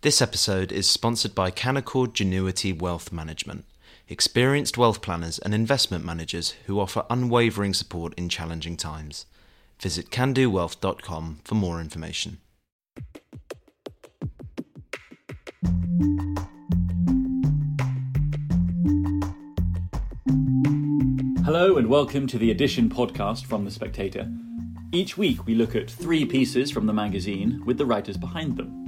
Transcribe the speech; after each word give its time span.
This 0.00 0.22
episode 0.22 0.70
is 0.70 0.88
sponsored 0.88 1.34
by 1.34 1.50
Canaccord 1.50 2.12
Genuity 2.12 2.72
Wealth 2.72 3.10
Management, 3.10 3.64
experienced 4.08 4.78
wealth 4.78 5.02
planners 5.02 5.40
and 5.40 5.52
investment 5.52 6.04
managers 6.04 6.54
who 6.66 6.78
offer 6.78 7.04
unwavering 7.10 7.74
support 7.74 8.14
in 8.14 8.28
challenging 8.28 8.76
times. 8.76 9.26
Visit 9.80 10.10
candowealth.com 10.10 11.40
for 11.42 11.54
more 11.56 11.80
information. 11.80 12.38
Hello 21.44 21.76
and 21.76 21.88
welcome 21.88 22.28
to 22.28 22.38
the 22.38 22.52
Edition 22.52 22.88
podcast 22.88 23.46
from 23.46 23.64
The 23.64 23.72
Spectator. 23.72 24.30
Each 24.92 25.18
week 25.18 25.44
we 25.44 25.56
look 25.56 25.74
at 25.74 25.90
three 25.90 26.24
pieces 26.24 26.70
from 26.70 26.86
the 26.86 26.92
magazine 26.92 27.60
with 27.66 27.78
the 27.78 27.86
writers 27.86 28.16
behind 28.16 28.56
them. 28.56 28.87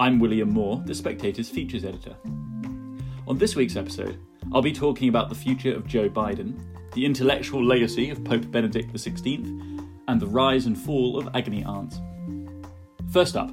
I'm 0.00 0.18
William 0.18 0.50
Moore, 0.50 0.82
The 0.84 0.94
Spectator's 0.94 1.48
features 1.48 1.84
editor. 1.84 2.16
On 3.28 3.38
this 3.38 3.54
week's 3.54 3.76
episode, 3.76 4.18
I'll 4.52 4.60
be 4.60 4.72
talking 4.72 5.08
about 5.08 5.28
the 5.28 5.36
future 5.36 5.72
of 5.72 5.86
Joe 5.86 6.08
Biden, 6.08 6.60
the 6.94 7.06
intellectual 7.06 7.64
legacy 7.64 8.10
of 8.10 8.24
Pope 8.24 8.50
Benedict 8.50 8.92
XVI, 8.92 9.86
and 10.08 10.20
the 10.20 10.26
rise 10.26 10.66
and 10.66 10.76
fall 10.76 11.16
of 11.16 11.28
agony 11.36 11.62
aunts. 11.62 12.00
First 13.12 13.36
up, 13.36 13.50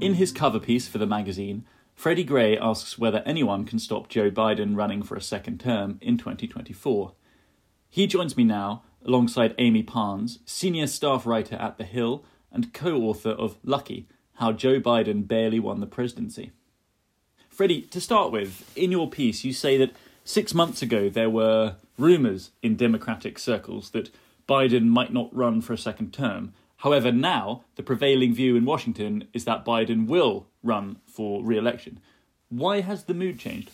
in 0.00 0.14
his 0.14 0.30
cover 0.30 0.60
piece 0.60 0.86
for 0.86 0.98
the 0.98 1.08
magazine, 1.08 1.64
Freddy 1.96 2.22
Gray 2.22 2.56
asks 2.56 2.96
whether 2.96 3.24
anyone 3.26 3.64
can 3.64 3.80
stop 3.80 4.08
Joe 4.08 4.30
Biden 4.30 4.76
running 4.76 5.02
for 5.02 5.16
a 5.16 5.20
second 5.20 5.58
term 5.58 5.98
in 6.00 6.16
2024. 6.16 7.14
He 7.88 8.06
joins 8.06 8.36
me 8.36 8.44
now 8.44 8.84
alongside 9.04 9.56
Amie 9.58 9.82
Parnes, 9.82 10.38
senior 10.44 10.86
staff 10.86 11.26
writer 11.26 11.56
at 11.56 11.78
The 11.78 11.84
Hill 11.84 12.24
and 12.52 12.72
co 12.72 13.02
author 13.02 13.30
of 13.30 13.58
Lucky 13.64 14.06
how 14.40 14.52
Joe 14.52 14.80
Biden 14.80 15.28
barely 15.28 15.60
won 15.60 15.80
the 15.80 15.86
presidency. 15.86 16.50
Freddy, 17.50 17.82
to 17.82 18.00
start 18.00 18.32
with, 18.32 18.72
in 18.74 18.90
your 18.90 19.08
piece, 19.08 19.44
you 19.44 19.52
say 19.52 19.76
that 19.76 19.92
six 20.24 20.54
months 20.54 20.80
ago 20.80 21.10
there 21.10 21.28
were 21.28 21.76
rumours 21.98 22.50
in 22.62 22.74
Democratic 22.74 23.38
circles 23.38 23.90
that 23.90 24.10
Biden 24.48 24.86
might 24.86 25.12
not 25.12 25.34
run 25.36 25.60
for 25.60 25.74
a 25.74 25.78
second 25.78 26.14
term. 26.14 26.54
However, 26.78 27.12
now 27.12 27.64
the 27.76 27.82
prevailing 27.82 28.32
view 28.32 28.56
in 28.56 28.64
Washington 28.64 29.28
is 29.34 29.44
that 29.44 29.66
Biden 29.66 30.06
will 30.06 30.46
run 30.62 30.96
for 31.04 31.44
re 31.44 31.58
election. 31.58 32.00
Why 32.48 32.80
has 32.80 33.04
the 33.04 33.14
mood 33.14 33.38
changed? 33.38 33.70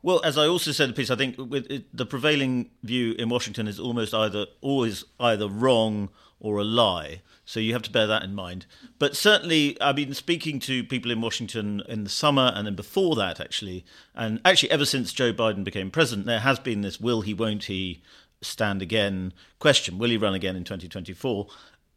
Well, 0.00 0.20
as 0.24 0.38
I 0.38 0.46
also 0.46 0.70
said 0.70 0.84
in 0.84 0.90
the 0.90 0.96
piece, 0.96 1.10
I 1.10 1.16
think 1.16 1.34
it, 1.38 1.86
the 1.92 2.06
prevailing 2.06 2.70
view 2.84 3.16
in 3.18 3.28
Washington 3.28 3.66
is 3.66 3.80
almost 3.80 4.14
either 4.14 4.46
always 4.60 5.04
either 5.18 5.48
wrong 5.48 6.10
or 6.40 6.58
a 6.58 6.64
lie. 6.64 7.22
So 7.44 7.60
you 7.60 7.72
have 7.72 7.82
to 7.82 7.90
bear 7.90 8.06
that 8.06 8.22
in 8.22 8.34
mind. 8.34 8.66
But 8.98 9.16
certainly, 9.16 9.80
I've 9.80 9.96
been 9.96 10.14
speaking 10.14 10.60
to 10.60 10.84
people 10.84 11.10
in 11.10 11.20
Washington 11.20 11.82
in 11.88 12.04
the 12.04 12.10
summer 12.10 12.52
and 12.54 12.66
then 12.66 12.74
before 12.74 13.16
that, 13.16 13.40
actually. 13.40 13.84
And 14.14 14.40
actually, 14.44 14.70
ever 14.70 14.84
since 14.84 15.12
Joe 15.12 15.32
Biden 15.32 15.64
became 15.64 15.90
president, 15.90 16.26
there 16.26 16.40
has 16.40 16.58
been 16.58 16.82
this 16.82 17.00
will 17.00 17.22
he, 17.22 17.34
won't 17.34 17.64
he 17.64 18.02
stand 18.42 18.82
again 18.82 19.32
question. 19.58 19.98
Will 19.98 20.10
he 20.10 20.16
run 20.16 20.34
again 20.34 20.56
in 20.56 20.64
2024? 20.64 21.48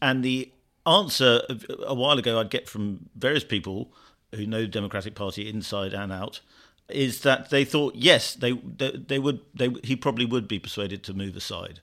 And 0.02 0.24
the 0.24 0.52
answer 0.86 1.42
a 1.86 1.94
while 1.94 2.18
ago 2.18 2.40
I'd 2.40 2.50
get 2.50 2.68
from 2.68 3.10
various 3.16 3.44
people 3.44 3.94
who 4.34 4.48
know 4.48 4.62
the 4.62 4.68
Democratic 4.68 5.16
Party 5.16 5.48
inside 5.48 5.94
and 5.94 6.12
out 6.12 6.42
is 6.90 7.22
that 7.22 7.50
they 7.50 7.64
thought 7.64 7.96
yes 7.96 8.34
they 8.34 8.54
they, 8.54 8.92
they 8.92 9.20
would 9.20 9.40
they 9.54 9.70
he 9.84 9.96
probably 9.96 10.26
would 10.26 10.48
be 10.48 10.60
persuaded 10.60 11.04
to 11.04 11.14
move 11.14 11.36
aside 11.36 11.80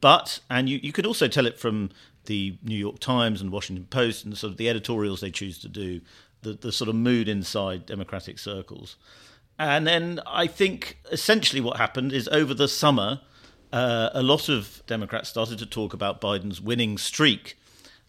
but 0.00 0.40
and 0.50 0.68
you, 0.68 0.78
you 0.82 0.92
could 0.92 1.06
also 1.06 1.28
tell 1.28 1.46
it 1.46 1.58
from 1.58 1.90
the 2.26 2.56
New 2.62 2.76
York 2.76 2.98
Times 2.98 3.40
and 3.40 3.50
Washington 3.50 3.86
Post 3.90 4.24
and 4.24 4.36
sort 4.36 4.52
of 4.52 4.56
the 4.58 4.68
editorials 4.68 5.20
they 5.20 5.30
choose 5.30 5.58
to 5.58 5.68
do, 5.68 6.00
the, 6.42 6.52
the 6.52 6.72
sort 6.72 6.88
of 6.88 6.94
mood 6.94 7.28
inside 7.28 7.86
Democratic 7.86 8.38
circles. 8.38 8.96
And 9.58 9.86
then 9.86 10.20
I 10.26 10.46
think 10.46 10.98
essentially 11.10 11.60
what 11.60 11.78
happened 11.78 12.12
is 12.12 12.28
over 12.28 12.54
the 12.54 12.68
summer, 12.68 13.20
uh, 13.72 14.10
a 14.12 14.22
lot 14.22 14.48
of 14.48 14.82
Democrats 14.86 15.28
started 15.28 15.58
to 15.58 15.66
talk 15.66 15.92
about 15.92 16.20
Biden's 16.20 16.60
winning 16.60 16.96
streak. 16.96 17.58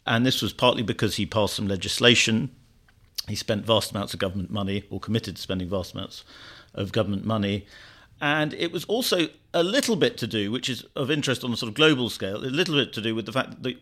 And 0.06 0.26
this 0.26 0.42
was 0.42 0.54
partly 0.54 0.84
because 0.84 1.16
he 1.16 1.26
passed 1.26 1.56
some 1.56 1.68
legislation. 1.68 2.52
He 3.28 3.36
spent 3.36 3.66
vast 3.66 3.92
amounts 3.92 4.14
of 4.14 4.20
government 4.20 4.52
money, 4.52 4.84
or 4.90 5.00
committed 5.00 5.36
to 5.36 5.42
spending 5.42 5.70
vast 5.70 5.94
amounts 5.94 6.24
of 6.74 6.92
government 6.92 7.26
money. 7.26 7.66
And 8.22 8.54
it 8.54 8.72
was 8.72 8.84
also 8.86 9.30
a 9.54 9.64
little 9.64 9.96
bit 9.96 10.18
to 10.18 10.28
do, 10.28 10.52
which 10.52 10.70
is 10.70 10.86
of 10.96 11.10
interest 11.10 11.44
on 11.44 11.54
a 11.54 11.58
sort 11.58 11.70
of 11.70 11.76
global 11.76 12.10
scale, 12.10 12.38
a 12.38 12.48
little 12.48 12.76
bit 12.76 12.92
to 12.94 13.02
do 13.02 13.16
with 13.16 13.26
the 13.26 13.32
fact 13.32 13.52
that 13.52 13.64
the, 13.64 13.78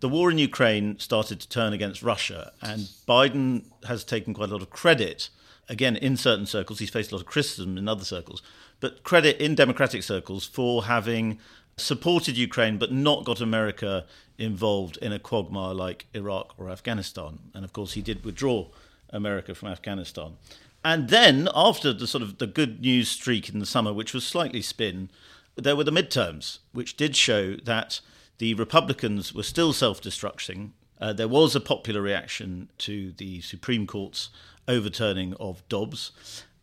the 0.00 0.08
war 0.08 0.30
in 0.30 0.38
Ukraine 0.38 0.98
started 0.98 1.40
to 1.40 1.48
turn 1.48 1.72
against 1.72 2.02
Russia. 2.02 2.52
And 2.60 2.82
Biden 3.06 3.64
has 3.86 4.04
taken 4.04 4.34
quite 4.34 4.50
a 4.50 4.52
lot 4.52 4.62
of 4.62 4.70
credit. 4.70 5.30
Again, 5.68 5.96
in 5.96 6.16
certain 6.16 6.46
circles, 6.46 6.78
he's 6.78 6.90
faced 6.90 7.12
a 7.12 7.14
lot 7.14 7.22
of 7.22 7.26
criticism 7.26 7.76
in 7.78 7.88
other 7.88 8.04
circles, 8.04 8.42
but 8.80 9.02
credit 9.02 9.40
in 9.40 9.54
democratic 9.54 10.02
circles 10.02 10.46
for 10.46 10.84
having 10.84 11.38
supported 11.76 12.36
Ukraine 12.36 12.76
but 12.76 12.92
not 12.92 13.24
got 13.24 13.40
America 13.40 14.04
involved 14.36 14.96
in 14.98 15.12
a 15.12 15.18
quagmire 15.18 15.74
like 15.74 16.06
Iraq 16.14 16.54
or 16.58 16.70
Afghanistan. 16.70 17.38
And 17.54 17.64
of 17.64 17.72
course, 17.72 17.92
he 17.92 18.02
did 18.02 18.24
withdraw 18.24 18.68
America 19.10 19.54
from 19.54 19.68
Afghanistan. 19.68 20.36
And 20.84 21.08
then 21.08 21.48
after 21.54 21.92
the 21.92 22.06
sort 22.06 22.22
of 22.22 22.38
the 22.38 22.46
good 22.46 22.80
news 22.80 23.08
streak 23.08 23.48
in 23.48 23.58
the 23.58 23.66
summer, 23.66 23.92
which 23.92 24.14
was 24.14 24.24
slightly 24.24 24.62
spin, 24.62 25.10
there 25.56 25.76
were 25.76 25.84
the 25.84 25.90
midterms, 25.90 26.58
which 26.72 26.96
did 26.96 27.16
show 27.16 27.56
that 27.56 28.00
the 28.38 28.54
Republicans 28.54 29.34
were 29.34 29.42
still 29.42 29.72
self-destructing. 29.72 30.70
Uh, 31.00 31.12
there 31.12 31.28
was 31.28 31.54
a 31.56 31.60
popular 31.60 32.00
reaction 32.00 32.68
to 32.78 33.12
the 33.12 33.40
Supreme 33.40 33.86
Court's 33.86 34.30
overturning 34.68 35.34
of 35.34 35.68
Dobbs, 35.68 36.12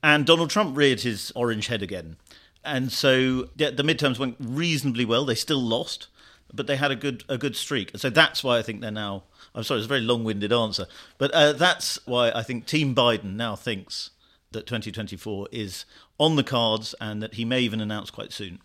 and 0.02 0.26
Donald 0.26 0.50
Trump 0.50 0.78
reared 0.78 1.02
his 1.02 1.32
orange 1.36 1.68
head 1.68 1.82
again. 1.82 2.16
And 2.64 2.92
so 2.92 3.50
the, 3.56 3.72
the 3.72 3.84
midterms 3.84 4.20
went 4.20 4.38
reasonably 4.40 5.06
well. 5.06 5.26
They 5.26 5.36
still 5.36 5.62
lost, 5.62 6.08
but 6.54 6.68
they 6.68 6.78
had 6.78 6.92
a 6.92 6.96
good 6.96 7.24
a 7.28 7.38
good 7.38 7.56
streak. 7.56 7.92
So 7.96 8.10
that's 8.10 8.44
why 8.44 8.58
I 8.58 8.62
think 8.62 8.82
they're 8.82 8.92
now 8.92 9.24
I'm 9.56 9.64
sorry, 9.64 9.80
it's 9.80 9.86
a 9.86 9.90
very 9.90 10.02
long-winded 10.02 10.52
answer, 10.52 10.86
but 11.18 11.32
uh, 11.32 11.54
that's 11.54 11.98
why 12.06 12.32
I 12.32 12.44
think 12.44 12.66
Team 12.66 12.94
Biden 12.94 13.36
now 13.36 13.56
thinks 13.56 14.12
that 14.52 14.68
2024 14.68 15.48
is 15.52 15.86
on 16.20 16.36
the 16.36 16.44
cards 16.44 16.94
and 17.00 17.24
that 17.24 17.36
he 17.36 17.46
may 17.46 17.62
even 17.62 17.82
announce 17.82 18.10
quite 18.10 18.32
soon. 18.32 18.60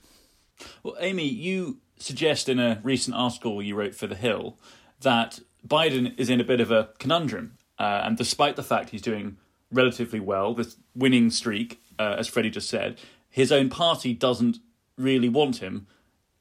Well, 0.83 0.97
Amie, 1.01 1.29
you 1.29 1.79
suggest 1.99 2.49
in 2.49 2.59
a 2.59 2.81
recent 2.83 3.17
article 3.17 3.63
you 3.63 3.77
wrote 3.77 3.95
for 3.95 4.07
The 4.07 4.15
Hill 4.15 4.59
that 5.01 5.41
Biden 5.67 6.19
is 6.19 6.29
in 6.29 6.41
a 6.41 6.45
bit 6.45 6.61
of 6.61 6.71
a 6.71 6.91
conundrum, 6.99 7.59
uh, 7.79 8.03
and 8.05 8.17
despite 8.17 8.57
the 8.57 8.63
fact 8.63 8.91
he's 8.91 9.03
doing 9.03 9.37
relatively 9.73 10.21
well, 10.21 10.55
this 10.55 10.77
winning 10.95 11.31
streak, 11.31 11.81
uh, 11.99 12.17
as 12.19 12.29
Freddy 12.29 12.51
just 12.51 12.69
said, 12.69 12.99
his 13.29 13.53
own 13.53 13.71
party 13.71 14.13
doesn't 14.13 14.59
really 14.97 15.29
want 15.29 15.59
him, 15.59 15.87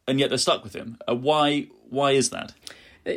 and 0.08 0.20
yet 0.20 0.30
they're 0.30 0.38
stuck 0.38 0.64
with 0.64 0.76
him. 0.76 0.98
Uh, 1.08 1.16
why? 1.16 1.68
Why 1.90 2.12
is 2.12 2.30
that? 2.31 2.54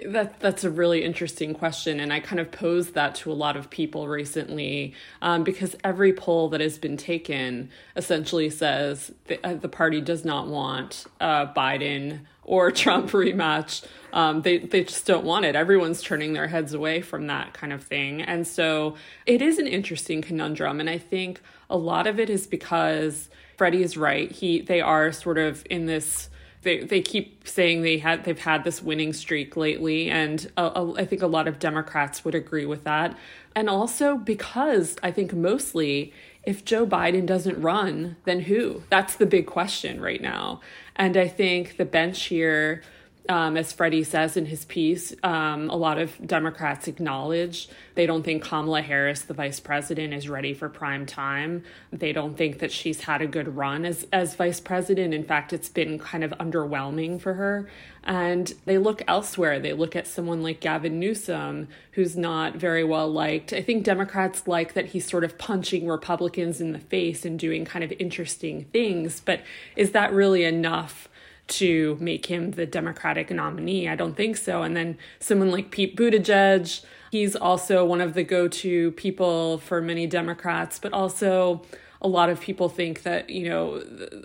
That 0.06 0.40
that's 0.40 0.64
a 0.64 0.70
really 0.70 1.04
interesting 1.04 1.54
question, 1.54 2.00
and 2.00 2.12
I 2.12 2.20
kind 2.20 2.40
of 2.40 2.50
posed 2.50 2.94
that 2.94 3.14
to 3.16 3.32
a 3.32 3.34
lot 3.34 3.56
of 3.56 3.70
people 3.70 4.08
recently, 4.08 4.94
um, 5.20 5.44
because 5.44 5.76
every 5.84 6.12
poll 6.12 6.48
that 6.50 6.60
has 6.60 6.78
been 6.78 6.96
taken 6.96 7.70
essentially 7.96 8.48
says 8.50 9.12
the, 9.26 9.44
uh, 9.46 9.54
the 9.54 9.68
party 9.68 10.00
does 10.00 10.24
not 10.24 10.46
want 10.46 11.04
uh, 11.20 11.52
Biden 11.52 12.20
or 12.44 12.70
Trump 12.72 13.10
rematch. 13.10 13.84
Um, 14.12 14.42
they 14.42 14.58
they 14.58 14.84
just 14.84 15.06
don't 15.06 15.24
want 15.24 15.44
it. 15.44 15.56
Everyone's 15.56 16.02
turning 16.02 16.32
their 16.32 16.48
heads 16.48 16.74
away 16.74 17.00
from 17.00 17.26
that 17.26 17.52
kind 17.52 17.72
of 17.72 17.82
thing, 17.82 18.22
and 18.22 18.46
so 18.46 18.96
it 19.26 19.42
is 19.42 19.58
an 19.58 19.66
interesting 19.66 20.22
conundrum. 20.22 20.80
And 20.80 20.88
I 20.88 20.98
think 20.98 21.40
a 21.68 21.76
lot 21.76 22.06
of 22.06 22.20
it 22.20 22.30
is 22.30 22.46
because 22.46 23.30
Freddy 23.56 23.82
is 23.82 23.96
right. 23.96 24.30
He 24.30 24.60
they 24.60 24.80
are 24.80 25.12
sort 25.12 25.38
of 25.38 25.64
in 25.68 25.86
this 25.86 26.28
they 26.62 26.80
they 26.80 27.00
keep 27.00 27.46
saying 27.46 27.82
they 27.82 27.98
had 27.98 28.24
they've 28.24 28.38
had 28.38 28.64
this 28.64 28.82
winning 28.82 29.12
streak 29.12 29.56
lately, 29.56 30.08
and 30.10 30.50
I 30.56 31.04
think 31.04 31.22
a 31.22 31.26
lot 31.26 31.48
of 31.48 31.58
Democrats 31.58 32.24
would 32.24 32.34
agree 32.34 32.66
with 32.66 32.84
that. 32.84 33.16
And 33.54 33.68
also 33.68 34.16
because 34.16 34.96
I 35.02 35.10
think 35.10 35.34
mostly 35.34 36.12
if 36.44 36.64
Joe 36.64 36.86
Biden 36.86 37.26
doesn't 37.26 37.60
run, 37.60 38.16
then 38.24 38.40
who? 38.40 38.82
That's 38.90 39.16
the 39.16 39.26
big 39.26 39.46
question 39.46 40.00
right 40.00 40.20
now. 40.20 40.60
And 40.96 41.16
I 41.16 41.28
think 41.28 41.76
the 41.76 41.84
bench 41.84 42.24
here 42.24 42.82
um, 43.28 43.56
as 43.56 43.72
Freddy 43.72 44.02
says 44.02 44.36
in 44.36 44.46
his 44.46 44.64
piece, 44.64 45.14
um, 45.22 45.70
a 45.70 45.76
lot 45.76 45.98
of 45.98 46.26
Democrats 46.26 46.88
acknowledge 46.88 47.68
they 47.94 48.04
don't 48.04 48.24
think 48.24 48.42
Kamala 48.42 48.82
Harris, 48.82 49.22
the 49.22 49.34
vice 49.34 49.60
president, 49.60 50.12
is 50.12 50.28
ready 50.28 50.54
for 50.54 50.68
prime 50.68 51.06
time. 51.06 51.62
They 51.92 52.12
don't 52.12 52.36
think 52.36 52.58
that 52.58 52.72
she's 52.72 53.02
had 53.02 53.22
a 53.22 53.28
good 53.28 53.54
run 53.56 53.84
as, 53.84 54.06
as 54.12 54.34
vice 54.34 54.58
president. 54.58 55.14
In 55.14 55.22
fact, 55.22 55.52
it's 55.52 55.68
been 55.68 56.00
kind 56.00 56.24
of 56.24 56.32
underwhelming 56.32 57.20
for 57.20 57.34
her. 57.34 57.68
And 58.02 58.52
they 58.64 58.78
look 58.78 59.02
elsewhere. 59.06 59.60
They 59.60 59.72
look 59.72 59.94
at 59.94 60.08
someone 60.08 60.42
like 60.42 60.60
Gavin 60.60 60.98
Newsom, 60.98 61.68
who's 61.92 62.16
not 62.16 62.56
very 62.56 62.82
well 62.82 63.08
liked. 63.08 63.52
I 63.52 63.62
think 63.62 63.84
Democrats 63.84 64.48
like 64.48 64.72
that 64.72 64.86
he's 64.86 65.06
sort 65.06 65.22
of 65.22 65.38
punching 65.38 65.86
Republicans 65.86 66.60
in 66.60 66.72
the 66.72 66.80
face 66.80 67.24
and 67.24 67.38
doing 67.38 67.64
kind 67.64 67.84
of 67.84 67.92
interesting 68.00 68.64
things. 68.72 69.20
But 69.20 69.42
is 69.76 69.92
that 69.92 70.12
really 70.12 70.42
enough? 70.42 71.08
To 71.48 71.96
make 72.00 72.26
him 72.26 72.52
the 72.52 72.66
Democratic 72.66 73.30
nominee. 73.30 73.88
I 73.88 73.96
don't 73.96 74.16
think 74.16 74.36
so. 74.36 74.62
And 74.62 74.76
then 74.76 74.96
someone 75.18 75.50
like 75.50 75.70
Pete 75.70 75.96
Buttigieg, 75.96 76.84
he's 77.10 77.36
also 77.36 77.84
one 77.84 78.00
of 78.00 78.14
the 78.14 78.22
go 78.22 78.48
to 78.48 78.92
people 78.92 79.58
for 79.58 79.80
many 79.82 80.06
Democrats, 80.06 80.78
but 80.78 80.92
also 80.92 81.62
a 82.00 82.08
lot 82.08 82.30
of 82.30 82.40
people 82.40 82.68
think 82.68 83.02
that, 83.02 83.30
you 83.30 83.48
know, 83.48 83.82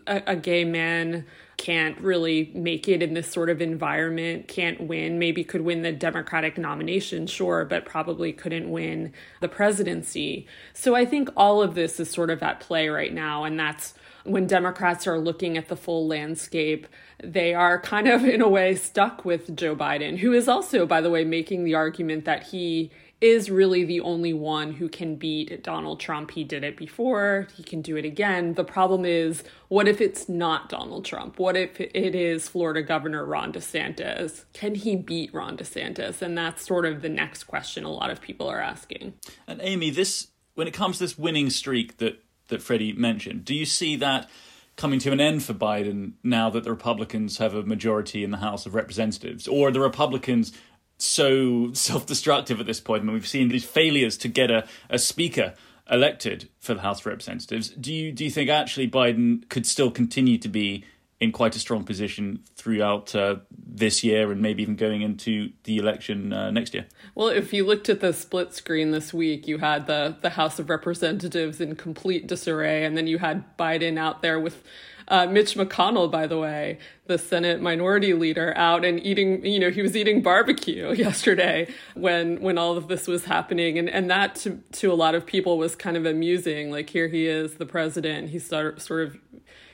a, 0.07 0.23
a 0.27 0.35
gay 0.35 0.63
man 0.63 1.25
can't 1.57 1.99
really 1.99 2.51
make 2.53 2.87
it 2.87 3.01
in 3.01 3.15
this 3.15 3.31
sort 3.31 3.49
of 3.49 3.61
environment, 3.61 4.47
can't 4.47 4.81
win, 4.81 5.17
maybe 5.17 5.43
could 5.43 5.61
win 5.61 5.81
the 5.81 5.91
Democratic 5.91 6.57
nomination, 6.57 7.25
sure, 7.25 7.65
but 7.65 7.83
probably 7.83 8.31
couldn't 8.31 8.69
win 8.69 9.11
the 9.41 9.47
presidency. 9.47 10.47
So 10.73 10.95
I 10.95 11.03
think 11.05 11.29
all 11.35 11.61
of 11.61 11.73
this 11.73 11.99
is 11.99 12.09
sort 12.11 12.29
of 12.29 12.43
at 12.43 12.59
play 12.59 12.89
right 12.89 13.13
now. 13.13 13.43
And 13.43 13.59
that's 13.59 13.95
when 14.27 14.47
Democrats 14.47 15.07
are 15.07 15.19
looking 15.19 15.57
at 15.57 15.67
the 15.67 15.75
full 15.75 16.07
landscape, 16.07 16.87
they 17.23 17.53
are 17.53 17.79
kind 17.81 18.07
of, 18.07 18.25
in 18.25 18.41
a 18.41 18.49
way, 18.49 18.75
stuck 18.75 19.25
with 19.25 19.55
Joe 19.55 19.75
Biden, 19.75 20.17
who 20.17 20.33
is 20.33 20.47
also, 20.47 20.85
by 20.85 21.01
the 21.01 21.09
way, 21.09 21.23
making 21.23 21.63
the 21.63 21.75
argument 21.75 22.25
that 22.25 22.43
he 22.43 22.91
is 23.19 23.49
really 23.49 23.83
the 23.83 23.99
only 24.01 24.31
one 24.31 24.73
who 24.73 24.87
can 24.87 25.15
beat 25.15 25.63
Donald 25.63 25.99
Trump. 25.99 26.31
He 26.31 26.43
did 26.43 26.63
it 26.63 26.77
before, 26.77 27.47
he 27.55 27.63
can 27.63 27.81
do 27.81 27.97
it 27.97 28.05
again. 28.05 28.53
The 28.53 28.63
problem 28.63 29.05
is, 29.05 29.43
what 29.69 29.87
if 29.87 30.01
it's 30.01 30.29
not 30.29 30.69
Donald 30.69 31.03
Trump? 31.03 31.39
What 31.39 31.57
if 31.57 31.81
it 31.81 32.13
is 32.13 32.47
Florida 32.47 32.83
Governor 32.83 33.25
Ron 33.25 33.51
DeSantis? 33.51 34.45
Can 34.53 34.75
he 34.75 34.95
beat 34.95 35.33
Ron 35.33 35.57
DeSantis? 35.57 36.21
And 36.21 36.37
that's 36.37 36.65
sort 36.65 36.85
of 36.85 37.01
the 37.01 37.09
next 37.09 37.45
question 37.45 37.83
a 37.83 37.91
lot 37.91 38.11
of 38.11 38.21
people 38.21 38.47
are 38.47 38.61
asking. 38.61 39.15
And 39.47 39.61
Amie, 39.61 39.89
this 39.89 40.27
when 40.53 40.67
it 40.67 40.73
comes 40.73 40.97
to 40.97 41.05
this 41.05 41.17
winning 41.17 41.49
streak 41.49 41.97
that 41.97 42.23
that 42.47 42.61
Freddy 42.61 42.93
mentioned, 42.93 43.45
do 43.45 43.53
you 43.53 43.65
see 43.65 43.95
that 43.97 44.29
coming 44.75 44.99
to 44.99 45.11
an 45.11 45.19
end 45.19 45.43
for 45.43 45.53
Biden 45.53 46.13
now 46.23 46.49
that 46.49 46.63
the 46.63 46.69
Republicans 46.69 47.39
have 47.39 47.53
a 47.53 47.63
majority 47.63 48.23
in 48.23 48.31
the 48.31 48.37
House 48.37 48.65
of 48.65 48.75
Representatives? 48.75 49.47
Or 49.47 49.69
are 49.69 49.71
the 49.71 49.79
Republicans 49.79 50.53
so 50.97 51.71
self-destructive 51.73 52.59
at 52.59 52.65
this 52.65 52.79
point. 52.79 53.03
I 53.03 53.05
mean, 53.05 53.13
we've 53.13 53.27
seen 53.27 53.49
these 53.49 53.65
failures 53.65 54.17
to 54.17 54.27
get 54.27 54.49
a, 54.51 54.67
a 54.89 54.97
speaker 54.97 55.53
elected 55.89 56.49
for 56.59 56.73
the 56.73 56.81
House 56.81 57.01
of 57.01 57.05
Representatives. 57.05 57.69
Do 57.69 57.93
you 57.93 58.11
do 58.11 58.25
you 58.25 58.31
think 58.31 58.49
actually 58.49 58.89
Biden 58.89 59.47
could 59.49 59.65
still 59.65 59.91
continue 59.91 60.37
to 60.39 60.49
be 60.49 60.83
in 61.19 61.31
quite 61.31 61.55
a 61.55 61.59
strong 61.59 61.83
position 61.83 62.39
throughout 62.55 63.15
uh, 63.15 63.37
this 63.51 64.03
year 64.03 64.31
and 64.31 64.41
maybe 64.41 64.61
even 64.61 64.75
going 64.75 65.01
into 65.01 65.51
the 65.63 65.77
election 65.77 66.31
uh, 66.31 66.51
next 66.51 66.73
year. 66.73 66.85
Well, 67.15 67.29
if 67.29 67.53
you 67.53 67.65
looked 67.65 67.89
at 67.89 68.01
the 68.01 68.13
split 68.13 68.53
screen 68.53 68.91
this 68.91 69.13
week, 69.13 69.47
you 69.47 69.57
had 69.57 69.87
the 69.87 70.15
the 70.21 70.31
House 70.31 70.59
of 70.59 70.69
Representatives 70.69 71.59
in 71.59 71.75
complete 71.75 72.27
disarray, 72.27 72.85
and 72.85 72.95
then 72.95 73.07
you 73.07 73.17
had 73.17 73.57
Biden 73.57 73.97
out 73.97 74.21
there 74.21 74.39
with 74.39 74.63
uh, 75.09 75.25
Mitch 75.25 75.55
McConnell, 75.55 76.11
by 76.11 76.27
the 76.27 76.37
way, 76.37 76.79
the 77.05 77.17
Senate 77.17 77.61
Minority 77.61 78.13
Leader, 78.13 78.53
out 78.57 78.83
and 78.83 78.99
eating. 79.03 79.43
You 79.45 79.59
know, 79.59 79.71
he 79.71 79.81
was 79.81 79.95
eating 79.95 80.21
barbecue 80.21 80.91
yesterday 80.93 81.73
when 81.95 82.41
when 82.41 82.57
all 82.59 82.77
of 82.77 82.89
this 82.89 83.07
was 83.07 83.25
happening, 83.25 83.79
and 83.79 83.89
and 83.89 84.09
that 84.11 84.35
to 84.35 84.61
to 84.73 84.91
a 84.91 84.95
lot 84.95 85.15
of 85.15 85.25
people 85.25 85.57
was 85.57 85.75
kind 85.75 85.97
of 85.97 86.05
amusing. 86.05 86.69
Like 86.69 86.89
here 86.89 87.07
he 87.07 87.25
is, 87.25 87.55
the 87.55 87.65
president. 87.65 88.39
Sort 88.41 88.81
sort 88.81 89.07
of 89.07 89.17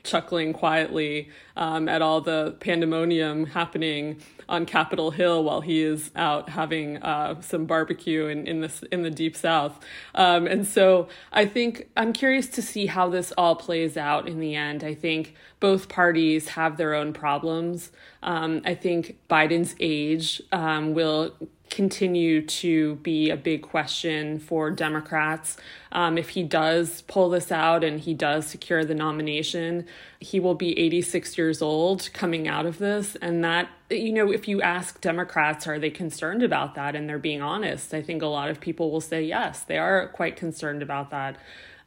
chuckling 0.04 0.54
quietly 0.54 1.30
um, 1.56 1.88
at 1.88 2.02
all 2.02 2.22
the 2.22 2.56
pandemonium 2.60 3.46
happening 3.46 4.22
on 4.50 4.66
Capitol 4.66 5.12
Hill 5.12 5.44
while 5.44 5.62
he 5.62 5.82
is 5.82 6.12
out 6.16 6.50
having 6.50 6.98
uh, 6.98 7.40
some 7.42 7.66
barbecue 7.66 8.28
in, 8.28 8.46
in 8.46 8.62
this 8.62 8.84
in 8.92 9.02
the 9.02 9.10
deep 9.10 9.36
south. 9.36 9.80
Um, 10.16 10.46
and 10.46 10.68
so 10.68 11.08
I 11.32 11.46
think 11.46 11.90
I'm 11.96 12.14
curious 12.14 12.48
to 12.48 12.62
see 12.62 12.86
how 12.88 13.10
this 13.10 13.32
all 13.38 13.56
plays 13.56 13.96
out 13.98 14.28
in 14.28 14.40
the 14.40 14.56
end. 14.56 14.84
I 14.84 14.94
think 14.94 15.36
both 15.60 15.88
parties 15.88 16.50
have 16.50 16.78
their 16.78 16.94
own 16.94 17.14
problems. 17.14 17.92
Um, 18.22 18.62
I 18.66 18.76
think 18.76 19.18
Biden's 19.30 19.76
age 19.80 20.42
um, 20.52 20.94
will 20.94 21.34
continue 21.74 22.46
to 22.46 22.94
be 22.98 23.32
a 23.32 23.36
big 23.36 23.64
question 23.64 24.38
for 24.38 24.70
Democrats. 24.70 25.58
Um, 25.92 26.20
if 26.20 26.30
he 26.30 26.44
does 26.44 27.02
pull 27.02 27.32
this 27.32 27.52
out 27.52 27.84
and 27.84 28.00
he 28.00 28.14
does 28.14 28.46
secure 28.46 28.86
the 28.86 28.94
nomination, 28.94 29.88
he 30.20 30.40
will 30.40 30.54
be 30.54 30.78
86 30.78 31.36
years 31.36 31.64
old 31.64 32.12
coming 32.14 32.48
out 32.48 32.68
of 32.68 32.78
this. 32.78 33.16
And 33.24 33.44
that, 33.44 33.70
you 33.90 34.14
know, 34.14 34.32
if 34.32 34.48
you 34.48 34.62
ask 34.62 35.02
Democrats, 35.02 35.66
are 35.66 35.80
they 35.80 35.90
concerned 35.90 36.44
about 36.44 36.76
that? 36.76 36.96
And 36.96 37.10
they're 37.10 37.18
being 37.18 37.42
honest, 37.42 37.92
I 37.92 38.04
think 38.04 38.22
a 38.22 38.28
lot 38.28 38.52
of 38.52 38.60
people 38.60 38.92
will 38.92 39.02
say 39.02 39.24
yes, 39.24 39.62
they 39.62 39.80
are 39.80 40.10
quite 40.10 40.36
concerned 40.36 40.84
about 40.84 41.10
that. 41.10 41.38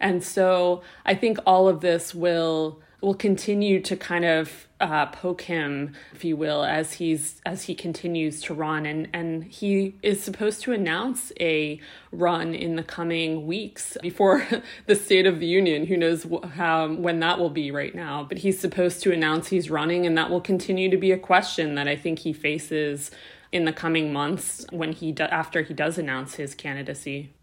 And 0.00 0.22
so 0.22 0.82
I 1.04 1.14
think 1.14 1.38
all 1.46 1.68
of 1.68 1.80
this 1.80 2.12
will 2.12 2.80
will 3.06 3.14
continue 3.14 3.80
to 3.80 3.96
kind 3.96 4.24
of 4.24 4.66
uh, 4.80 5.06
poke 5.06 5.42
him, 5.42 5.94
if 6.12 6.24
you 6.24 6.36
will, 6.36 6.64
as 6.64 6.94
he's 6.94 7.40
as 7.46 7.62
he 7.62 7.72
continues 7.72 8.42
to 8.42 8.52
run, 8.52 8.84
and 8.84 9.08
and 9.12 9.44
he 9.44 9.94
is 10.02 10.20
supposed 10.20 10.60
to 10.62 10.72
announce 10.72 11.30
a 11.38 11.80
run 12.10 12.52
in 12.52 12.74
the 12.74 12.82
coming 12.82 13.46
weeks 13.46 13.96
before 14.02 14.44
the 14.86 14.96
State 14.96 15.24
of 15.24 15.38
the 15.38 15.46
Union. 15.46 15.86
Who 15.86 15.96
knows 15.96 16.26
how 16.54 16.92
when 16.94 17.20
that 17.20 17.38
will 17.38 17.48
be 17.48 17.70
right 17.70 17.94
now? 17.94 18.26
But 18.28 18.38
he's 18.38 18.58
supposed 18.58 19.04
to 19.04 19.12
announce 19.12 19.46
he's 19.46 19.70
running, 19.70 20.04
and 20.04 20.18
that 20.18 20.28
will 20.28 20.40
continue 20.40 20.90
to 20.90 20.96
be 20.96 21.12
a 21.12 21.18
question 21.18 21.76
that 21.76 21.86
I 21.86 21.94
think 21.94 22.18
he 22.18 22.32
faces 22.32 23.12
in 23.52 23.66
the 23.66 23.72
coming 23.72 24.12
months 24.12 24.66
when 24.72 24.90
he 24.90 25.12
do, 25.12 25.22
after 25.22 25.62
he 25.62 25.74
does 25.74 25.96
announce 25.96 26.34
his 26.34 26.56
candidacy. 26.56 27.35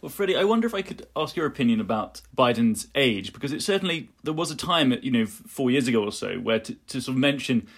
Well, 0.00 0.10
Freddy, 0.10 0.36
I 0.36 0.44
wonder 0.44 0.66
if 0.66 0.74
I 0.74 0.82
could 0.82 1.06
ask 1.14 1.36
your 1.36 1.46
opinion 1.46 1.80
about 1.80 2.20
Biden's 2.36 2.88
age, 2.94 3.32
because 3.32 3.52
it 3.52 3.62
certainly 3.62 4.10
there 4.22 4.34
was 4.34 4.50
a 4.50 4.56
time, 4.56 4.92
you 5.02 5.10
know, 5.10 5.26
four 5.26 5.70
years 5.70 5.88
ago 5.88 6.04
or 6.04 6.12
so, 6.12 6.36
where 6.36 6.58
to, 6.60 6.74
to 6.74 7.00
sort 7.00 7.14
of 7.14 7.20
mention 7.20 7.68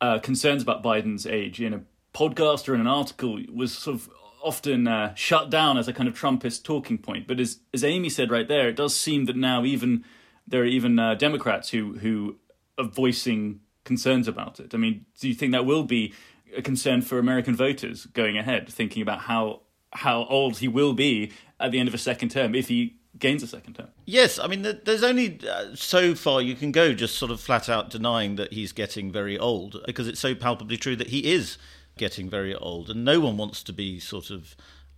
uh, 0.00 0.18
concerns 0.18 0.62
about 0.62 0.82
Biden's 0.82 1.26
age 1.26 1.60
in 1.60 1.72
a 1.72 1.82
podcast 2.12 2.68
or 2.68 2.74
in 2.74 2.80
an 2.80 2.86
article 2.86 3.40
was 3.52 3.76
sort 3.76 3.96
of 3.96 4.10
often 4.42 4.86
uh, 4.86 5.14
shut 5.14 5.50
down 5.50 5.76
as 5.76 5.88
a 5.88 5.92
kind 5.92 6.08
of 6.08 6.18
Trumpist 6.18 6.62
talking 6.62 6.98
point. 6.98 7.26
But 7.26 7.40
as 7.40 7.60
as 7.72 7.84
Amie 7.84 8.10
said 8.10 8.30
right 8.30 8.48
there, 8.48 8.68
it 8.68 8.76
does 8.76 8.94
seem 8.94 9.24
that 9.26 9.36
now 9.36 9.64
even 9.64 10.04
there 10.46 10.62
are 10.62 10.66
even 10.66 10.98
uh, 10.98 11.14
Democrats 11.14 11.70
who 11.70 11.98
who 11.98 12.36
are 12.78 12.84
voicing 12.84 13.60
concerns 13.84 14.28
about 14.28 14.60
it. 14.60 14.74
I 14.74 14.78
mean, 14.78 15.06
do 15.20 15.28
you 15.28 15.34
think 15.34 15.52
that 15.52 15.66
will 15.66 15.84
be 15.84 16.12
a 16.56 16.62
concern 16.62 17.02
for 17.02 17.18
American 17.18 17.56
voters 17.56 18.06
going 18.06 18.36
ahead, 18.36 18.68
thinking 18.68 19.02
about 19.02 19.20
how 19.20 19.62
how 19.92 20.24
old 20.24 20.58
he 20.58 20.68
will 20.68 20.92
be 20.92 21.32
at 21.58 21.72
the 21.72 21.78
end 21.78 21.88
of 21.88 21.94
a 21.94 21.98
second 21.98 22.30
term 22.30 22.54
if 22.54 22.68
he 22.68 22.96
gains 23.18 23.42
a 23.42 23.46
second 23.46 23.74
term. 23.74 23.88
Yes, 24.04 24.38
I 24.38 24.46
mean, 24.46 24.62
there's 24.84 25.02
only 25.02 25.40
uh, 25.48 25.74
so 25.74 26.14
far 26.14 26.42
you 26.42 26.54
can 26.54 26.72
go 26.72 26.92
just 26.92 27.16
sort 27.16 27.30
of 27.30 27.40
flat 27.40 27.68
out 27.68 27.90
denying 27.90 28.36
that 28.36 28.52
he's 28.52 28.72
getting 28.72 29.10
very 29.10 29.38
old 29.38 29.82
because 29.86 30.08
it's 30.08 30.20
so 30.20 30.34
palpably 30.34 30.76
true 30.76 30.96
that 30.96 31.08
he 31.08 31.32
is 31.32 31.58
getting 31.96 32.28
very 32.28 32.54
old, 32.54 32.90
and 32.90 33.04
no 33.04 33.20
one 33.20 33.36
wants 33.36 33.62
to 33.62 33.72
be 33.72 33.98
sort 33.98 34.30
of, 34.30 34.54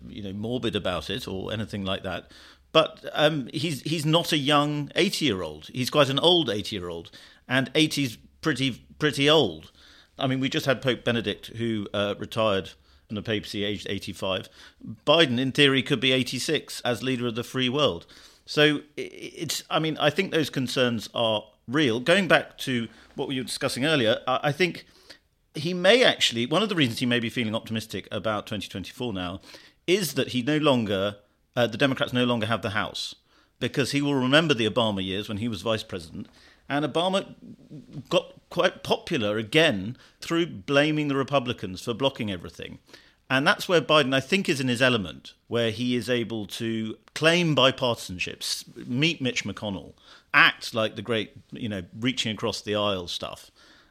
you 0.06 0.22
know, 0.22 0.32
morbid 0.32 0.74
about 0.74 1.10
it 1.10 1.28
or 1.28 1.52
anything 1.52 1.84
like 1.84 2.02
that. 2.02 2.30
But 2.72 3.04
um, 3.12 3.48
he's 3.54 3.82
he's 3.82 4.04
not 4.04 4.32
a 4.32 4.36
young 4.36 4.90
eighty 4.96 5.24
year 5.24 5.42
old. 5.42 5.70
He's 5.72 5.90
quite 5.90 6.10
an 6.10 6.18
old 6.18 6.50
eighty 6.50 6.76
year 6.76 6.88
old, 6.88 7.10
and 7.48 7.70
eighty's 7.74 8.16
pretty 8.40 8.84
pretty 8.98 9.30
old. 9.30 9.70
I 10.18 10.26
mean, 10.26 10.40
we 10.40 10.48
just 10.48 10.66
had 10.66 10.82
Pope 10.82 11.04
Benedict 11.04 11.46
who 11.48 11.86
uh, 11.94 12.14
retired 12.18 12.70
the 13.16 13.22
papacy 13.22 13.64
aged 13.64 13.86
85. 13.88 14.48
Biden, 15.06 15.38
in 15.38 15.52
theory, 15.52 15.82
could 15.82 16.00
be 16.00 16.12
86 16.12 16.80
as 16.82 17.02
leader 17.02 17.26
of 17.26 17.34
the 17.34 17.44
free 17.44 17.68
world. 17.68 18.06
So 18.44 18.80
it's, 18.96 19.62
I 19.70 19.78
mean, 19.78 19.96
I 19.98 20.10
think 20.10 20.30
those 20.30 20.50
concerns 20.50 21.08
are 21.14 21.44
real. 21.66 22.00
Going 22.00 22.28
back 22.28 22.58
to 22.58 22.88
what 23.14 23.28
we 23.28 23.38
were 23.38 23.44
discussing 23.44 23.84
earlier, 23.84 24.20
I 24.26 24.52
think 24.52 24.86
he 25.54 25.74
may 25.74 26.02
actually, 26.02 26.46
one 26.46 26.62
of 26.62 26.68
the 26.68 26.74
reasons 26.74 26.98
he 26.98 27.06
may 27.06 27.20
be 27.20 27.30
feeling 27.30 27.54
optimistic 27.54 28.08
about 28.10 28.46
2024 28.46 29.12
now 29.12 29.40
is 29.86 30.14
that 30.14 30.28
he 30.28 30.42
no 30.42 30.58
longer, 30.58 31.16
uh, 31.56 31.66
the 31.66 31.78
Democrats 31.78 32.12
no 32.12 32.24
longer 32.24 32.46
have 32.46 32.62
the 32.62 32.70
House 32.70 33.14
because 33.60 33.92
he 33.92 34.00
will 34.00 34.14
remember 34.14 34.54
the 34.54 34.68
Obama 34.68 35.04
years 35.04 35.28
when 35.28 35.38
he 35.38 35.48
was 35.48 35.62
vice 35.62 35.82
president 35.82 36.28
and 36.68 36.84
Obama 36.84 37.34
got 38.08 38.34
quite 38.50 38.82
popular 38.82 39.36
again 39.38 39.96
through 40.20 40.46
blaming 40.46 41.08
the 41.08 41.16
Republicans 41.16 41.82
for 41.82 41.94
blocking 41.94 42.30
everything. 42.30 42.78
And 43.30 43.46
that's 43.46 43.68
where 43.68 43.82
Biden, 43.82 44.14
I 44.14 44.20
think, 44.20 44.48
is 44.48 44.60
in 44.60 44.68
his 44.68 44.80
element, 44.80 45.34
where 45.48 45.70
he 45.70 45.94
is 45.94 46.08
able 46.08 46.46
to 46.46 46.96
claim 47.14 47.54
bipartisanship, 47.54 48.64
meet 48.88 49.20
Mitch 49.20 49.44
McConnell, 49.44 49.92
act 50.32 50.74
like 50.74 50.96
the 50.96 51.02
great, 51.02 51.32
you 51.52 51.68
know, 51.68 51.82
reaching 51.98 52.32
across 52.32 52.62
the 52.62 52.74
aisle 52.74 53.06
stuff, 53.06 53.50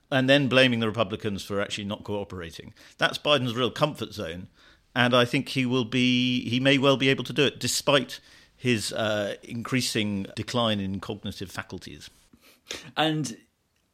and 0.09 0.27
then 0.27 0.47
blaming 0.47 0.79
the 0.79 0.87
Republicans 0.87 1.43
for 1.43 1.61
actually 1.61 1.85
not 1.85 2.03
cooperating. 2.03 2.73
That's 2.97 3.19
Biden's 3.19 3.55
real 3.55 3.69
comfort 3.69 4.13
zone. 4.13 4.47
And 4.95 5.15
I 5.15 5.25
think 5.25 5.49
he 5.49 5.67
will 5.67 5.85
be, 5.85 6.49
he 6.49 6.59
may 6.59 6.79
well 6.79 6.97
be 6.97 7.09
able 7.09 7.23
to 7.25 7.33
do 7.33 7.45
it 7.45 7.59
despite 7.59 8.19
his 8.55 8.91
uh, 8.91 9.35
increasing 9.43 10.25
decline 10.35 10.79
in 10.79 10.99
cognitive 10.99 11.51
faculties. 11.51 12.09
And 12.95 13.37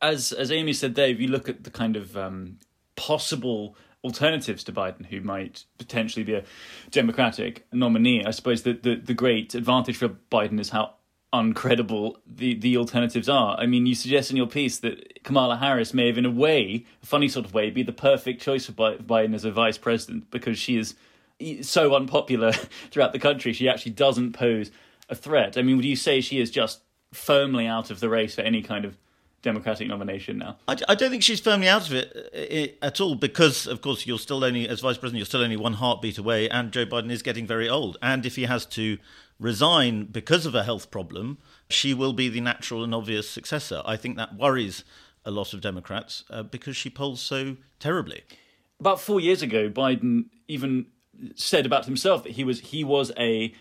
as 0.01 0.31
as 0.31 0.51
Amie 0.51 0.73
said 0.73 0.95
there, 0.95 1.07
if 1.07 1.19
you 1.19 1.27
look 1.27 1.49
at 1.49 1.63
the 1.63 1.71
kind 1.71 1.95
of 1.95 2.17
um, 2.17 2.59
possible 2.95 3.75
alternatives 4.03 4.63
to 4.65 4.71
Biden 4.71 5.05
who 5.05 5.21
might 5.21 5.65
potentially 5.77 6.23
be 6.23 6.33
a 6.33 6.43
Democratic 6.91 7.65
nominee, 7.71 8.25
I 8.25 8.31
suppose 8.31 8.63
the, 8.63 8.73
the, 8.73 8.95
the 8.95 9.13
great 9.13 9.55
advantage 9.55 9.97
for 9.97 10.09
Biden 10.09 10.59
is 10.59 10.69
how 10.69 10.95
uncredible 11.33 12.17
the, 12.27 12.53
the 12.53 12.77
alternatives 12.77 13.27
are. 13.27 13.57
I 13.57 13.65
mean, 13.65 13.85
you 13.85 13.95
suggest 13.95 14.29
in 14.29 14.37
your 14.37 14.45
piece 14.45 14.77
that 14.79 15.23
Kamala 15.23 15.57
Harris 15.57 15.93
may 15.93 16.07
have, 16.07 16.17
in 16.17 16.25
a 16.25 16.31
way, 16.31 16.85
a 17.01 17.05
funny 17.05 17.27
sort 17.27 17.45
of 17.45 17.53
way, 17.53 17.71
be 17.71 17.81
the 17.81 17.91
perfect 17.91 18.41
choice 18.41 18.67
for 18.67 18.73
Biden 18.73 19.33
as 19.33 19.45
a 19.45 19.51
vice 19.51 19.77
president 19.77 20.29
because 20.29 20.59
she 20.59 20.77
is 20.77 20.95
so 21.61 21.95
unpopular 21.95 22.51
throughout 22.91 23.13
the 23.13 23.19
country. 23.19 23.51
She 23.51 23.67
actually 23.67 23.93
doesn't 23.93 24.33
pose 24.33 24.69
a 25.09 25.15
threat. 25.15 25.57
I 25.57 25.63
mean, 25.63 25.77
would 25.77 25.85
you 25.85 25.95
say 25.95 26.21
she 26.21 26.39
is 26.39 26.51
just 26.51 26.81
firmly 27.13 27.67
out 27.67 27.91
of 27.91 27.99
the 27.99 28.09
race 28.09 28.35
for 28.35 28.41
any 28.41 28.61
kind 28.61 28.85
of 28.85 28.97
Democratic 29.41 29.87
nomination 29.87 30.37
now? 30.37 30.57
I, 30.67 30.77
I 30.89 30.95
don't 30.95 31.11
think 31.11 31.23
she's 31.23 31.39
firmly 31.39 31.67
out 31.67 31.87
of 31.87 31.93
it, 31.93 32.77
at 32.81 32.99
all 32.99 33.15
because, 33.15 33.67
of 33.67 33.81
course, 33.81 34.07
you're 34.07 34.19
still 34.19 34.43
only, 34.43 34.67
as 34.67 34.79
vice 34.79 34.97
president, 34.97 35.19
you're 35.19 35.25
still 35.25 35.41
only 35.41 35.57
one 35.57 35.73
heartbeat 35.73 36.17
away, 36.17 36.49
and 36.49 36.71
Joe 36.71 36.85
Biden 36.85 37.11
is 37.11 37.21
getting 37.21 37.45
very 37.45 37.69
old. 37.69 37.97
And 38.01 38.25
if 38.25 38.35
he 38.35 38.43
has 38.43 38.65
to 38.67 38.97
resign 39.39 40.05
because 40.05 40.45
of 40.45 40.55
a 40.55 40.63
health 40.63 40.89
problem, 40.89 41.37
she 41.69 41.93
will 41.93 42.13
be 42.13 42.29
the 42.29 42.41
natural 42.41 42.83
and 42.83 42.95
obvious 42.95 43.29
successor. 43.29 43.81
I 43.85 43.97
think 43.97 44.17
that 44.17 44.35
worries 44.35 44.83
a 45.25 45.31
lot 45.31 45.53
of 45.53 45.61
Democrats 45.61 46.23
uh, 46.29 46.43
because 46.43 46.75
she 46.75 46.89
polls 46.89 47.21
so 47.21 47.57
terribly. 47.79 48.23
About 48.79 48.99
four 48.99 49.19
years 49.19 49.41
ago, 49.41 49.69
Biden 49.69 50.25
even 50.47 50.87
said 51.35 51.65
about 51.65 51.85
himself 51.85 52.23
that 52.23 52.33
he 52.33 52.43
was 52.43 52.59
he 52.59 52.83
was 52.83 53.11
a 53.17 53.53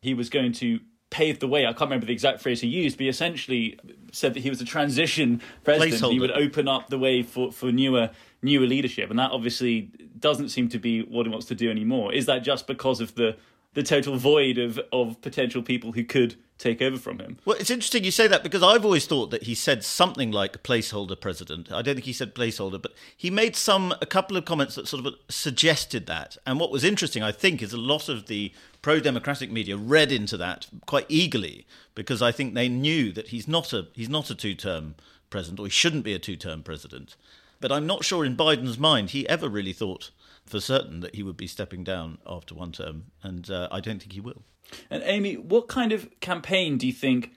he 0.00 0.14
was 0.14 0.30
going 0.30 0.52
to 0.52 0.80
pave 1.10 1.40
the 1.40 1.48
way. 1.48 1.66
I 1.66 1.72
can't 1.72 1.82
remember 1.82 2.06
the 2.06 2.12
exact 2.12 2.40
phrase 2.40 2.60
he 2.60 2.68
used, 2.68 2.96
but 2.96 3.02
he 3.02 3.08
essentially 3.08 3.78
said 4.12 4.34
that 4.34 4.40
he 4.40 4.50
was 4.50 4.60
a 4.60 4.64
transition 4.64 5.42
president. 5.64 6.12
He 6.12 6.20
would 6.20 6.30
open 6.30 6.68
up 6.68 6.88
the 6.88 6.98
way 6.98 7.22
for, 7.22 7.52
for 7.52 7.70
newer 7.70 8.10
newer 8.42 8.66
leadership, 8.66 9.10
and 9.10 9.18
that 9.18 9.32
obviously 9.32 9.90
doesn't 10.18 10.48
seem 10.48 10.68
to 10.70 10.78
be 10.78 11.02
what 11.02 11.26
he 11.26 11.30
wants 11.30 11.46
to 11.46 11.54
do 11.54 11.70
anymore. 11.70 12.12
Is 12.12 12.26
that 12.26 12.42
just 12.42 12.66
because 12.66 13.00
of 13.00 13.14
the 13.16 13.36
the 13.74 13.82
total 13.82 14.16
void 14.16 14.58
of 14.58 14.80
of 14.92 15.20
potential 15.20 15.62
people 15.62 15.92
who 15.92 16.04
could 16.04 16.36
take 16.60 16.82
over 16.82 16.98
from 16.98 17.18
him. 17.18 17.38
Well, 17.44 17.56
it's 17.58 17.70
interesting 17.70 18.04
you 18.04 18.10
say 18.10 18.28
that 18.28 18.42
because 18.42 18.62
I've 18.62 18.84
always 18.84 19.06
thought 19.06 19.30
that 19.30 19.44
he 19.44 19.54
said 19.54 19.82
something 19.82 20.30
like 20.30 20.62
placeholder 20.62 21.18
president. 21.18 21.72
I 21.72 21.80
don't 21.82 21.94
think 21.94 22.04
he 22.04 22.12
said 22.12 22.34
placeholder, 22.34 22.80
but 22.80 22.92
he 23.16 23.30
made 23.30 23.56
some 23.56 23.94
a 24.00 24.06
couple 24.06 24.36
of 24.36 24.44
comments 24.44 24.74
that 24.74 24.86
sort 24.86 25.06
of 25.06 25.14
suggested 25.28 26.06
that. 26.06 26.36
And 26.46 26.60
what 26.60 26.70
was 26.70 26.84
interesting, 26.84 27.22
I 27.22 27.32
think, 27.32 27.62
is 27.62 27.72
a 27.72 27.78
lot 27.78 28.08
of 28.08 28.26
the 28.26 28.52
pro-democratic 28.82 29.50
media 29.50 29.76
read 29.76 30.12
into 30.12 30.36
that 30.36 30.66
quite 30.86 31.06
eagerly 31.08 31.66
because 31.94 32.22
I 32.22 32.30
think 32.30 32.54
they 32.54 32.68
knew 32.68 33.10
that 33.12 33.28
he's 33.28 33.48
not 33.48 33.72
a 33.72 33.88
he's 33.94 34.08
not 34.08 34.30
a 34.30 34.34
two-term 34.34 34.96
president 35.30 35.60
or 35.60 35.66
he 35.66 35.70
shouldn't 35.70 36.04
be 36.04 36.14
a 36.14 36.18
two-term 36.18 36.62
president. 36.62 37.16
But 37.60 37.72
I'm 37.72 37.86
not 37.86 38.04
sure 38.04 38.24
in 38.24 38.36
Biden's 38.36 38.78
mind 38.78 39.10
he 39.10 39.28
ever 39.28 39.48
really 39.48 39.72
thought 39.72 40.10
for 40.46 40.60
certain 40.60 41.00
that 41.00 41.14
he 41.14 41.22
would 41.22 41.36
be 41.36 41.46
stepping 41.46 41.84
down 41.84 42.18
after 42.26 42.54
one 42.54 42.72
term, 42.72 43.04
and 43.22 43.48
uh, 43.50 43.68
I 43.70 43.80
don't 43.80 44.00
think 44.00 44.12
he 44.12 44.20
will. 44.20 44.42
And 44.88 45.02
Amie, 45.02 45.36
what 45.36 45.68
kind 45.68 45.92
of 45.92 46.08
campaign 46.20 46.78
do 46.78 46.86
you 46.86 46.92
think 46.92 47.32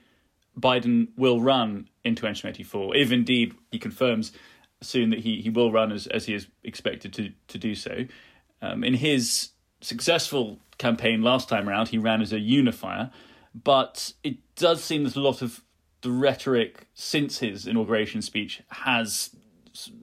Biden 0.58 1.08
will 1.16 1.40
run 1.40 1.88
in 2.04 2.14
2024, 2.14 2.96
if 2.96 3.10
indeed 3.10 3.54
he 3.70 3.78
confirms 3.78 4.32
soon 4.82 5.10
that 5.10 5.20
he, 5.20 5.40
he 5.40 5.50
will 5.50 5.72
run 5.72 5.90
as, 5.90 6.06
as 6.06 6.26
he 6.26 6.34
is 6.34 6.46
expected 6.62 7.12
to, 7.14 7.32
to 7.48 7.58
do 7.58 7.74
so? 7.74 8.04
Um, 8.62 8.84
in 8.84 8.94
his 8.94 9.50
successful 9.80 10.58
campaign 10.78 11.22
last 11.22 11.48
time 11.48 11.68
around, 11.68 11.88
he 11.88 11.98
ran 11.98 12.22
as 12.22 12.32
a 12.32 12.38
unifier, 12.38 13.10
but 13.54 14.12
it 14.22 14.38
does 14.56 14.82
seem 14.82 15.04
that 15.04 15.16
a 15.16 15.20
lot 15.20 15.42
of 15.42 15.62
the 16.02 16.10
rhetoric 16.10 16.86
since 16.94 17.38
his 17.38 17.66
inauguration 17.66 18.22
speech 18.22 18.62
has 18.68 19.30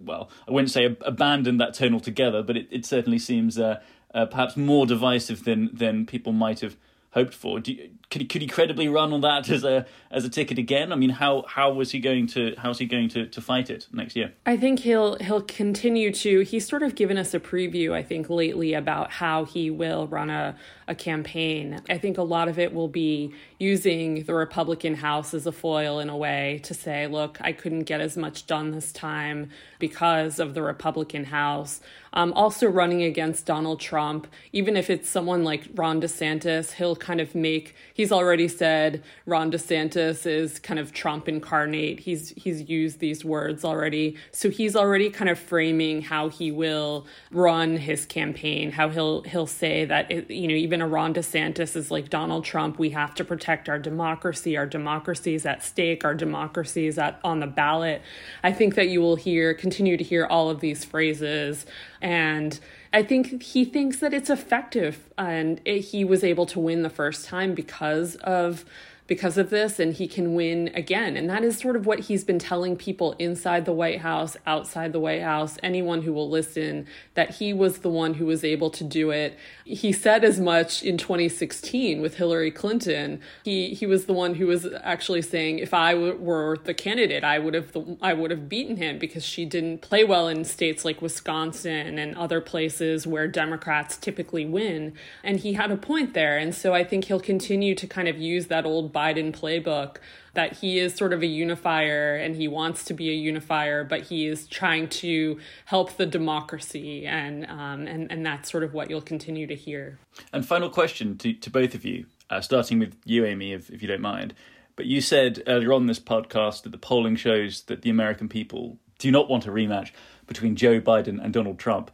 well, 0.04 0.30
I 0.48 0.52
wouldn't 0.52 0.72
say 0.72 0.98
abandoned 1.02 1.62
that 1.62 1.74
tone 1.74 1.94
altogether, 1.94 2.44
but 2.44 2.58
it, 2.58 2.68
it 2.72 2.86
certainly 2.86 3.20
seems 3.20 3.58
uh, 3.58 3.80
uh, 4.14 4.26
perhaps 4.26 4.58
more 4.58 4.86
divisive 4.86 5.46
than 5.46 5.70
than 5.74 6.06
people 6.06 6.34
might 6.34 6.60
have 6.60 6.76
hoped 7.12 7.34
for. 7.34 7.60
You, 7.60 7.92
could 8.10 8.22
he 8.22 8.28
could 8.28 8.42
he 8.42 8.48
credibly 8.48 8.88
run 8.88 9.14
on 9.14 9.22
that 9.22 9.50
as 9.56 9.64
a 9.64 9.86
as 10.10 10.26
a 10.26 10.30
ticket 10.30 10.58
again? 10.58 10.92
I 10.92 10.96
mean, 10.96 11.12
how 11.12 11.46
how 11.48 11.72
was 11.72 11.92
he 11.92 12.00
going 12.00 12.28
to 12.28 12.56
how's 12.58 12.80
he 12.80 12.86
going 12.86 13.10
to, 13.10 13.28
to 13.28 13.42
fight 13.42 13.70
it 13.70 13.88
next 13.94 14.16
year? 14.16 14.34
I 14.46 14.58
think 14.58 14.80
he'll 14.80 15.16
he'll 15.20 15.42
continue 15.42 16.12
to. 16.14 16.42
He's 16.42 16.68
sort 16.68 16.84
of 16.84 16.96
given 16.96 17.18
us 17.18 17.34
a 17.34 17.40
preview. 17.40 17.94
I 17.94 18.04
think 18.04 18.30
lately 18.30 18.74
about 18.74 19.12
how 19.12 19.46
he 19.46 19.70
will 19.70 20.08
run 20.08 20.30
a 20.30 20.56
a 20.92 20.96
campaign. 20.96 21.82
I 21.90 21.98
think 21.98 22.18
a 22.18 22.24
lot 22.24 22.48
of 22.48 22.60
it 22.60 22.74
will 22.74 22.90
be 22.90 23.34
using 23.58 24.24
the 24.26 24.34
Republican 24.34 24.96
House 24.96 25.34
as 25.34 25.48
a 25.48 25.52
foil 25.52 26.00
in 26.00 26.10
a 26.10 26.18
way 26.18 26.60
to 26.64 26.74
say, 26.74 27.08
look, 27.08 27.38
I 27.42 27.54
couldn't 27.54 27.84
get 27.84 28.02
as 28.02 28.18
much 28.18 28.46
done 28.46 28.72
this 28.72 28.92
time 28.92 29.50
because 29.80 30.38
of 30.38 30.54
the 30.54 30.62
Republican 30.62 31.26
House. 31.26 31.80
Um, 32.14 32.34
also, 32.34 32.68
running 32.68 33.04
against 33.04 33.46
Donald 33.46 33.80
Trump, 33.80 34.28
even 34.52 34.76
if 34.76 34.90
it's 34.90 35.10
someone 35.10 35.46
like 35.46 35.70
Ron 35.76 36.02
DeSantis, 36.02 36.74
he'll 36.74 36.98
kind 36.98 37.22
of 37.22 37.34
make. 37.34 37.74
He's 37.94 38.12
already 38.12 38.50
said 38.50 39.02
Ron 39.26 39.50
DeSantis 39.50 40.26
is 40.26 40.60
kind 40.60 40.78
of 40.78 40.92
Trump 40.92 41.30
incarnate. 41.30 42.02
He's 42.02 42.32
he's 42.32 42.70
used 42.70 43.00
these 43.00 43.24
words 43.24 43.64
already, 43.64 44.18
so 44.32 44.50
he's 44.50 44.76
already 44.76 45.10
kind 45.10 45.30
of 45.30 45.40
framing 45.40 46.02
how 46.02 46.28
he 46.28 46.52
will 46.52 47.08
run 47.32 47.78
his 47.78 48.06
campaign. 48.06 48.72
How 48.74 48.90
he'll 48.90 49.22
he'll 49.22 49.48
say 49.48 49.86
that 49.86 50.12
it, 50.12 50.30
you 50.30 50.50
know 50.50 50.56
even 50.56 50.81
a 50.82 50.88
Ron 50.88 51.14
DeSantis 51.14 51.76
is 51.76 51.92
like 51.92 52.10
Donald 52.10 52.44
Trump. 52.44 52.78
We 52.78 52.90
have 52.90 53.16
to 53.16 53.24
protect 53.24 53.70
our 53.70 53.80
democracy. 53.80 54.58
Our 54.58 54.66
democracy 54.66 55.36
is 55.36 55.46
at 55.46 55.64
stake. 55.64 56.04
Our 56.04 56.16
democracy 56.16 56.88
is 56.88 56.98
at 56.98 57.20
on 57.24 57.40
the 57.40 57.48
ballot. 57.48 58.02
I 58.44 58.52
think 58.52 58.76
that 58.76 58.90
you 58.90 59.00
will 59.02 59.16
hear 59.16 59.54
continue 59.54 59.98
to 59.98 60.04
hear 60.04 60.26
all 60.26 60.50
of 60.50 60.60
these 60.60 60.84
phrases 60.84 61.66
and 62.02 62.60
I 62.94 63.04
think 63.04 63.42
he 63.42 63.64
thinks 63.64 64.00
that 64.00 64.14
it's 64.14 64.30
effective, 64.30 65.08
and 65.18 65.62
it, 65.64 65.80
he 65.80 66.04
was 66.04 66.24
able 66.24 66.46
to 66.48 66.60
win 66.60 66.82
the 66.82 66.90
first 66.90 67.26
time 67.26 67.54
because 67.54 68.16
of 68.18 68.66
because 69.12 69.38
of 69.38 69.50
this 69.50 69.78
and 69.78 69.96
he 69.96 70.08
can 70.08 70.36
win 70.36 70.72
again. 70.74 71.18
And 71.18 71.30
that 71.30 71.44
is 71.44 71.58
sort 71.58 71.76
of 71.76 71.86
what 71.86 72.00
he's 72.00 72.24
been 72.24 72.40
telling 72.40 72.78
people 72.78 73.14
inside 73.20 73.66
the 73.66 73.74
White 73.74 74.00
House, 74.00 74.38
outside 74.48 74.94
the 74.94 75.02
White 75.02 75.22
House, 75.22 75.58
anyone 75.62 76.04
who 76.04 76.14
will 76.14 76.30
listen, 76.30 76.88
that 77.16 77.32
he 77.32 77.52
was 77.52 77.80
the 77.80 77.90
one 77.90 78.14
who 78.14 78.26
was 78.26 78.46
able 78.46 78.70
to 78.70 78.86
do 78.86 79.10
it. 79.10 79.38
He 79.66 79.92
said 79.92 80.24
as 80.24 80.40
much 80.40 80.82
in 80.82 80.98
2016 80.98 82.02
with 82.02 82.16
Hillary 82.16 82.52
Clinton. 82.52 83.20
He 83.44 83.74
he 83.74 83.86
was 83.86 84.06
the 84.06 84.14
one 84.14 84.36
who 84.36 84.48
was 84.48 84.66
actually 84.82 85.22
saying 85.22 85.60
if 85.60 85.74
I 85.74 85.94
were 85.94 86.60
the 86.64 86.74
candidate, 86.74 87.26
I 87.26 87.38
would 87.38 87.54
have 87.54 87.74
the, 87.74 87.98
I 88.02 88.14
would 88.14 88.32
have 88.32 88.48
beaten 88.48 88.78
him 88.78 88.98
because 88.98 89.26
she 89.26 89.44
didn't 89.44 89.80
play 89.82 90.06
well 90.06 90.30
in 90.30 90.46
states 90.46 90.86
like 90.86 91.02
Wisconsin 91.02 92.00
and 92.00 92.16
other 92.16 92.40
places 92.40 93.06
where 93.06 93.28
Democrats 93.28 93.98
typically 93.98 94.46
win. 94.46 94.94
And 95.22 95.42
he 95.42 95.52
had 95.54 95.70
a 95.70 95.76
point 95.76 96.14
there. 96.14 96.38
And 96.38 96.56
so 96.56 96.74
I 96.74 96.86
think 96.86 97.06
he'll 97.06 97.20
continue 97.20 97.76
to 97.76 97.86
kind 97.86 98.08
of 98.08 98.18
use 98.18 98.48
that 98.48 98.66
old 98.66 98.94
Biden 99.02 99.32
playbook 99.32 99.98
that 100.34 100.58
he 100.58 100.80
is 100.80 100.96
sort 100.96 101.12
of 101.14 101.22
a 101.22 101.26
unifier 101.26 102.16
and 102.16 102.36
he 102.36 102.48
wants 102.48 102.86
to 102.86 102.94
be 102.94 103.10
a 103.10 103.14
unifier, 103.14 103.84
but 103.84 104.04
he 104.04 104.28
is 104.28 104.48
trying 104.48 104.88
to 104.88 105.40
help 105.66 105.98
the 105.98 106.06
democracy, 106.06 107.06
and 107.06 107.46
um, 107.48 107.88
and 107.88 108.12
and 108.12 108.26
that's 108.26 108.52
sort 108.52 108.64
of 108.64 108.74
what 108.74 108.90
you'll 108.90 109.02
continue 109.02 109.48
to 109.48 109.56
hear. 109.56 110.00
And 110.32 110.46
final 110.46 110.70
question 110.70 111.18
to 111.18 111.34
to 111.34 111.50
both 111.50 111.74
of 111.76 111.84
you, 111.84 112.06
uh, 112.30 112.42
starting 112.42 112.80
with 112.80 112.96
you, 113.06 113.26
Amie, 113.26 113.54
if 113.54 113.70
if 113.70 113.82
you 113.82 113.88
don't 113.88 114.02
mind. 114.02 114.34
But 114.76 114.86
you 114.86 115.02
said 115.02 115.44
earlier 115.48 115.74
on 115.74 115.88
this 115.88 116.00
podcast 116.00 116.64
that 116.64 116.72
the 116.72 116.78
polling 116.78 117.16
shows 117.16 117.64
that 117.64 117.82
the 117.82 117.90
American 117.90 118.30
people 118.30 118.78
do 119.00 119.12
not 119.12 119.30
want 119.30 119.46
a 119.46 119.52
rematch 119.52 119.92
between 120.28 120.56
Joe 120.56 120.80
Biden 120.80 121.24
and 121.24 121.34
Donald 121.34 121.60
Trump. 121.60 121.92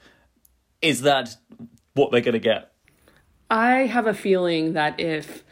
Is 0.82 1.02
that 1.02 1.36
what 1.96 2.12
they're 2.12 2.22
going 2.22 2.34
to 2.34 2.40
get? 2.40 2.72
I 3.50 3.88
have 3.88 4.08
a 4.08 4.14
feeling 4.14 4.74
that 4.74 5.00
if 5.00 5.44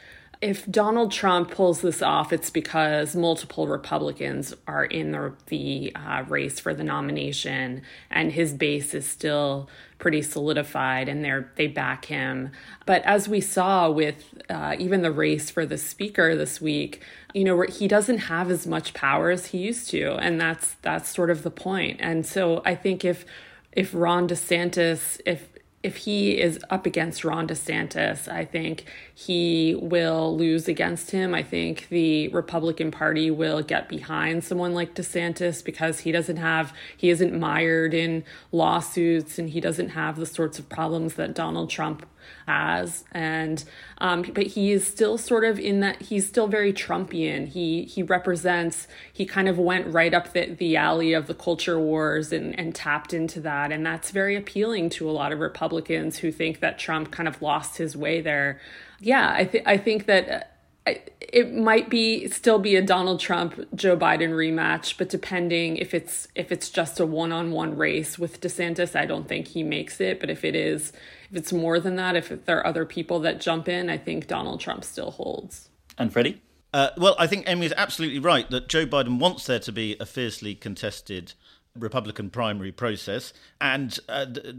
if 0.42 0.70
Donald 0.70 1.12
Trump 1.12 1.52
pulls 1.52 1.82
this 1.82 2.02
off, 2.02 2.34
it's 2.34 2.50
because 2.50 3.16
multiple 3.16 3.68
Republicans 3.68 4.54
are 4.68 4.86
in 4.86 5.12
the, 5.12 5.34
the 5.48 5.96
uh, 5.96 6.24
race 6.28 6.60
for 6.60 6.74
the 6.74 6.84
nomination, 6.84 7.82
and 8.10 8.32
his 8.32 8.54
base 8.54 8.94
is 8.94 9.08
still 9.08 9.70
pretty 9.98 10.22
solidified, 10.22 11.08
and 11.08 11.24
they 11.24 11.32
they 11.56 11.68
back 11.68 12.06
him. 12.06 12.52
But 12.86 13.02
as 13.04 13.30
we 13.30 13.42
saw 13.42 13.90
with 13.90 14.34
uh, 14.50 14.76
even 14.78 15.02
the 15.02 15.12
race 15.12 15.50
for 15.50 15.66
the 15.66 15.78
speaker 15.78 16.36
this 16.36 16.60
week, 16.60 17.02
you 17.34 17.44
know, 17.44 17.62
he 17.62 17.88
doesn't 17.88 18.18
have 18.18 18.52
as 18.52 18.68
much 18.68 18.94
power 18.94 19.30
as 19.30 19.48
he 19.48 19.60
used 19.60 19.90
to, 19.92 20.16
and 20.16 20.40
that's 20.40 20.76
that's 20.82 21.10
sort 21.10 21.30
of 21.30 21.44
the 21.44 21.52
point. 21.52 21.98
And 22.02 22.26
so 22.26 22.62
I 22.66 22.76
think 22.76 23.06
if 23.06 23.26
if 23.72 23.94
Ron 23.94 24.28
DeSantis, 24.28 25.20
if 25.26 25.50
if 25.86 25.98
he 25.98 26.40
is 26.42 26.60
up 26.72 26.88
against 26.88 27.24
Ron 27.24 27.48
DeSantis, 27.48 28.28
I 28.28 28.44
think 28.44 28.86
he 29.14 29.78
will 29.80 30.36
lose 30.36 30.68
against 30.68 31.12
him. 31.12 31.36
I 31.36 31.44
think 31.44 31.88
the 31.90 32.28
Republican 32.30 32.90
Party 32.90 33.30
will 33.30 33.62
get 33.62 33.88
behind 33.88 34.44
someone 34.44 34.74
like 34.74 34.96
DeSantis 34.96 35.64
because 35.64 36.00
he 36.00 36.12
doesn't 36.12 36.38
have, 36.38 36.74
he 36.98 37.12
isn't 37.12 37.40
mired 37.40 37.94
in 37.94 38.24
lawsuits 38.52 39.38
and 39.38 39.52
he 39.52 39.62
doesn't 39.62 39.90
have 39.90 40.16
the 40.18 40.26
sorts 40.26 40.58
of 40.58 40.68
problems 40.70 41.14
that 41.14 41.36
Donald 41.36 41.70
Trump 41.70 42.04
has 42.48 43.04
and 43.12 43.64
um, 44.00 44.24
but 44.34 44.48
he 44.48 44.72
is 44.72 44.86
still 44.86 45.18
sort 45.18 45.44
of 45.44 45.60
in 45.60 45.80
that 45.80 46.02
he's 46.02 46.28
still 46.28 46.48
very 46.48 46.74
trumpian. 46.74 47.48
He 47.48 47.84
he 47.84 48.04
represents 48.04 48.88
he 49.12 49.26
kind 49.26 49.48
of 49.48 49.58
went 49.58 49.92
right 49.94 50.14
up 50.14 50.34
the, 50.34 50.54
the 50.54 50.78
alley 50.78 51.14
of 51.14 51.28
the 51.28 51.34
culture 51.34 51.80
wars 51.80 52.32
and 52.32 52.58
and 52.60 52.76
tapped 52.76 53.14
into 53.14 53.40
that. 53.42 53.72
And 53.72 53.86
that's 53.86 54.12
very 54.12 54.36
appealing 54.36 54.90
to 54.92 55.10
a 55.10 55.12
lot 55.12 55.32
of 55.32 55.40
republicans 55.40 56.18
who 56.18 56.32
think 56.32 56.60
that 56.60 56.78
trump 56.78 57.12
kind 57.12 57.28
of 57.28 57.42
lost 57.42 57.78
his 57.78 57.96
way 57.96 58.22
there. 58.22 58.60
Yeah 59.00 59.30
i 59.32 59.46
think 59.46 59.68
i 59.68 59.78
think 59.78 60.06
that 60.06 60.56
it 60.86 61.54
might 61.54 61.90
be 61.90 62.28
still 62.28 62.60
be 62.60 62.76
a 62.76 62.82
Donald 62.82 63.20
Trump 63.20 63.60
Joe 63.74 63.98
Biden 63.98 64.32
rematch, 64.32 64.98
but 64.98 65.10
depending 65.10 65.78
if 65.78 65.94
it's 65.94 66.28
if 66.36 66.52
it's 66.52 66.70
just 66.70 67.00
a 67.00 67.06
one 67.06 67.32
on 67.32 67.52
one 67.52 67.76
race 67.76 68.20
with 68.20 68.40
DeSantis, 68.40 68.96
I 68.96 69.06
don't 69.06 69.28
think 69.28 69.48
he 69.48 69.64
makes 69.64 70.00
it. 70.00 70.20
But 70.20 70.30
if 70.30 70.46
it 70.46 70.56
is, 70.56 70.94
it's 71.36 71.54
more 71.54 71.80
than 71.80 71.96
that, 71.98 72.16
if 72.16 72.30
there 72.46 72.60
are 72.60 72.66
other 72.66 72.86
people 72.86 73.20
that 73.22 73.42
jump 73.42 73.68
in, 73.68 73.90
I 73.90 73.98
think 73.98 74.28
Donald 74.28 74.60
Trump 74.60 74.84
still 74.84 75.12
holds. 75.12 75.70
And 75.98 76.12
Freddy. 76.12 76.42
Uh, 76.74 76.90
well, 76.98 77.16
I 77.18 77.28
think 77.28 77.48
Amie 77.48 77.68
is 77.68 77.74
absolutely 77.78 78.20
right 78.20 78.50
that 78.50 78.68
Joe 78.68 78.86
Biden 78.86 79.20
wants 79.20 79.46
there 79.46 79.60
to 79.60 79.72
be 79.72 79.96
a 80.00 80.06
fiercely 80.06 80.56
contested 80.56 81.34
Republican 81.78 82.30
primary 82.30 82.72
process, 82.72 83.34
and 83.62 83.98
uh, 84.08 84.26
d- 84.26 84.52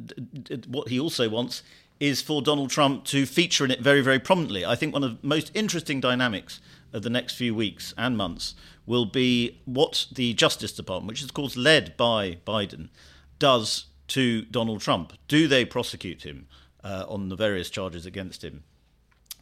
d- 0.42 0.62
what 0.68 0.88
he 0.88 1.00
also 1.00 1.28
wants 1.28 1.62
is 1.98 2.20
for 2.20 2.42
Donald 2.42 2.70
Trump 2.70 3.04
to 3.06 3.24
feature 3.24 3.64
in 3.64 3.70
it 3.70 3.80
very, 3.80 4.02
very 4.02 4.18
prominently. 4.18 4.64
I 4.64 4.74
think 4.74 4.92
one 4.92 5.04
of 5.04 5.20
the 5.20 5.26
most 5.26 5.50
interesting 5.54 6.00
dynamics 6.00 6.60
of 6.92 7.02
the 7.02 7.10
next 7.10 7.34
few 7.34 7.54
weeks 7.54 7.94
and 7.96 8.16
months 8.16 8.54
will 8.84 9.06
be 9.06 9.60
what 9.64 10.06
the 10.12 10.34
Justice 10.34 10.72
Department, 10.72 11.08
which 11.08 11.20
is 11.20 11.26
of 11.26 11.34
course 11.34 11.56
led 11.56 11.96
by 11.96 12.38
Biden, 12.46 12.88
does 13.38 13.86
to 14.08 14.42
Donald 14.42 14.80
Trump. 14.80 15.14
Do 15.26 15.48
they 15.48 15.64
prosecute 15.64 16.24
him 16.24 16.46
uh, 16.86 17.04
on 17.08 17.28
the 17.28 17.36
various 17.36 17.68
charges 17.68 18.06
against 18.06 18.44
him? 18.44 18.62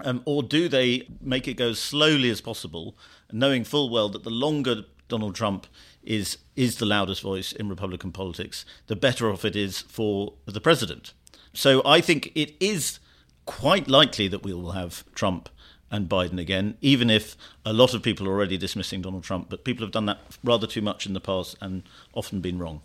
Um, 0.00 0.22
or 0.24 0.42
do 0.42 0.68
they 0.68 1.06
make 1.20 1.46
it 1.46 1.54
go 1.54 1.70
as 1.70 1.78
slowly 1.78 2.30
as 2.30 2.40
possible, 2.40 2.96
knowing 3.30 3.64
full 3.64 3.90
well 3.90 4.08
that 4.08 4.24
the 4.24 4.30
longer 4.30 4.84
Donald 5.08 5.34
Trump 5.34 5.66
is 6.02 6.38
is 6.56 6.78
the 6.78 6.86
loudest 6.86 7.22
voice 7.22 7.52
in 7.52 7.68
Republican 7.68 8.12
politics, 8.12 8.64
the 8.86 8.96
better 8.96 9.30
off 9.30 9.44
it 9.44 9.56
is 9.56 9.80
for 9.80 10.34
the 10.46 10.60
president. 10.60 11.12
So 11.52 11.82
I 11.84 12.00
think 12.00 12.32
it 12.34 12.54
is 12.60 12.98
quite 13.44 13.88
likely 13.88 14.28
that 14.28 14.42
we 14.42 14.54
will 14.54 14.72
have 14.72 15.04
Trump 15.14 15.48
and 15.90 16.08
Biden 16.08 16.40
again, 16.40 16.76
even 16.80 17.10
if 17.10 17.36
a 17.64 17.72
lot 17.72 17.94
of 17.94 18.02
people 18.02 18.26
are 18.26 18.32
already 18.32 18.56
dismissing 18.56 19.02
Donald 19.02 19.24
Trump. 19.24 19.48
But 19.50 19.64
people 19.64 19.84
have 19.84 19.92
done 19.92 20.06
that 20.06 20.18
rather 20.42 20.66
too 20.66 20.82
much 20.82 21.06
in 21.06 21.12
the 21.12 21.20
past 21.20 21.56
and 21.60 21.82
often 22.14 22.40
been 22.40 22.58
wrong. 22.58 22.80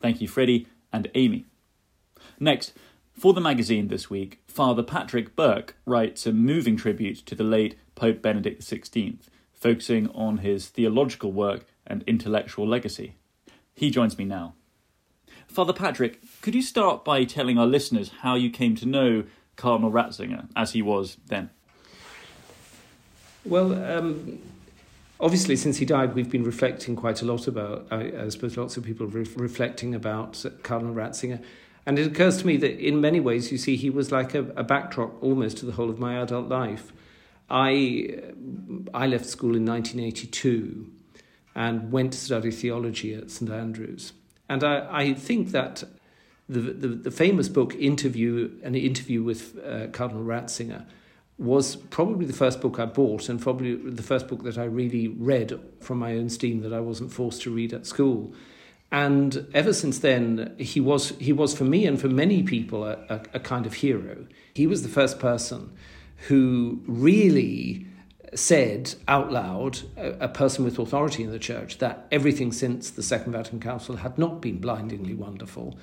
Thank 0.00 0.20
you, 0.20 0.28
Freddy 0.28 0.66
and 0.92 1.10
Amie. 1.14 1.46
Next, 2.40 2.72
for 3.18 3.32
the 3.32 3.40
magazine 3.40 3.88
this 3.88 4.08
week, 4.08 4.40
Father 4.46 4.82
Patrick 4.82 5.34
Burke 5.34 5.74
writes 5.84 6.24
a 6.26 6.32
moving 6.32 6.76
tribute 6.76 7.18
to 7.26 7.34
the 7.34 7.42
late 7.42 7.76
Pope 7.96 8.22
Benedict 8.22 8.62
XVI, 8.62 9.16
focusing 9.52 10.08
on 10.10 10.38
his 10.38 10.68
theological 10.68 11.32
work 11.32 11.64
and 11.84 12.04
intellectual 12.06 12.66
legacy. 12.66 13.16
He 13.74 13.90
joins 13.90 14.18
me 14.18 14.24
now. 14.24 14.54
Father 15.48 15.72
Patrick, 15.72 16.20
could 16.42 16.54
you 16.54 16.62
start 16.62 17.04
by 17.04 17.24
telling 17.24 17.58
our 17.58 17.66
listeners 17.66 18.12
how 18.20 18.36
you 18.36 18.50
came 18.50 18.76
to 18.76 18.86
know 18.86 19.24
Cardinal 19.56 19.90
Ratzinger 19.90 20.48
as 20.54 20.72
he 20.72 20.82
was 20.82 21.16
then? 21.26 21.50
Well, 23.44 23.72
um, 23.82 24.38
obviously, 25.18 25.56
since 25.56 25.78
he 25.78 25.84
died, 25.84 26.14
we've 26.14 26.30
been 26.30 26.44
reflecting 26.44 26.94
quite 26.94 27.22
a 27.22 27.24
lot 27.24 27.48
about, 27.48 27.86
I, 27.90 28.12
I 28.16 28.28
suppose 28.28 28.56
lots 28.56 28.76
of 28.76 28.84
people 28.84 29.06
re- 29.06 29.26
reflecting 29.34 29.94
about 29.94 30.44
Cardinal 30.62 30.94
Ratzinger. 30.94 31.42
And 31.88 31.98
it 31.98 32.06
occurs 32.06 32.36
to 32.42 32.46
me 32.46 32.58
that 32.58 32.78
in 32.86 33.00
many 33.00 33.18
ways, 33.18 33.50
you 33.50 33.56
see, 33.56 33.74
he 33.74 33.88
was 33.88 34.12
like 34.12 34.34
a, 34.34 34.40
a 34.56 34.62
backdrop 34.62 35.22
almost 35.22 35.56
to 35.58 35.64
the 35.64 35.72
whole 35.72 35.88
of 35.88 35.98
my 35.98 36.20
adult 36.20 36.46
life. 36.46 36.92
I, 37.48 38.24
I 38.92 39.06
left 39.06 39.24
school 39.24 39.56
in 39.56 39.64
1982 39.64 40.86
and 41.54 41.90
went 41.90 42.12
to 42.12 42.18
study 42.18 42.50
theology 42.50 43.14
at 43.14 43.30
St 43.30 43.50
Andrews. 43.50 44.12
And 44.50 44.62
I, 44.62 44.86
I 44.90 45.14
think 45.14 45.52
that 45.52 45.82
the, 46.46 46.60
the, 46.60 46.88
the, 46.88 47.10
famous 47.10 47.48
book 47.48 47.74
interview 47.74 48.50
an 48.62 48.74
interview 48.74 49.22
with 49.22 49.58
uh, 49.58 49.86
Cardinal 49.86 50.24
Ratzinger 50.24 50.84
was 51.38 51.76
probably 51.76 52.26
the 52.26 52.34
first 52.34 52.60
book 52.60 52.78
I 52.78 52.84
bought 52.84 53.30
and 53.30 53.40
probably 53.40 53.76
the 53.76 54.02
first 54.02 54.28
book 54.28 54.42
that 54.42 54.58
I 54.58 54.64
really 54.64 55.08
read 55.08 55.58
from 55.80 56.00
my 56.00 56.16
own 56.18 56.28
steam 56.28 56.60
that 56.60 56.74
I 56.74 56.80
wasn't 56.80 57.12
forced 57.12 57.40
to 57.42 57.50
read 57.50 57.72
at 57.72 57.86
school. 57.86 58.34
And 58.90 59.46
ever 59.52 59.72
since 59.72 59.98
then, 59.98 60.54
he 60.58 60.80
was 60.80 61.10
he 61.18 61.32
was 61.32 61.56
for 61.56 61.64
me 61.64 61.86
and 61.86 62.00
for 62.00 62.08
many 62.08 62.42
people 62.42 62.84
a, 62.84 62.98
a, 63.08 63.20
a 63.34 63.40
kind 63.40 63.66
of 63.66 63.74
hero. 63.74 64.26
He 64.54 64.66
was 64.66 64.82
the 64.82 64.88
first 64.88 65.18
person 65.18 65.72
who 66.28 66.82
really 66.86 67.86
said 68.34 68.94
out 69.06 69.32
loud, 69.32 69.80
a, 69.96 70.10
a, 70.24 70.28
person 70.28 70.64
with 70.64 70.78
authority 70.78 71.22
in 71.22 71.30
the 71.30 71.38
church, 71.38 71.78
that 71.78 72.06
everything 72.10 72.52
since 72.52 72.90
the 72.90 73.02
Second 73.02 73.32
Vatican 73.32 73.60
Council 73.60 73.96
had 73.96 74.18
not 74.18 74.42
been 74.42 74.58
blindingly 74.58 75.14
wonderful. 75.14 75.78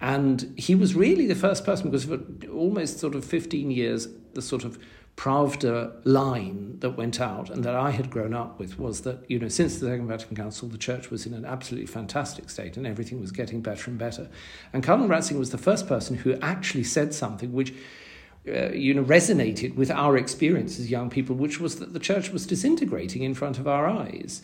And 0.00 0.54
he 0.56 0.74
was 0.74 0.94
really 0.94 1.26
the 1.26 1.34
first 1.34 1.64
person, 1.64 1.90
because 1.90 2.04
for 2.04 2.20
almost 2.52 3.00
sort 3.00 3.14
of 3.14 3.24
15 3.24 3.70
years, 3.70 4.08
the 4.34 4.42
sort 4.42 4.64
of 4.64 4.78
Pravda 5.18 6.00
line 6.04 6.78
that 6.78 6.90
went 6.90 7.20
out 7.20 7.50
and 7.50 7.64
that 7.64 7.74
I 7.74 7.90
had 7.90 8.08
grown 8.08 8.32
up 8.32 8.60
with 8.60 8.78
was 8.78 9.00
that, 9.00 9.28
you 9.28 9.40
know, 9.40 9.48
since 9.48 9.80
the 9.80 9.86
Second 9.86 10.06
Vatican 10.06 10.36
Council, 10.36 10.68
the 10.68 10.78
church 10.78 11.10
was 11.10 11.26
in 11.26 11.34
an 11.34 11.44
absolutely 11.44 11.88
fantastic 11.88 12.48
state 12.48 12.76
and 12.76 12.86
everything 12.86 13.20
was 13.20 13.32
getting 13.32 13.60
better 13.60 13.90
and 13.90 13.98
better. 13.98 14.28
And 14.72 14.84
Cardinal 14.84 15.10
Ratzinger 15.10 15.40
was 15.40 15.50
the 15.50 15.58
first 15.58 15.88
person 15.88 16.18
who 16.18 16.34
actually 16.34 16.84
said 16.84 17.12
something 17.12 17.52
which 17.52 17.74
uh, 18.46 18.70
you 18.70 18.94
know, 18.94 19.02
resonated 19.02 19.74
with 19.74 19.90
our 19.90 20.16
experience 20.16 20.78
as 20.78 20.88
young 20.88 21.10
people, 21.10 21.34
which 21.34 21.58
was 21.58 21.80
that 21.80 21.92
the 21.92 21.98
church 21.98 22.30
was 22.30 22.46
disintegrating 22.46 23.22
in 23.22 23.34
front 23.34 23.58
of 23.58 23.66
our 23.66 23.88
eyes. 23.88 24.40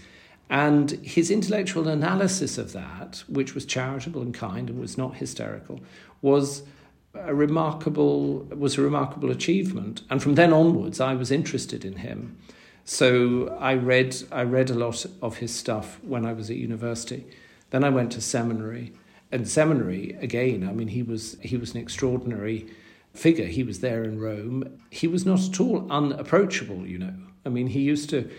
And 0.51 0.91
his 1.03 1.31
intellectual 1.31 1.87
analysis 1.87 2.59
of 2.59 2.73
that, 2.73 3.23
which 3.29 3.55
was 3.55 3.65
charitable 3.65 4.23
and 4.23 4.35
kind 4.35 4.69
and 4.69 4.81
was 4.81 4.99
not 4.99 5.15
hysterical, 5.15 5.81
was 6.21 6.65
a 7.15 7.35
remarkable 7.35 8.41
was 8.45 8.77
a 8.77 8.83
remarkable 8.83 9.31
achievement. 9.31 10.03
And 10.11 10.23
from 10.23 10.35
then 10.35 10.53
onwards, 10.53 11.01
I 11.01 11.15
was 11.15 11.31
interested 11.31 11.85
in 11.85 11.97
him. 11.97 12.39
So 12.85 13.57
I 13.61 13.75
read 13.75 14.17
I 14.31 14.43
read 14.43 14.71
a 14.71 14.75
lot 14.75 15.07
of 15.23 15.39
his 15.39 15.55
stuff 15.55 15.99
when 16.03 16.27
I 16.27 16.33
was 16.33 16.51
at 16.51 16.57
university. 16.57 17.27
Then 17.71 17.85
I 17.85 17.91
went 17.91 18.13
to 18.13 18.21
seminary. 18.21 18.93
And 19.33 19.49
seminary 19.49 20.17
again, 20.21 20.69
I 20.69 20.73
mean, 20.73 20.89
he 20.89 21.03
was 21.03 21.37
he 21.41 21.57
was 21.57 21.75
an 21.75 21.81
extraordinary 21.81 22.67
figure. 23.15 23.47
He 23.47 23.63
was 23.63 23.81
there 23.81 24.05
in 24.05 24.21
Rome. 24.21 24.81
He 24.91 25.07
was 25.07 25.25
not 25.25 25.41
at 25.41 25.61
all 25.61 25.91
unapproachable, 25.91 26.87
you 26.87 26.99
know. 26.99 27.15
I 27.47 27.49
mean, 27.49 27.69
he 27.69 27.81
used 27.81 28.11
to 28.11 28.31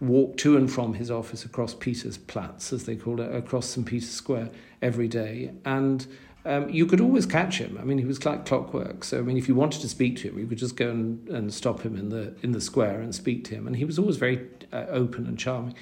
walk 0.00 0.36
to 0.36 0.56
and 0.56 0.70
from 0.70 0.94
his 0.94 1.10
office 1.10 1.44
across 1.44 1.74
Peter's 1.74 2.18
Platz, 2.18 2.72
as 2.72 2.84
they 2.84 2.96
called 2.96 3.20
it, 3.20 3.34
across 3.34 3.66
St. 3.66 3.86
Peter's 3.86 4.10
Square 4.10 4.50
every 4.82 5.08
day. 5.08 5.52
And 5.64 6.06
um, 6.46 6.70
you 6.70 6.86
could 6.86 7.00
always 7.00 7.26
catch 7.26 7.58
him. 7.58 7.76
I 7.80 7.84
mean, 7.84 7.98
he 7.98 8.04
was 8.04 8.24
like 8.24 8.46
clockwork. 8.46 9.04
So, 9.04 9.18
I 9.18 9.22
mean, 9.22 9.36
if 9.36 9.48
you 9.48 9.54
wanted 9.54 9.80
to 9.80 9.88
speak 9.88 10.16
to 10.18 10.28
him, 10.28 10.38
you 10.38 10.46
could 10.46 10.58
just 10.58 10.76
go 10.76 10.88
and, 10.90 11.28
and 11.28 11.52
stop 11.52 11.80
him 11.80 11.96
in 11.96 12.08
the, 12.08 12.34
in 12.42 12.52
the 12.52 12.60
square 12.60 13.00
and 13.00 13.14
speak 13.14 13.44
to 13.44 13.54
him. 13.54 13.66
And 13.66 13.76
he 13.76 13.84
was 13.84 13.98
always 13.98 14.16
very 14.16 14.46
uh, 14.72 14.86
open 14.88 15.26
and 15.26 15.38
charming. 15.38 15.74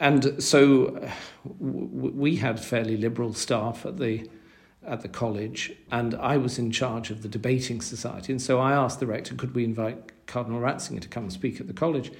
And 0.00 0.42
so 0.42 0.88
uh, 0.88 1.10
w- 1.58 2.12
we 2.14 2.36
had 2.36 2.58
fairly 2.60 2.96
liberal 2.96 3.32
staff 3.32 3.86
at 3.86 3.96
the 3.98 4.28
at 4.86 5.00
the 5.00 5.08
college, 5.08 5.72
and 5.90 6.14
I 6.14 6.36
was 6.36 6.58
in 6.58 6.70
charge 6.70 7.10
of 7.10 7.22
the 7.22 7.28
debating 7.28 7.80
society. 7.80 8.32
And 8.32 8.40
so 8.40 8.60
I 8.60 8.72
asked 8.72 9.00
the 9.00 9.06
rector, 9.06 9.34
could 9.34 9.52
we 9.52 9.64
invite 9.64 10.26
Cardinal 10.26 10.60
Ratzinger 10.60 11.00
to 11.00 11.08
come 11.08 11.24
and 11.24 11.32
speak 11.32 11.60
at 11.60 11.66
the 11.66 11.72
college? 11.72 12.12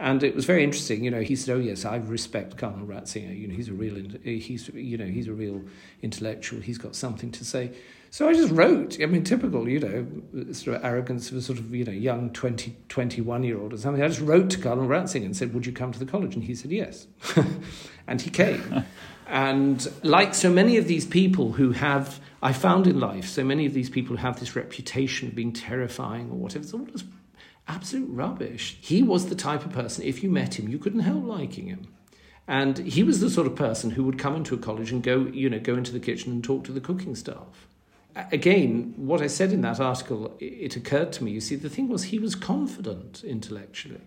And 0.00 0.22
it 0.22 0.34
was 0.34 0.46
very 0.46 0.64
interesting. 0.64 1.04
You 1.04 1.10
know, 1.10 1.20
he 1.20 1.36
said, 1.36 1.54
"Oh 1.54 1.58
yes, 1.58 1.84
I 1.84 1.96
respect 1.96 2.56
Cardinal 2.56 2.86
Ratzinger. 2.86 3.38
You 3.38 3.46
know, 3.46 3.54
he's 3.54 3.68
a 3.68 3.74
real, 3.74 4.02
he's 4.22 4.70
you 4.70 4.96
know, 4.96 5.04
he's 5.04 5.28
a 5.28 5.32
real 5.34 5.62
intellectual. 6.00 6.60
He's 6.60 6.78
got 6.78 6.96
something 6.96 7.30
to 7.32 7.44
say." 7.44 7.72
So 8.08 8.26
I 8.26 8.32
just 8.32 8.50
wrote. 8.50 8.98
I 9.02 9.06
mean, 9.06 9.24
typical, 9.24 9.68
you 9.68 9.78
know, 9.78 10.52
sort 10.54 10.78
of 10.78 10.84
arrogance 10.86 11.30
of 11.30 11.36
a 11.36 11.42
sort 11.42 11.58
of 11.58 11.74
you 11.74 11.84
know 11.84 11.92
young 11.92 12.30
20, 12.30 12.74
21 12.88 13.44
year 13.44 13.60
old 13.60 13.74
or 13.74 13.76
something. 13.76 14.02
I 14.02 14.08
just 14.08 14.22
wrote 14.22 14.48
to 14.50 14.58
Cardinal 14.58 14.88
Ratzinger 14.88 15.26
and 15.26 15.36
said, 15.36 15.52
"Would 15.52 15.66
you 15.66 15.72
come 15.72 15.92
to 15.92 15.98
the 15.98 16.06
college?" 16.06 16.34
And 16.34 16.44
he 16.44 16.54
said 16.54 16.70
yes, 16.70 17.06
and 18.06 18.22
he 18.22 18.30
came. 18.30 18.84
And 19.26 19.86
like 20.02 20.34
so 20.34 20.50
many 20.50 20.78
of 20.78 20.88
these 20.88 21.04
people 21.04 21.52
who 21.52 21.72
have, 21.72 22.20
I 22.42 22.54
found 22.54 22.86
in 22.86 22.98
life, 22.98 23.28
so 23.28 23.44
many 23.44 23.66
of 23.66 23.74
these 23.74 23.90
people 23.90 24.16
who 24.16 24.22
have 24.22 24.40
this 24.40 24.56
reputation 24.56 25.28
of 25.28 25.34
being 25.34 25.52
terrifying 25.52 26.30
or 26.30 26.36
whatever, 26.36 26.64
it's 26.64 26.72
all 26.72 26.86
just 26.86 27.04
absolute 27.70 28.10
rubbish. 28.10 28.76
He 28.80 29.02
was 29.02 29.28
the 29.28 29.34
type 29.34 29.64
of 29.64 29.72
person, 29.72 30.04
if 30.04 30.22
you 30.22 30.30
met 30.30 30.58
him, 30.58 30.68
you 30.68 30.78
couldn't 30.78 31.00
help 31.00 31.24
liking 31.24 31.66
him. 31.66 31.86
And 32.48 32.78
he 32.78 33.02
was 33.04 33.20
the 33.20 33.30
sort 33.30 33.46
of 33.46 33.54
person 33.54 33.90
who 33.90 34.02
would 34.04 34.18
come 34.18 34.34
into 34.34 34.54
a 34.54 34.58
college 34.58 34.90
and 34.90 35.02
go, 35.02 35.28
you 35.32 35.48
know, 35.48 35.60
go 35.60 35.76
into 35.76 35.92
the 35.92 36.00
kitchen 36.00 36.32
and 36.32 36.42
talk 36.42 36.64
to 36.64 36.72
the 36.72 36.80
cooking 36.80 37.14
staff. 37.14 37.68
Again, 38.32 38.92
what 38.96 39.22
I 39.22 39.28
said 39.28 39.52
in 39.52 39.60
that 39.60 39.78
article, 39.78 40.36
it 40.40 40.74
occurred 40.74 41.12
to 41.12 41.24
me. 41.24 41.30
You 41.30 41.40
see, 41.40 41.54
the 41.54 41.70
thing 41.70 41.88
was, 41.88 42.04
he 42.04 42.18
was 42.18 42.34
confident 42.34 43.22
intellectually. 43.22 44.00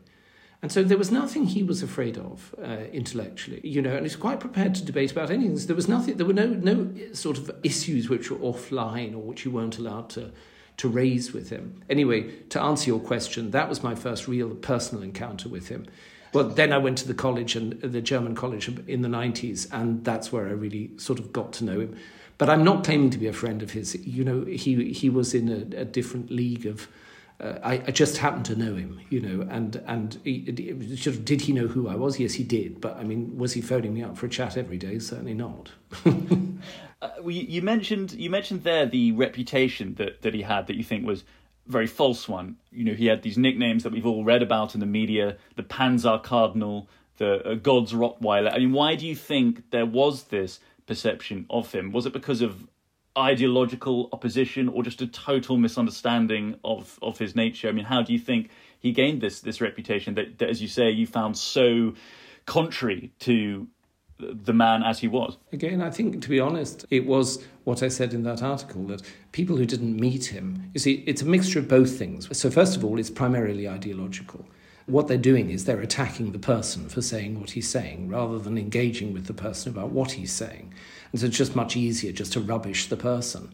And 0.62 0.72
so 0.72 0.84
there 0.84 0.98
was 0.98 1.12
nothing 1.12 1.46
he 1.46 1.64
was 1.64 1.84
afraid 1.84 2.18
of 2.18 2.56
uh, 2.62 2.86
intellectually, 2.92 3.62
you 3.64 3.82
know, 3.82 3.96
and 3.96 4.06
he's 4.06 4.16
quite 4.18 4.40
prepared 4.40 4.76
to 4.76 4.84
debate 4.84 5.12
about 5.12 5.30
anything. 5.30 5.58
So 5.58 5.68
there 5.68 5.76
was 5.76 5.88
nothing, 5.88 6.18
there 6.18 6.26
were 6.26 6.34
no, 6.34 6.48
no 6.48 6.90
sort 7.14 7.38
of 7.38 7.52
issues 7.64 8.10
which 8.10 8.30
were 8.32 8.38
offline 8.38 9.14
or 9.14 9.20
which 9.20 9.46
you 9.46 9.52
weren't 9.52 9.78
allowed 9.78 10.10
to, 10.12 10.32
to 10.78 10.90
raise 10.90 11.34
with 11.34 11.50
him. 11.50 11.82
Anyway, 11.90 12.32
to 12.50 12.62
answer 12.62 12.88
your 12.88 13.00
question, 13.00 13.52
that 13.52 13.70
was 13.70 13.84
my 13.84 13.96
first 13.96 14.28
real 14.28 14.50
personal 14.56 15.04
encounter 15.04 15.50
with 15.50 15.68
him. 15.68 15.86
Well, 16.34 16.50
then 16.50 16.74
I 16.74 16.80
went 16.80 16.98
to 17.00 17.08
the 17.08 17.14
college 17.14 17.56
and 17.56 17.80
the 17.82 18.02
German 18.02 18.34
college 18.34 18.68
in 18.88 19.04
the 19.04 19.10
90s, 19.10 19.68
and 19.72 20.04
that's 20.04 20.32
where 20.32 20.48
I 20.48 20.52
really 20.52 20.90
sort 20.98 21.20
of 21.20 21.32
got 21.32 21.54
to 21.54 21.64
know 21.64 21.80
him. 21.80 21.96
But 22.40 22.50
I'm 22.50 22.64
not 22.64 22.84
claiming 22.84 23.12
to 23.12 23.20
be 23.20 23.28
a 23.28 23.34
friend 23.34 23.62
of 23.62 23.72
his. 23.72 23.96
You 24.06 24.24
know, 24.24 24.44
he, 24.46 24.92
he 24.92 25.10
was 25.10 25.36
in 25.36 25.50
a, 25.50 25.82
a 25.82 25.86
different 25.86 26.32
league 26.32 26.66
of 26.66 26.88
uh, 27.40 27.60
I, 27.64 27.74
I, 27.74 27.92
just 27.92 28.18
happened 28.18 28.46
to 28.46 28.56
know 28.56 28.76
him, 28.76 29.02
you 29.10 29.20
know, 29.20 29.48
and 29.50 29.76
and 29.88 30.20
he, 30.24 30.40
did 30.40 31.42
he 31.42 31.54
know 31.54 31.68
who 31.68 31.88
I 31.88 31.96
was? 31.96 32.20
Yes, 32.20 32.34
he 32.34 32.44
did. 32.44 32.80
But 32.80 32.98
I 32.98 33.04
mean, 33.04 33.38
was 33.38 33.54
he 33.54 33.62
phoning 33.62 33.94
me 33.94 34.04
up 34.04 34.18
for 34.18 34.28
a 34.28 34.30
chat 34.30 34.56
every 34.56 34.78
day? 34.78 35.00
Certainly 35.00 35.34
not. 35.34 35.72
uh, 37.02 37.10
you 37.28 37.62
mentioned 37.62 38.14
you 38.14 38.30
mentioned 38.30 38.64
there 38.64 38.86
the 38.86 39.12
reputation 39.14 39.96
that 39.96 40.22
that 40.22 40.34
he 40.34 40.44
had 40.44 40.68
that 40.68 40.76
you 40.76 40.84
think 40.84 41.06
was 41.06 41.24
very 41.68 41.88
false 41.88 42.28
one. 42.30 42.58
You 42.72 42.86
know, 42.86 42.94
he 42.94 43.08
had 43.08 43.24
these 43.24 43.38
nicknames 43.38 43.84
that 43.84 43.92
we've 43.92 44.06
all 44.06 44.24
read 44.24 44.44
about 44.44 44.74
in 44.74 44.80
the 44.80 44.86
media: 44.86 45.38
the 45.56 45.64
Panzer 45.64 46.22
Cardinal, 46.22 46.88
the 47.18 47.46
uh, 47.48 47.56
God's 47.56 47.94
Rottweiler. 47.94 48.54
I 48.54 48.60
mean, 48.60 48.74
why 48.74 48.96
do 48.96 49.08
you 49.08 49.16
think 49.16 49.72
there 49.72 49.86
was 49.86 50.26
this 50.26 50.60
perception 50.86 51.46
of 51.50 51.72
him? 51.72 51.92
Was 51.92 52.06
it 52.06 52.14
because 52.14 52.42
of 52.42 52.68
ideological 53.18 54.10
opposition 54.12 54.68
or 54.70 54.84
just 54.84 55.02
a 55.02 55.08
total 55.08 55.58
misunderstanding 55.58 56.56
of 56.64 57.00
of 57.02 57.18
his 57.18 57.36
nature? 57.36 57.70
I 57.70 57.72
mean, 57.72 57.86
how 57.86 58.02
do 58.02 58.14
you 58.14 58.20
think 58.20 58.50
he 58.80 58.92
gained 58.92 59.22
this 59.22 59.42
this 59.42 59.62
reputation 59.62 60.16
that, 60.16 60.40
that 60.40 60.50
as 60.50 60.62
you 60.62 60.68
say, 60.68 60.90
you 60.90 61.08
found 61.08 61.38
so 61.38 61.94
contrary 62.46 63.12
to 63.20 63.68
the 64.20 64.54
man 64.54 64.84
as 64.84 65.00
he 65.00 65.08
was? 65.08 65.38
Again, 65.52 65.82
I 65.82 65.90
think, 65.90 66.22
to 66.22 66.30
be 66.30 66.40
honest, 66.40 66.86
it 66.90 67.06
was 67.06 67.44
what 67.64 67.84
I 67.84 67.88
said 67.88 68.14
in 68.14 68.24
that 68.24 68.42
article 68.42 68.86
that 68.88 69.02
people 69.32 69.58
who 69.58 69.66
didn't 69.66 70.00
meet 70.00 70.26
him, 70.26 70.70
you 70.74 70.80
see, 70.80 71.04
it's 71.06 71.22
a 71.22 71.26
mixture 71.26 71.60
of 71.60 71.68
both 71.68 71.98
things. 71.98 72.36
So, 72.38 72.50
first 72.50 72.76
of 72.76 72.84
all, 72.84 73.00
it's 73.00 73.10
primarily 73.10 73.68
ideological. 73.68 74.46
What 74.86 75.08
they're 75.08 75.18
doing 75.18 75.50
is 75.50 75.66
they're 75.66 75.80
attacking 75.80 76.34
the 76.34 76.40
person 76.40 76.90
for 76.90 77.02
saying 77.02 77.40
what 77.40 77.52
he's 77.52 77.70
saying 77.70 78.10
rather 78.10 78.38
than 78.38 78.58
engaging 78.58 79.14
with 79.14 79.28
the 79.28 79.34
person 79.34 79.72
about 79.72 79.92
what 79.92 80.12
he's 80.12 80.32
saying. 80.32 80.74
And 81.14 81.22
so 81.22 81.28
it's 81.28 81.38
just 81.38 81.56
much 81.56 81.78
easier 81.78 82.12
just 82.12 82.34
to 82.34 82.42
rubbish 82.42 82.88
the 82.88 82.98
person. 82.98 83.50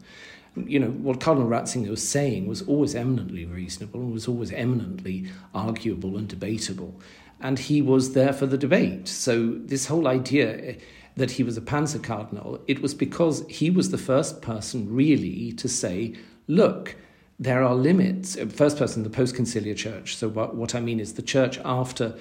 You 0.56 0.80
know, 0.80 0.88
what 0.88 1.20
Cardinal 1.20 1.48
Ratzinger 1.48 1.90
was 1.90 2.06
saying 2.06 2.48
was 2.48 2.62
always 2.62 2.96
eminently 2.96 3.44
reasonable 3.44 4.00
and 4.00 4.12
was 4.12 4.26
always 4.26 4.50
eminently 4.50 5.30
arguable 5.54 6.16
and 6.16 6.26
debatable. 6.26 6.98
And 7.40 7.58
he 7.58 7.80
was 7.82 8.14
there 8.14 8.32
for 8.32 8.46
the 8.46 8.58
debate. 8.58 9.06
So, 9.06 9.54
this 9.54 9.86
whole 9.86 10.08
idea 10.08 10.56
eh, 10.58 10.74
that 11.16 11.32
he 11.32 11.42
was 11.42 11.56
a 11.56 11.60
Panzer 11.60 12.02
Cardinal, 12.02 12.60
it 12.66 12.82
was 12.82 12.94
because 12.94 13.44
he 13.48 13.70
was 13.70 13.90
the 13.90 13.98
first 13.98 14.42
person 14.42 14.92
really 14.92 15.52
to 15.52 15.68
say, 15.68 16.14
look, 16.48 16.96
there 17.38 17.62
are 17.62 17.74
limits. 17.74 18.36
First 18.52 18.78
person, 18.78 19.02
the 19.02 19.10
post 19.10 19.34
conciliar 19.34 19.76
church. 19.76 20.16
So, 20.16 20.28
what, 20.28 20.56
what 20.56 20.74
I 20.74 20.80
mean 20.80 20.98
is 20.98 21.14
the 21.14 21.22
church 21.22 21.58
after 21.64 22.16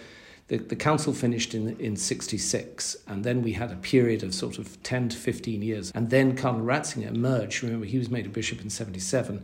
the, 0.50 0.58
the 0.58 0.76
council 0.76 1.14
finished 1.14 1.54
in, 1.54 1.80
in 1.80 1.96
66, 1.96 2.98
and 3.08 3.24
then 3.24 3.42
we 3.42 3.54
had 3.54 3.72
a 3.72 3.76
period 3.76 4.24
of 4.24 4.34
sort 4.34 4.58
of 4.58 4.82
10 4.84 5.10
to 5.10 5.18
15 5.18 5.62
years. 5.62 5.92
And 5.94 6.10
then 6.10 6.36
Cardinal 6.36 6.66
Ratzinger 6.66 7.08
emerged. 7.08 7.64
Remember, 7.64 7.86
he 7.86 8.00
was 8.00 8.10
made 8.10 8.26
a 8.26 8.30
bishop 8.30 8.62
in 8.62 8.70
77. 8.70 9.44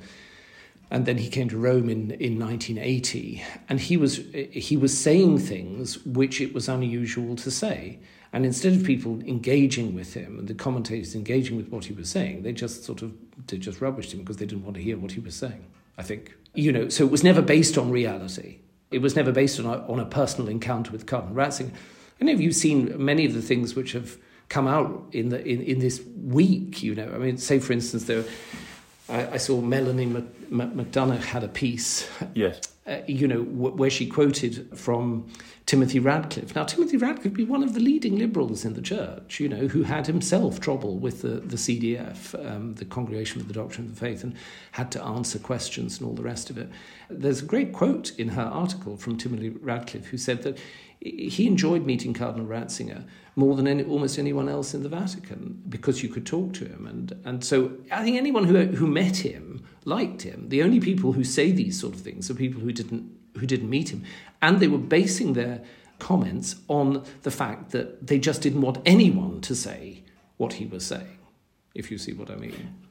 And 0.91 1.05
then 1.05 1.17
he 1.17 1.29
came 1.29 1.49
to 1.49 1.57
Rome 1.57 1.89
in, 1.89 2.11
in 2.11 2.39
1980. 2.39 3.43
And 3.69 3.79
he 3.79 3.97
was, 3.97 4.17
he 4.33 4.77
was 4.77 4.97
saying 4.97 5.39
things 5.39 6.03
which 6.05 6.41
it 6.41 6.53
was 6.53 6.67
unusual 6.67 7.35
to 7.37 7.51
say. 7.51 7.99
And 8.33 8.45
instead 8.45 8.73
of 8.73 8.83
people 8.83 9.21
engaging 9.21 9.95
with 9.95 10.13
him 10.13 10.39
and 10.39 10.47
the 10.47 10.53
commentators 10.53 11.15
engaging 11.15 11.55
with 11.55 11.69
what 11.69 11.85
he 11.85 11.93
was 11.93 12.09
saying, 12.09 12.43
they 12.43 12.51
just 12.51 12.83
sort 12.83 13.01
of 13.01 13.13
they 13.47 13.57
just 13.57 13.79
rubbished 13.79 14.11
him 14.11 14.19
because 14.19 14.37
they 14.37 14.45
didn't 14.45 14.65
want 14.65 14.75
to 14.75 14.83
hear 14.83 14.97
what 14.97 15.13
he 15.13 15.21
was 15.21 15.35
saying, 15.35 15.65
I 15.97 16.03
think. 16.03 16.35
You 16.53 16.71
know, 16.71 16.89
so 16.89 17.05
it 17.05 17.11
was 17.11 17.23
never 17.23 17.41
based 17.41 17.77
on 17.77 17.91
reality. 17.91 18.59
It 18.91 18.99
was 18.99 19.15
never 19.15 19.31
based 19.31 19.59
on 19.59 19.65
a, 19.65 19.85
on 19.87 19.99
a 19.99 20.05
personal 20.05 20.49
encounter 20.49 20.91
with 20.91 21.05
Cardinal 21.05 21.35
Ratzinger. 21.35 21.71
I 22.21 22.25
know 22.25 22.33
you've 22.33 22.55
seen 22.55 22.93
many 23.03 23.25
of 23.25 23.33
the 23.33 23.41
things 23.41 23.75
which 23.75 23.91
have 23.91 24.17
come 24.49 24.67
out 24.67 25.07
in 25.11 25.29
the 25.29 25.45
in, 25.45 25.61
in 25.61 25.79
this 25.79 26.01
week. 26.23 26.81
You 26.83 26.95
know, 26.95 27.11
I 27.13 27.17
mean, 27.17 27.37
say 27.37 27.59
for 27.59 27.73
instance, 27.73 28.05
there, 28.05 28.23
I, 29.09 29.33
I 29.33 29.37
saw 29.37 29.59
Melanie 29.59 30.05
McDonagh 30.55 31.23
had 31.23 31.43
a 31.43 31.47
piece. 31.47 32.09
Yes. 32.33 32.61
Uh, 32.87 32.99
you 33.07 33.27
know, 33.27 33.43
w- 33.43 33.75
where 33.75 33.89
she 33.89 34.05
quoted 34.05 34.69
from 34.77 35.27
Timothy 35.65 35.99
Radcliffe. 35.99 36.53
Now, 36.53 36.65
Timothy 36.65 36.97
Radcliffe 36.97 37.33
be 37.33 37.43
one 37.43 37.63
of 37.63 37.73
the 37.73 37.79
leading 37.79 38.19
liberals 38.19 38.63
in 38.63 38.73
the 38.73 38.81
church, 38.81 39.39
you 39.39 39.49
know, 39.49 39.67
who 39.67 39.81
had 39.81 40.05
himself 40.05 40.59
trouble 40.59 40.99
with 40.99 41.23
the, 41.23 41.39
the 41.39 41.55
CDF, 41.55 42.35
um, 42.45 42.75
the 42.75 42.85
Congregation 42.85 43.41
for 43.41 43.47
the 43.47 43.53
Doctrine 43.53 43.87
of 43.87 43.95
the 43.95 43.99
Faith, 43.99 44.23
and 44.23 44.35
had 44.73 44.91
to 44.91 45.03
answer 45.03 45.39
questions 45.39 45.97
and 45.97 46.07
all 46.07 46.13
the 46.13 46.21
rest 46.21 46.51
of 46.51 46.59
it. 46.59 46.69
There's 47.09 47.41
a 47.41 47.45
great 47.45 47.73
quote 47.73 48.11
in 48.19 48.29
her 48.29 48.43
article 48.43 48.97
from 48.97 49.17
Timothy 49.17 49.49
Radcliffe 49.49 50.05
who 50.05 50.17
said 50.17 50.43
that 50.43 50.59
he 51.05 51.45
enjoyed 51.45 51.85
meeting 51.85 52.13
Cardinal 52.13 52.47
Ratzinger 52.47 53.05
more 53.35 53.55
than 53.55 53.67
any, 53.67 53.83
almost 53.83 54.17
anyone 54.17 54.49
else 54.49 54.73
in 54.73 54.81
the 54.81 54.89
Vatican 54.89 55.61
because 55.69 56.01
you 56.01 56.09
could 56.09 56.25
talk 56.25 56.53
to 56.53 56.65
him. 56.65 56.87
And, 56.87 57.13
and 57.25 57.43
so 57.43 57.73
I 57.91 58.03
think 58.03 58.17
anyone 58.17 58.45
who, 58.45 58.65
who 58.65 58.87
met 58.87 59.17
him 59.17 59.63
liked 59.83 60.23
him. 60.23 60.49
The 60.49 60.63
only 60.63 60.79
people 60.79 61.11
who 61.11 61.23
say 61.23 61.51
these 61.51 61.79
sort 61.79 61.93
of 61.93 62.01
things 62.01 62.29
are 62.29 62.33
people 62.33 62.61
who 62.61 62.71
didn't, 62.71 63.11
who 63.37 63.45
didn't 63.45 63.69
meet 63.69 63.89
him. 63.89 64.03
And 64.41 64.59
they 64.59 64.67
were 64.67 64.79
basing 64.79 65.33
their 65.33 65.63
comments 65.99 66.55
on 66.67 67.03
the 67.21 67.31
fact 67.31 67.71
that 67.71 68.07
they 68.07 68.17
just 68.17 68.41
didn't 68.41 68.61
want 68.61 68.79
anyone 68.85 69.41
to 69.41 69.55
say 69.55 70.03
what 70.37 70.53
he 70.53 70.65
was 70.65 70.85
saying, 70.85 71.19
if 71.75 71.91
you 71.91 71.97
see 71.97 72.13
what 72.13 72.31
I 72.31 72.35
mean. 72.35 72.84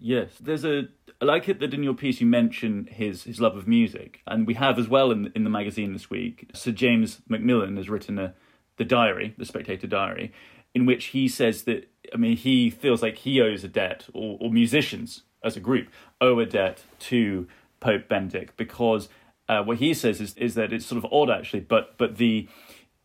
Yes, 0.00 0.30
there's 0.40 0.64
a. 0.64 0.88
I 1.20 1.26
like 1.26 1.48
it 1.50 1.60
that 1.60 1.74
in 1.74 1.82
your 1.82 1.92
piece 1.92 2.20
you 2.22 2.26
mention 2.26 2.88
his 2.90 3.24
his 3.24 3.38
love 3.38 3.54
of 3.54 3.68
music, 3.68 4.20
and 4.26 4.46
we 4.46 4.54
have 4.54 4.78
as 4.78 4.88
well 4.88 5.10
in 5.10 5.30
in 5.34 5.44
the 5.44 5.50
magazine 5.50 5.92
this 5.92 6.08
week. 6.08 6.50
Sir 6.54 6.72
James 6.72 7.20
MacMillan 7.30 7.76
has 7.76 7.90
written 7.90 8.18
a 8.18 8.34
the 8.78 8.84
diary, 8.84 9.34
the 9.36 9.44
Spectator 9.44 9.86
diary, 9.86 10.32
in 10.74 10.86
which 10.86 11.06
he 11.06 11.28
says 11.28 11.64
that 11.64 11.90
I 12.14 12.16
mean 12.16 12.38
he 12.38 12.70
feels 12.70 13.02
like 13.02 13.18
he 13.18 13.42
owes 13.42 13.62
a 13.62 13.68
debt, 13.68 14.06
or, 14.14 14.38
or 14.40 14.50
musicians 14.50 15.24
as 15.44 15.56
a 15.56 15.60
group 15.60 15.88
owe 16.20 16.38
a 16.38 16.46
debt 16.46 16.82
to 17.00 17.46
Pope 17.80 18.08
Benedict 18.08 18.56
because 18.56 19.10
uh, 19.50 19.62
what 19.62 19.78
he 19.78 19.92
says 19.92 20.18
is 20.18 20.34
is 20.38 20.54
that 20.54 20.72
it's 20.72 20.86
sort 20.86 21.04
of 21.04 21.12
odd 21.12 21.28
actually, 21.28 21.60
but 21.60 21.98
but 21.98 22.16
the 22.16 22.48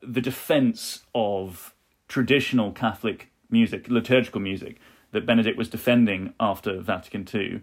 the 0.01 0.21
defense 0.21 1.03
of 1.13 1.75
traditional 2.07 2.71
Catholic 2.71 3.31
music, 3.49 3.89
liturgical 3.89 4.39
music 4.39 4.79
that 5.15 5.25
Benedict 5.25 5.57
was 5.57 5.69
defending 5.69 6.33
after 6.39 6.81
Vatican 6.81 7.25
II, 7.33 7.61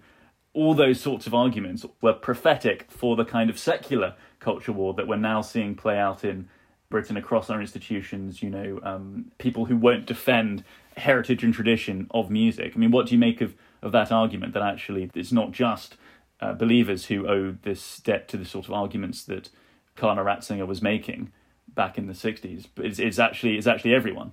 all 0.54 0.74
those 0.74 1.00
sorts 1.00 1.26
of 1.26 1.34
arguments 1.34 1.84
were 2.00 2.14
prophetic 2.14 2.86
for 2.90 3.14
the 3.14 3.24
kind 3.24 3.50
of 3.50 3.58
secular 3.58 4.14
culture 4.40 4.72
war 4.72 4.94
that 4.94 5.06
we're 5.06 5.16
now 5.16 5.42
seeing 5.42 5.74
play 5.74 5.98
out 5.98 6.24
in 6.24 6.48
Britain 6.88 7.16
across 7.16 7.50
our 7.50 7.60
institutions. 7.60 8.42
You 8.42 8.50
know, 8.50 8.80
um, 8.82 9.32
people 9.38 9.66
who 9.66 9.76
won't 9.76 10.06
defend 10.06 10.64
heritage 10.96 11.44
and 11.44 11.52
tradition 11.52 12.06
of 12.10 12.30
music. 12.30 12.72
I 12.74 12.78
mean, 12.78 12.90
what 12.90 13.06
do 13.06 13.14
you 13.14 13.18
make 13.18 13.40
of, 13.40 13.54
of 13.82 13.92
that 13.92 14.10
argument 14.10 14.54
that 14.54 14.62
actually 14.62 15.10
it's 15.14 15.32
not 15.32 15.52
just 15.52 15.96
uh, 16.40 16.54
believers 16.54 17.06
who 17.06 17.28
owe 17.28 17.56
this 17.62 17.98
debt 17.98 18.28
to 18.28 18.36
the 18.36 18.44
sort 18.44 18.66
of 18.66 18.72
arguments 18.72 19.24
that 19.24 19.50
Cardinal 19.94 20.24
Ratzinger 20.24 20.66
was 20.66 20.80
making 20.80 21.32
back 21.68 21.96
in 21.98 22.06
the 22.06 22.12
60s, 22.14 22.66
but 22.74 22.86
it's, 22.86 22.98
it's 22.98 23.18
actually 23.18 23.56
it's 23.58 23.66
actually 23.66 23.94
everyone. 23.94 24.32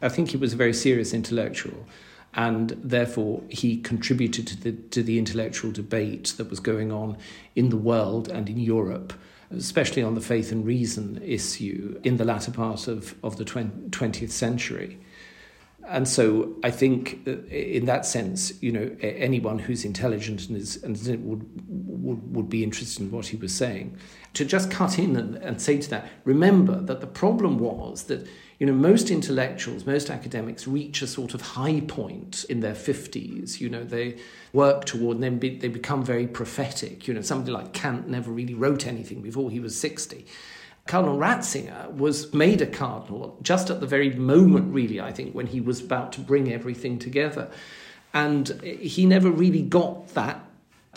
I 0.00 0.08
think 0.08 0.30
he 0.30 0.36
was 0.36 0.52
a 0.52 0.56
very 0.56 0.72
serious 0.72 1.12
intellectual 1.12 1.86
and 2.38 2.70
therefore 2.84 3.42
he 3.48 3.78
contributed 3.78 4.46
to 4.46 4.56
the, 4.60 4.72
to 4.90 5.02
the 5.02 5.18
intellectual 5.18 5.72
debate 5.72 6.34
that 6.36 6.48
was 6.48 6.60
going 6.60 6.92
on 6.92 7.18
in 7.56 7.68
the 7.68 7.76
world 7.76 8.28
and 8.28 8.48
in 8.48 8.58
Europe, 8.58 9.12
especially 9.50 10.04
on 10.04 10.14
the 10.14 10.20
faith 10.20 10.52
and 10.52 10.64
reason 10.64 11.20
issue 11.20 12.00
in 12.04 12.16
the 12.16 12.24
latter 12.24 12.52
part 12.52 12.86
of, 12.86 13.16
of 13.24 13.38
the 13.38 13.44
20th 13.44 14.30
century. 14.30 15.00
And 15.88 16.06
so 16.06 16.54
I 16.62 16.70
think 16.70 17.22
uh, 17.26 17.38
in 17.48 17.86
that 17.86 18.06
sense, 18.06 18.62
you 18.62 18.70
know, 18.70 18.96
anyone 19.00 19.58
who's 19.58 19.84
intelligent 19.84 20.48
and, 20.48 20.56
is, 20.56 20.80
and 20.84 20.96
would, 21.24 21.44
would, 21.66 22.36
would 22.36 22.48
be 22.48 22.62
interested 22.62 23.02
in 23.02 23.10
what 23.10 23.26
he 23.26 23.36
was 23.36 23.52
saying. 23.52 23.96
To 24.34 24.44
just 24.44 24.70
cut 24.70 24.96
in 24.96 25.16
and, 25.16 25.36
and 25.36 25.60
say 25.60 25.78
to 25.78 25.90
that, 25.90 26.06
remember 26.24 26.80
that 26.82 27.00
the 27.00 27.06
problem 27.08 27.58
was 27.58 28.04
that 28.04 28.28
you 28.58 28.66
know, 28.66 28.72
most 28.72 29.10
intellectuals, 29.10 29.86
most 29.86 30.10
academics 30.10 30.66
reach 30.66 31.00
a 31.00 31.06
sort 31.06 31.32
of 31.32 31.40
high 31.40 31.80
point 31.80 32.44
in 32.48 32.58
their 32.60 32.74
50s. 32.74 33.60
You 33.60 33.68
know, 33.68 33.84
they 33.84 34.18
work 34.52 34.84
toward 34.84 35.18
and 35.18 35.22
then 35.22 35.38
be, 35.38 35.56
they 35.56 35.68
become 35.68 36.04
very 36.04 36.26
prophetic. 36.26 37.06
You 37.06 37.14
know, 37.14 37.20
somebody 37.20 37.52
like 37.52 37.72
Kant 37.72 38.08
never 38.08 38.32
really 38.32 38.54
wrote 38.54 38.86
anything 38.86 39.22
before 39.22 39.50
he 39.50 39.60
was 39.60 39.78
60. 39.78 40.26
Cardinal 40.88 41.18
Ratzinger 41.18 41.92
was 41.92 42.32
made 42.34 42.60
a 42.60 42.66
cardinal 42.66 43.38
just 43.42 43.70
at 43.70 43.78
the 43.78 43.86
very 43.86 44.10
moment, 44.14 44.74
really, 44.74 45.00
I 45.00 45.12
think, 45.12 45.34
when 45.34 45.46
he 45.46 45.60
was 45.60 45.80
about 45.80 46.12
to 46.14 46.20
bring 46.20 46.52
everything 46.52 46.98
together. 46.98 47.50
And 48.12 48.48
he 48.62 49.06
never 49.06 49.30
really 49.30 49.62
got 49.62 50.08
that 50.14 50.47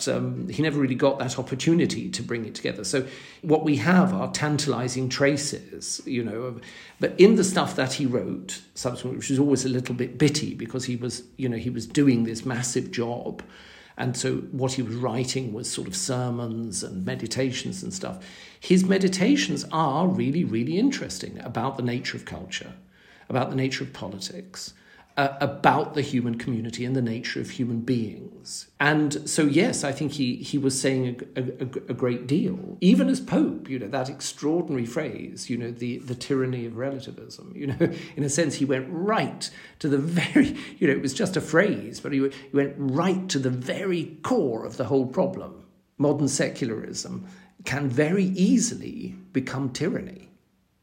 um, 0.08 0.48
he 0.48 0.62
never 0.62 0.80
really 0.80 0.94
got 0.94 1.18
that 1.18 1.38
opportunity 1.38 2.10
to 2.10 2.22
bring 2.22 2.44
it 2.44 2.54
together. 2.54 2.84
So 2.84 3.06
what 3.42 3.64
we 3.64 3.76
have 3.76 4.12
are 4.12 4.30
tantalizing 4.32 5.08
traces, 5.08 6.00
you 6.04 6.22
know. 6.24 6.60
But 7.00 7.18
in 7.18 7.36
the 7.36 7.44
stuff 7.44 7.76
that 7.76 7.94
he 7.94 8.06
wrote, 8.06 8.62
subsequently, 8.74 9.18
which 9.18 9.30
was 9.30 9.38
always 9.38 9.64
a 9.64 9.68
little 9.68 9.94
bit 9.94 10.18
bitty 10.18 10.54
because 10.54 10.84
he 10.84 10.96
was, 10.96 11.24
you 11.36 11.48
know, 11.48 11.56
he 11.56 11.70
was 11.70 11.86
doing 11.86 12.24
this 12.24 12.44
massive 12.44 12.90
job. 12.90 13.42
And 13.96 14.16
so 14.16 14.36
what 14.52 14.72
he 14.72 14.82
was 14.82 14.94
writing 14.96 15.52
was 15.52 15.70
sort 15.70 15.86
of 15.86 15.94
sermons 15.94 16.82
and 16.82 17.04
meditations 17.04 17.82
and 17.82 17.92
stuff. 17.92 18.24
His 18.58 18.84
meditations 18.84 19.64
are 19.70 20.06
really, 20.06 20.44
really 20.44 20.78
interesting 20.78 21.38
about 21.40 21.76
the 21.76 21.82
nature 21.82 22.16
of 22.16 22.24
culture, 22.24 22.72
about 23.28 23.50
the 23.50 23.56
nature 23.56 23.84
of 23.84 23.92
politics, 23.92 24.72
uh, 25.16 25.36
about 25.40 25.94
the 25.94 26.00
human 26.00 26.36
community 26.36 26.84
and 26.84 26.96
the 26.96 27.02
nature 27.02 27.40
of 27.40 27.50
human 27.50 27.80
beings. 27.80 28.68
And 28.80 29.28
so, 29.28 29.42
yes, 29.42 29.84
I 29.84 29.92
think 29.92 30.12
he, 30.12 30.36
he 30.36 30.56
was 30.56 30.80
saying 30.80 31.20
a, 31.36 31.40
a, 31.40 31.90
a, 31.90 31.94
great 31.94 32.26
deal. 32.26 32.78
Even 32.80 33.08
as 33.08 33.20
Pope, 33.20 33.68
you 33.68 33.78
know, 33.78 33.88
that 33.88 34.08
extraordinary 34.08 34.86
phrase, 34.86 35.50
you 35.50 35.58
know, 35.58 35.70
the, 35.70 35.98
the 35.98 36.14
tyranny 36.14 36.64
of 36.64 36.76
relativism, 36.76 37.52
you 37.54 37.66
know, 37.68 37.76
in 38.16 38.24
a 38.24 38.30
sense, 38.30 38.54
he 38.54 38.64
went 38.64 38.86
right 38.88 39.50
to 39.80 39.88
the 39.88 39.98
very, 39.98 40.56
you 40.78 40.88
know, 40.88 40.94
it 40.94 41.02
was 41.02 41.12
just 41.12 41.36
a 41.36 41.42
phrase, 41.42 42.00
but 42.00 42.12
he, 42.12 42.18
he 42.20 42.56
went 42.56 42.74
right 42.78 43.28
to 43.28 43.38
the 43.38 43.50
very 43.50 44.16
core 44.22 44.64
of 44.64 44.78
the 44.78 44.84
whole 44.84 45.06
problem. 45.06 45.64
Modern 45.98 46.28
secularism 46.28 47.26
can 47.64 47.88
very 47.88 48.24
easily 48.24 49.14
become 49.32 49.70
tyranny. 49.70 50.28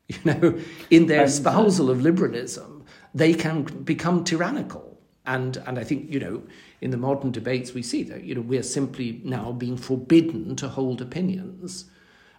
You 0.10 0.34
know, 0.34 0.60
in 0.89 1.06
their 1.06 1.26
espousal 1.26 1.92
of 1.92 2.02
liberalism, 2.02 2.79
they 3.13 3.34
can 3.34 3.63
become 3.63 4.24
tyrannical. 4.24 4.98
And, 5.26 5.58
and 5.67 5.78
I 5.78 5.84
think, 5.84 6.12
you 6.12 6.19
know, 6.19 6.43
in 6.82 6.91
the 6.91 6.98
modern 6.98 7.32
debates 7.32 7.74
we 7.74 7.84
see 7.84 8.04
that, 8.04 8.24
you 8.24 8.36
know, 8.36 8.41
we're 8.41 8.63
simply 8.63 9.22
now 9.24 9.52
being 9.52 9.78
forbidden 9.78 10.56
to 10.58 10.67
hold 10.67 11.02
opinions 11.02 11.86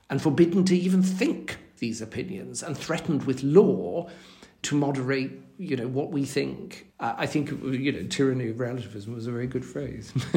and 0.09 0.20
forbidden 0.20 0.64
to 0.64 0.76
even 0.76 1.02
think 1.02 1.59
these 1.78 2.02
opinions 2.02 2.62
and 2.62 2.76
threatened 2.76 3.24
with 3.24 3.42
law 3.42 4.09
to 4.62 4.74
moderate, 4.74 5.33
you 5.59 5.76
know, 5.76 5.88
what 5.88 6.11
we 6.11 6.24
think. 6.24 6.90
I 6.98 7.26
think, 7.26 7.50
you 7.50 7.92
know, 7.92 8.02
tyranny 8.09 8.50
of 8.50 8.61
relativism 8.61 9.14
was 9.14 9.26
a 9.26 9.33
very 9.33 9.46
good 9.46 9.64
phrase. 9.64 10.12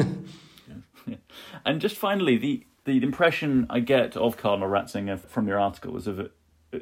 yeah. 1.06 1.16
And 1.66 1.80
just 1.80 1.96
finally, 1.96 2.36
the, 2.36 2.64
the 2.84 3.02
impression 3.02 3.66
I 3.68 3.80
get 3.80 4.16
of 4.16 4.36
Cardinal 4.36 4.68
Ratzinger 4.68 5.18
from 5.18 5.48
your 5.48 5.58
article 5.58 5.92
was 5.92 6.06
of 6.06 6.30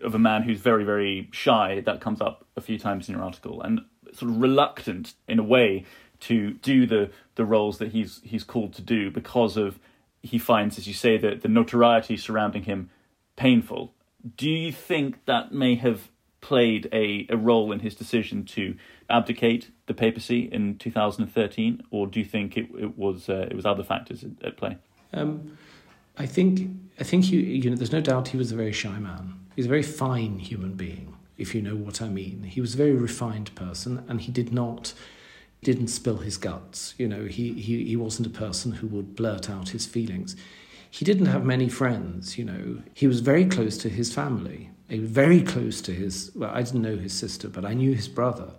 of 0.02 0.14
a 0.14 0.18
man 0.18 0.42
who's 0.42 0.60
very, 0.60 0.84
very 0.84 1.28
shy. 1.32 1.82
That 1.84 2.00
comes 2.00 2.20
up 2.20 2.46
a 2.56 2.60
few 2.60 2.78
times 2.78 3.08
in 3.08 3.14
your 3.14 3.24
article, 3.24 3.60
and 3.62 3.80
sort 4.12 4.30
of 4.30 4.40
reluctant 4.40 5.14
in 5.28 5.38
a 5.38 5.42
way 5.42 5.84
to 6.20 6.52
do 6.54 6.86
the 6.86 7.10
the 7.34 7.44
roles 7.44 7.78
that 7.78 7.92
he's 7.92 8.20
he's 8.24 8.44
called 8.44 8.72
to 8.74 8.82
do 8.82 9.10
because 9.10 9.56
of 9.56 9.78
he 10.22 10.38
finds, 10.38 10.78
as 10.78 10.86
you 10.86 10.94
say, 10.94 11.18
that 11.18 11.42
the 11.42 11.48
notoriety 11.48 12.16
surrounding 12.16 12.62
him 12.62 12.90
painful. 13.36 13.92
Do 14.36 14.48
you 14.48 14.70
think 14.70 15.24
that 15.24 15.52
may 15.52 15.74
have 15.74 16.10
played 16.40 16.88
a, 16.92 17.26
a 17.28 17.36
role 17.36 17.72
in 17.72 17.80
his 17.80 17.94
decision 17.94 18.44
to 18.44 18.76
abdicate 19.08 19.70
the 19.86 19.94
papacy 19.94 20.48
in 20.52 20.76
2013, 20.78 21.82
or 21.90 22.06
do 22.06 22.18
you 22.20 22.24
think 22.24 22.56
it, 22.56 22.66
it 22.78 22.96
was 22.98 23.28
uh, 23.28 23.48
it 23.50 23.56
was 23.56 23.66
other 23.66 23.82
factors 23.82 24.22
at, 24.22 24.30
at 24.44 24.56
play? 24.56 24.76
Um, 25.12 25.56
I 26.18 26.26
think 26.26 26.70
I 27.00 27.04
think 27.04 27.24
he, 27.24 27.36
you 27.36 27.70
know 27.70 27.76
there's 27.76 27.92
no 27.92 28.00
doubt 28.00 28.28
he 28.28 28.36
was 28.36 28.52
a 28.52 28.56
very 28.56 28.72
shy 28.72 28.98
man. 28.98 29.34
He's 29.54 29.66
a 29.66 29.68
very 29.68 29.82
fine 29.82 30.38
human 30.38 30.74
being, 30.74 31.16
if 31.36 31.54
you 31.54 31.62
know 31.62 31.76
what 31.76 32.00
I 32.00 32.08
mean. 32.08 32.44
He 32.44 32.60
was 32.60 32.74
a 32.74 32.76
very 32.76 32.92
refined 32.92 33.54
person, 33.54 34.04
and 34.08 34.20
he 34.20 34.32
did 34.32 34.52
not 34.52 34.94
didn't 35.62 35.88
spill 35.88 36.18
his 36.18 36.36
guts. 36.36 36.94
You 36.98 37.08
know, 37.08 37.24
he 37.24 37.52
he 37.54 37.84
he 37.84 37.96
wasn't 37.96 38.26
a 38.26 38.38
person 38.38 38.72
who 38.72 38.86
would 38.88 39.14
blurt 39.14 39.48
out 39.48 39.70
his 39.70 39.86
feelings. 39.86 40.36
He 40.90 41.04
didn't 41.04 41.26
have 41.26 41.44
many 41.44 41.68
friends. 41.68 42.36
You 42.36 42.44
know, 42.44 42.82
he 42.92 43.06
was 43.06 43.20
very 43.20 43.46
close 43.46 43.78
to 43.78 43.88
his 43.88 44.12
family. 44.12 44.70
Very 44.88 45.40
close 45.40 45.80
to 45.82 45.92
his. 45.92 46.30
Well, 46.34 46.50
I 46.52 46.62
didn't 46.62 46.82
know 46.82 46.98
his 46.98 47.14
sister, 47.14 47.48
but 47.48 47.64
I 47.64 47.72
knew 47.72 47.94
his 47.94 48.08
brother. 48.08 48.50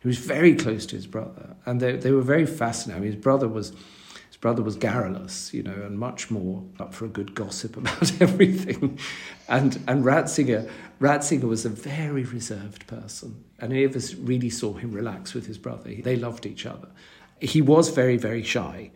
He 0.00 0.08
was 0.08 0.18
very 0.18 0.54
close 0.54 0.86
to 0.86 0.96
his 0.96 1.06
brother, 1.06 1.56
and 1.66 1.80
they 1.80 1.96
they 1.96 2.12
were 2.12 2.22
very 2.22 2.46
fascinating. 2.46 3.04
His 3.04 3.16
brother 3.16 3.48
was 3.48 3.72
brother 4.42 4.62
was 4.62 4.76
garrulous, 4.76 5.54
you 5.54 5.62
know, 5.62 5.72
and 5.72 5.98
much 5.98 6.28
more 6.30 6.64
up 6.80 6.92
for 6.92 7.06
a 7.06 7.08
good 7.08 7.34
gossip 7.34 7.76
about 7.78 8.20
everything. 8.20 8.98
And 9.48 9.82
and 9.88 10.04
Ratzinger, 10.04 10.68
Ratzinger 11.00 11.48
was 11.48 11.64
a 11.64 11.70
very 11.70 12.24
reserved 12.24 12.86
person. 12.86 13.44
And 13.58 13.72
any 13.72 13.84
of 13.84 13.96
us 13.96 14.14
really 14.14 14.50
saw 14.50 14.74
him 14.74 14.92
relax 14.92 15.32
with 15.32 15.46
his 15.46 15.56
brother. 15.56 15.94
They 15.94 16.16
loved 16.16 16.44
each 16.44 16.66
other. 16.66 16.88
He 17.40 17.62
was 17.62 17.88
very, 17.88 18.18
very 18.18 18.42
shy. 18.42 18.90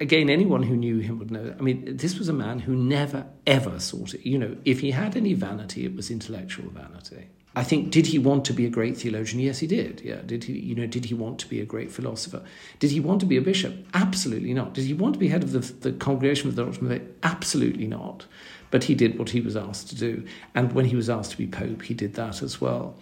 Again, 0.00 0.28
anyone 0.28 0.64
who 0.64 0.76
knew 0.76 0.98
him 0.98 1.18
would 1.18 1.30
know. 1.30 1.54
I 1.58 1.62
mean, 1.62 1.96
this 1.96 2.18
was 2.18 2.28
a 2.28 2.32
man 2.32 2.60
who 2.60 2.74
never, 2.74 3.26
ever 3.46 3.78
sought 3.78 4.14
it. 4.14 4.26
You 4.26 4.38
know, 4.38 4.56
if 4.64 4.80
he 4.80 4.90
had 4.90 5.16
any 5.16 5.34
vanity, 5.34 5.84
it 5.84 5.94
was 5.94 6.10
intellectual 6.10 6.70
vanity. 6.70 7.28
I 7.54 7.62
think, 7.62 7.90
did 7.90 8.06
he 8.06 8.18
want 8.18 8.46
to 8.46 8.54
be 8.54 8.64
a 8.64 8.70
great 8.70 8.96
theologian? 8.96 9.40
Yes, 9.40 9.58
he 9.58 9.66
did. 9.66 10.00
Yeah, 10.02 10.22
did 10.24 10.44
he? 10.44 10.58
You 10.58 10.74
know, 10.74 10.86
did 10.86 11.04
he 11.04 11.14
want 11.14 11.38
to 11.40 11.48
be 11.48 11.60
a 11.60 11.66
great 11.66 11.92
philosopher? 11.92 12.42
Did 12.78 12.92
he 12.92 13.00
want 13.00 13.20
to 13.20 13.26
be 13.26 13.36
a 13.36 13.42
bishop? 13.42 13.74
Absolutely 13.92 14.54
not. 14.54 14.72
Did 14.72 14.86
he 14.86 14.94
want 14.94 15.14
to 15.14 15.18
be 15.18 15.28
head 15.28 15.42
of 15.42 15.52
the, 15.52 15.58
the 15.58 15.92
congregation 15.92 16.48
of 16.48 16.56
the 16.56 16.64
Doctrine 16.64 16.90
of 16.90 16.98
Faith? 16.98 17.08
Absolutely 17.22 17.86
not. 17.86 18.24
But 18.70 18.84
he 18.84 18.94
did 18.94 19.18
what 19.18 19.30
he 19.30 19.42
was 19.42 19.54
asked 19.54 19.90
to 19.90 19.96
do, 19.96 20.24
and 20.54 20.72
when 20.72 20.86
he 20.86 20.96
was 20.96 21.10
asked 21.10 21.32
to 21.32 21.36
be 21.36 21.46
pope, 21.46 21.82
he 21.82 21.92
did 21.92 22.14
that 22.14 22.42
as 22.42 22.58
well. 22.58 22.96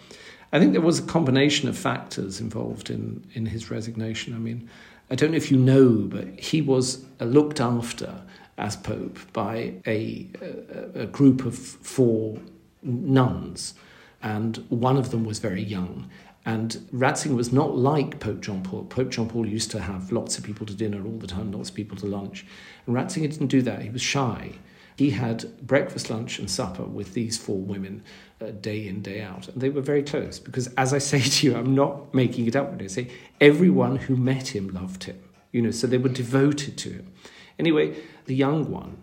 I 0.51 0.59
think 0.59 0.73
there 0.73 0.81
was 0.81 0.99
a 0.99 1.03
combination 1.03 1.69
of 1.69 1.77
factors 1.77 2.41
involved 2.41 2.89
in 2.89 3.25
in 3.33 3.45
his 3.45 3.71
resignation. 3.71 4.35
I 4.35 4.39
mean, 4.39 4.69
I 5.09 5.15
don't 5.15 5.31
know 5.31 5.37
if 5.37 5.49
you 5.49 5.57
know, 5.57 6.09
but 6.09 6.27
he 6.37 6.61
was 6.61 7.05
looked 7.21 7.61
after 7.61 8.21
as 8.57 8.75
pope 8.75 9.17
by 9.31 9.75
a, 9.87 10.27
a, 10.41 11.03
a 11.03 11.05
group 11.05 11.45
of 11.45 11.57
four 11.57 12.37
nuns 12.83 13.75
and 14.23 14.57
one 14.69 14.97
of 14.97 15.11
them 15.11 15.23
was 15.23 15.39
very 15.39 15.63
young. 15.63 16.09
And 16.43 16.71
Ratzinger 16.91 17.35
was 17.35 17.53
not 17.53 17.77
like 17.77 18.19
Pope 18.19 18.41
John 18.41 18.63
Paul. 18.63 18.85
Pope 18.85 19.09
John 19.09 19.29
Paul 19.29 19.45
used 19.45 19.69
to 19.71 19.79
have 19.79 20.11
lots 20.11 20.37
of 20.37 20.43
people 20.43 20.65
to 20.65 20.73
dinner 20.73 21.05
all 21.05 21.17
the 21.17 21.27
time, 21.27 21.51
lots 21.51 21.69
of 21.69 21.75
people 21.75 21.97
to 21.97 22.07
lunch. 22.07 22.45
And 22.85 22.95
Ratzinger 22.95 23.31
didn't 23.31 23.47
do 23.47 23.61
that. 23.61 23.83
He 23.83 23.89
was 23.89 24.01
shy. 24.01 24.53
He 24.95 25.11
had 25.11 25.45
breakfast, 25.65 26.09
lunch, 26.09 26.39
and 26.39 26.49
supper 26.49 26.83
with 26.83 27.13
these 27.13 27.37
four 27.37 27.57
women 27.57 28.03
uh, 28.41 28.51
day 28.51 28.87
in, 28.87 29.01
day 29.01 29.21
out. 29.21 29.47
And 29.47 29.61
they 29.61 29.69
were 29.69 29.81
very 29.81 30.03
close 30.03 30.39
because, 30.39 30.67
as 30.75 30.93
I 30.93 30.97
say 30.97 31.21
to 31.21 31.47
you, 31.47 31.55
I'm 31.55 31.75
not 31.75 32.13
making 32.13 32.47
it 32.47 32.55
up 32.55 32.71
when 32.71 32.81
I 32.81 32.87
say 32.87 33.09
everyone 33.39 33.97
who 33.97 34.15
met 34.15 34.55
him 34.55 34.69
loved 34.69 35.05
him. 35.05 35.21
You 35.51 35.61
know, 35.61 35.71
so 35.71 35.85
they 35.85 35.97
were 35.97 36.09
devoted 36.09 36.77
to 36.79 36.89
him. 36.89 37.11
Anyway, 37.59 37.95
the 38.25 38.35
young 38.35 38.71
one, 38.71 38.97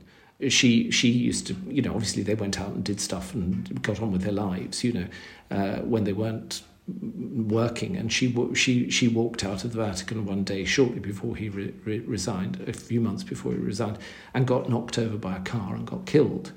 she 0.49 0.91
she 0.91 1.09
used 1.09 1.47
to 1.49 1.57
you 1.67 1.83
know 1.83 1.93
obviously 1.93 2.23
they 2.23 2.35
went 2.35 2.61
out 2.61 2.71
and 2.71 2.85
did 2.85 3.01
stuff 3.01 3.35
and 3.35 3.83
got 3.83 4.01
on 4.01 4.13
with 4.13 4.23
their 4.23 4.33
lives 4.33 4.85
you 4.85 4.93
know 4.93 5.07
uh, 5.51 5.79
when 5.79 6.05
they 6.05 6.13
weren't 6.13 6.63
working. 6.89 7.97
And 7.97 8.13
she 8.13 8.35
she 8.55 8.91
she 8.91 9.09
walked 9.09 9.45
out 9.45 9.65
of 9.65 9.73
the 9.73 9.79
Vatican 9.79 10.25
one 10.25 10.45
day 10.45 10.65
shortly 10.65 11.01
before 11.01 11.37
he 11.37 11.49
re- 11.49 11.75
re- 11.85 12.01
resigned 12.01 12.65
a 12.67 12.73
few 12.73 13.01
months 13.01 13.23
before 13.23 13.53
he 13.53 13.59
resigned 13.59 13.99
and 14.35 14.47
got 14.47 14.69
knocked 14.69 14.99
over 14.99 15.17
by 15.17 15.37
a 15.37 15.41
car 15.41 15.75
and 15.75 15.87
got 15.87 16.07
killed 16.07 16.53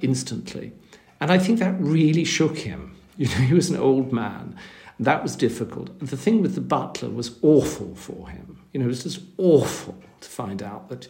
instantly. 0.00 0.72
And 1.20 1.30
I 1.30 1.38
think 1.38 1.58
that 1.58 1.78
really 1.78 2.24
shook 2.24 2.58
him. 2.58 2.92
You 3.18 3.28
know 3.28 3.36
he 3.36 3.54
was 3.54 3.70
an 3.70 3.78
old 3.78 4.12
man. 4.12 4.54
That 5.00 5.22
was 5.22 5.36
difficult. 5.36 6.00
The 6.00 6.18
thing 6.18 6.42
with 6.42 6.54
the 6.54 6.60
butler 6.60 7.08
was 7.08 7.38
awful 7.40 7.94
for 7.94 8.28
him. 8.28 8.60
You 8.74 8.80
know 8.80 8.84
it 8.84 8.88
was 8.88 9.04
just 9.04 9.20
awful 9.38 9.96
to 10.20 10.28
find 10.28 10.62
out 10.62 10.90
that 10.90 11.08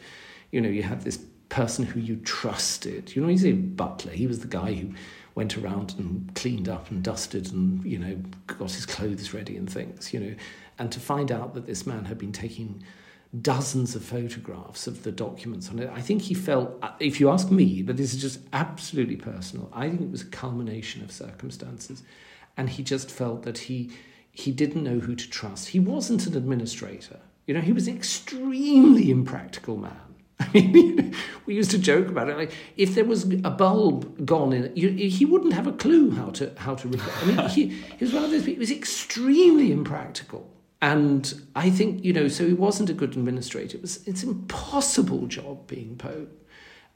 you 0.53 0.61
know 0.61 0.69
you 0.69 0.85
had 0.85 1.03
this 1.03 1.19
person 1.49 1.85
who 1.85 2.01
you 2.01 2.17
trusted. 2.17 3.15
You 3.15 3.23
know, 3.23 3.29
he's 3.29 3.45
a 3.45 3.53
butler. 3.53 4.13
He 4.13 4.27
was 4.27 4.41
the 4.41 4.49
guy 4.49 4.75
who 4.75 4.95
went 5.35 5.57
around 5.57 5.95
and 5.99 6.35
cleaned 6.35 6.69
up 6.69 6.91
and 6.91 7.03
dusted 7.03 7.53
and, 7.53 7.85
you 7.85 7.99
know, 7.99 8.17
got 8.47 8.71
his 8.71 8.87
clothes 8.87 9.35
ready 9.35 9.57
and 9.57 9.71
things, 9.71 10.13
you 10.13 10.21
know. 10.21 10.35
And 10.79 10.91
to 10.93 11.01
find 11.01 11.31
out 11.31 11.55
that 11.55 11.67
this 11.67 11.87
man 11.87 12.07
had 12.07 12.19
been 12.19 12.33
taking 12.33 12.83
dozens 13.43 13.95
of 13.95 14.05
photographs 14.05 14.87
of 14.87 15.03
the 15.03 15.13
documents 15.13 15.69
on 15.69 15.79
it, 15.79 15.91
I 15.95 16.01
think 16.01 16.23
he 16.23 16.35
felt, 16.35 16.83
if 17.01 17.21
you 17.21 17.29
ask 17.31 17.51
me, 17.51 17.83
but 17.83 17.97
this 17.97 18.15
is 18.15 18.21
just 18.21 18.41
absolutely 18.53 19.17
personal, 19.17 19.71
I 19.73 19.89
think 19.89 20.01
it 20.01 20.11
was 20.11 20.23
a 20.23 20.27
culmination 20.27 21.03
of 21.03 21.13
circumstances. 21.13 22.03
And 22.57 22.71
he 22.71 22.83
just 22.83 23.11
felt 23.11 23.43
that 23.43 23.59
he 23.59 23.91
he 24.37 24.53
didn't 24.53 24.85
know 24.85 24.99
who 24.99 25.15
to 25.17 25.31
trust. 25.31 25.69
He 25.69 25.81
wasn't 25.81 26.27
an 26.27 26.37
administrator. 26.37 27.21
You 27.47 27.55
know, 27.55 27.63
he 27.63 27.73
was 27.73 27.89
an 27.89 27.97
extremely 27.97 29.11
impractical 29.11 29.79
man 29.79 30.06
I 30.41 30.49
mean, 30.53 31.15
we 31.47 31.55
used 31.55 31.71
to 31.71 31.79
joke 31.79 32.09
about 32.09 32.29
it. 32.29 32.37
Like, 32.37 32.53
if 32.77 32.95
there 32.95 33.05
was 33.05 33.25
a 33.25 33.51
bulb 33.51 34.27
gone 34.27 34.53
in, 34.53 34.71
you, 34.75 34.91
he 34.91 35.25
wouldn't 35.25 35.55
have 35.55 35.67
a 35.67 35.73
clue 35.73 36.11
how 36.11 36.31
to 36.31 36.53
how 36.59 36.75
to 36.75 36.89
repair. 36.89 37.15
I 37.23 37.25
mean, 37.25 37.49
he, 37.49 37.69
he 37.69 38.05
was 38.05 38.13
one 38.13 38.25
of 38.25 38.31
those. 38.31 38.45
He 38.45 38.55
was 38.55 38.71
extremely 38.71 39.73
impractical, 39.73 40.51
and 40.83 41.43
I 41.55 41.71
think 41.71 42.05
you 42.05 42.13
know. 42.13 42.29
So 42.29 42.47
he 42.47 42.53
wasn't 42.53 42.91
a 42.91 42.95
good 42.95 43.17
administrator. 43.17 43.79
It 43.79 43.83
was 43.83 44.07
it's 44.07 44.23
an 44.23 44.31
impossible 44.31 45.27
job 45.27 45.67
being 45.67 45.97
pope. 45.97 46.43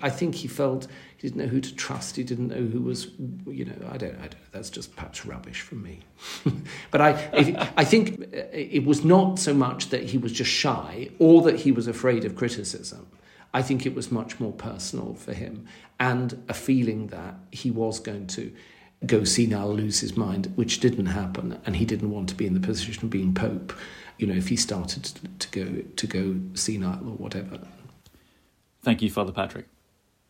I 0.02 0.10
think 0.10 0.34
he 0.34 0.48
felt 0.48 0.86
he 1.16 1.28
didn't 1.28 1.42
know 1.42 1.48
who 1.48 1.60
to 1.60 1.74
trust. 1.74 2.16
He 2.16 2.24
didn't 2.24 2.48
know 2.48 2.66
who 2.66 2.80
was, 2.80 3.08
you 3.46 3.66
know, 3.66 3.74
I 3.90 3.98
don't, 3.98 4.16
I 4.16 4.28
don't 4.28 4.52
that's 4.52 4.70
just 4.70 4.96
perhaps 4.96 5.26
rubbish 5.26 5.60
from 5.60 5.82
me. 5.82 6.00
but 6.90 7.00
I, 7.00 7.70
I 7.76 7.84
think 7.84 8.22
uh, 8.22 8.46
it 8.52 8.84
was 8.84 9.04
not 9.04 9.38
so 9.38 9.52
much 9.52 9.90
that 9.90 10.04
he 10.04 10.18
was 10.18 10.32
just 10.32 10.50
shy 10.50 11.10
or 11.18 11.42
that 11.42 11.56
he 11.56 11.72
was 11.72 11.86
afraid 11.86 12.24
of 12.24 12.34
criticism. 12.34 13.06
I 13.52 13.62
think 13.62 13.84
it 13.84 13.94
was 13.94 14.12
much 14.12 14.38
more 14.38 14.52
personal 14.52 15.14
for 15.14 15.32
him 15.32 15.66
and 15.98 16.42
a 16.48 16.54
feeling 16.54 17.08
that 17.08 17.34
he 17.50 17.70
was 17.70 17.98
going 17.98 18.26
to 18.28 18.52
go 19.06 19.24
senile, 19.24 19.74
lose 19.74 20.00
his 20.00 20.16
mind, 20.16 20.52
which 20.56 20.80
didn't 20.80 21.06
happen, 21.06 21.58
and 21.64 21.76
he 21.76 21.84
didn't 21.84 22.10
want 22.10 22.28
to 22.28 22.34
be 22.34 22.46
in 22.46 22.54
the 22.54 22.60
position 22.60 23.04
of 23.04 23.10
being 23.10 23.34
pope. 23.34 23.72
You 24.18 24.26
know, 24.26 24.34
if 24.34 24.48
he 24.48 24.56
started 24.56 25.04
to 25.38 25.48
go 25.48 25.82
to 25.96 26.06
go 26.06 26.36
senile 26.54 27.08
or 27.08 27.16
whatever. 27.16 27.60
Thank 28.82 29.02
you, 29.02 29.10
Father 29.10 29.32
Patrick. 29.32 29.66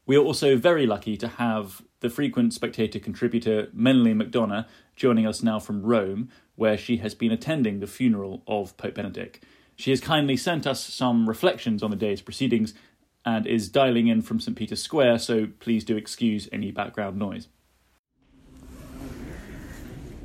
We 0.06 0.16
are 0.16 0.24
also 0.24 0.56
very 0.56 0.87
lucky 0.87 1.16
to 1.16 1.28
have 1.28 1.83
the 2.00 2.11
frequent 2.11 2.54
spectator 2.54 2.98
contributor 2.98 3.68
Melanie 3.72 4.14
McDonagh 4.14 4.66
joining 4.96 5.26
us 5.26 5.42
now 5.42 5.59
from 5.61 5.83
Rome, 5.83 6.30
where 6.56 6.76
she 6.76 6.98
has 6.98 7.14
been 7.14 7.30
attending 7.30 7.80
the 7.80 7.87
funeral 7.87 8.42
of 8.46 8.76
Pope 8.76 8.94
Benedict. 8.94 9.44
She 9.76 9.90
has 9.90 10.00
kindly 10.00 10.37
sent 10.37 10.66
us 10.66 10.85
some 10.85 11.28
reflections 11.28 11.83
on 11.83 11.90
the 11.90 11.96
day's 11.96 12.20
proceedings 12.20 12.74
and 13.24 13.46
is 13.46 13.68
dialing 13.68 14.09
in 14.09 14.22
from 14.22 14.40
St. 14.40 14.56
Peter's 14.56 14.83
Square, 14.83 15.18
so 15.18 15.48
please 15.61 15.85
do 15.85 15.96
excuse 15.96 16.48
any 16.52 16.70
background 16.70 17.18
noise. 17.18 17.48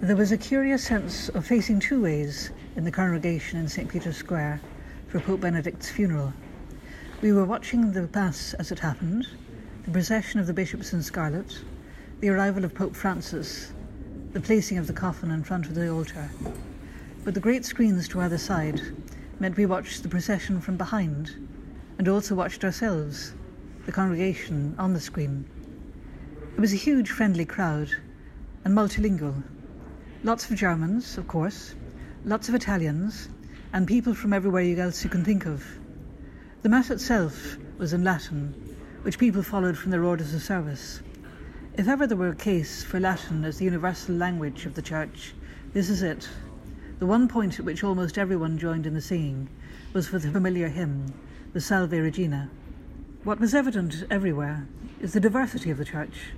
There 0.02 0.16
was 0.16 0.32
a 0.32 0.38
curious 0.38 0.84
sense 0.84 1.30
of 1.30 1.46
facing 1.46 1.80
two 1.80 2.02
ways 2.02 2.52
in 2.76 2.84
the 2.84 2.92
congregation 2.92 3.60
in 3.60 3.68
St. 3.68 3.90
Peter's 3.90 4.18
Square 4.18 4.62
for 5.08 5.20
Pope 5.20 5.42
Benedict's 5.42 5.90
funeral. 5.90 6.34
We 7.22 7.34
were 7.34 7.46
watching 7.46 7.92
the 7.92 8.10
Mass 8.14 8.54
as 8.56 8.72
it 8.72 8.80
happened, 8.80 9.28
the 9.86 9.92
procession 9.92 10.40
of 10.40 10.48
the 10.48 10.54
bishops 10.54 10.94
in 10.94 11.02
scarlet, 11.02 11.60
the 12.20 12.30
arrival 12.30 12.66
of 12.66 12.76
Pope 12.76 12.96
Francis, 12.96 13.74
the 14.34 14.42
placing 14.42 14.78
of 14.78 14.88
the 14.88 14.94
coffin 14.94 15.32
in 15.32 15.44
front 15.44 15.66
of 15.66 15.76
the 15.76 15.90
altar. 15.90 16.30
But 17.24 17.34
the 17.34 17.40
great 17.40 17.66
screens 17.66 18.08
to 18.10 18.22
either 18.22 18.38
side 18.38 18.82
meant 19.40 19.58
we 19.58 19.66
watched 19.66 20.04
the 20.04 20.10
procession 20.10 20.62
from 20.62 20.78
behind 20.78 21.36
and 21.98 22.08
also 22.08 22.36
watched 22.36 22.64
ourselves, 22.64 23.34
the 23.86 23.92
congregation, 23.92 24.76
on 24.78 24.94
the 24.94 25.00
screen. 25.00 25.46
It 26.56 26.60
was 26.60 26.74
a 26.74 26.78
huge, 26.78 27.10
friendly 27.10 27.46
crowd 27.46 27.90
and 28.64 28.76
multilingual. 28.76 29.44
Lots 30.24 30.50
of 30.50 30.58
Germans, 30.58 31.18
of 31.18 31.28
course, 31.28 31.76
lots 32.24 32.50
of 32.50 32.56
Italians, 32.56 33.30
and 33.74 33.88
people 33.88 34.14
from 34.14 34.34
everywhere 34.34 34.80
else 34.80 35.04
you 35.04 35.10
can 35.10 35.24
think 35.24 35.46
of. 35.46 35.64
The 36.62 36.70
Mass 36.70 36.90
itself 36.90 37.58
was 37.78 37.94
in 37.94 38.04
Latin, 38.04 38.54
which 39.04 39.20
people 39.20 39.44
followed 39.44 39.78
from 39.78 39.92
their 39.92 40.04
orders 40.04 40.34
of 40.34 40.42
service. 40.42 41.02
If 41.78 41.88
ever 41.88 42.08
there 42.08 42.18
were 42.18 42.30
a 42.30 42.36
case 42.36 42.84
for 42.84 43.00
Latin 43.00 43.44
as 43.44 43.58
the 43.58 43.66
universal 43.66 44.16
language 44.16 44.66
of 44.66 44.74
the 44.74 44.82
Church, 44.82 45.34
this 45.74 45.90
is 45.90 46.02
it. 46.02 46.28
The 47.00 47.06
one 47.06 47.28
point 47.28 47.60
at 47.60 47.66
which 47.66 47.84
almost 47.84 48.18
everyone 48.18 48.58
joined 48.58 48.86
in 48.88 48.94
the 48.94 49.02
singing 49.02 49.50
was 49.92 50.08
for 50.08 50.18
the 50.18 50.32
familiar 50.32 50.70
hymn, 50.70 51.14
the 51.56 51.62
Salve 51.62 51.94
Regina. 51.94 52.50
What 53.24 53.40
was 53.40 53.56
evident 53.56 54.04
everywhere 54.12 54.68
is 55.00 55.14
the 55.14 55.22
diversity 55.22 55.72
of 55.72 55.78
the 55.78 55.86
Church. 55.86 56.34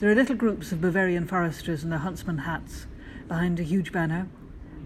There 0.00 0.10
are 0.10 0.14
little 0.14 0.34
groups 0.34 0.72
of 0.72 0.80
Bavarian 0.80 1.26
foresters 1.26 1.84
in 1.84 1.90
their 1.90 1.98
huntsman 1.98 2.38
hats 2.38 2.86
behind 3.28 3.60
a 3.60 3.62
huge 3.62 3.92
banner, 3.92 4.28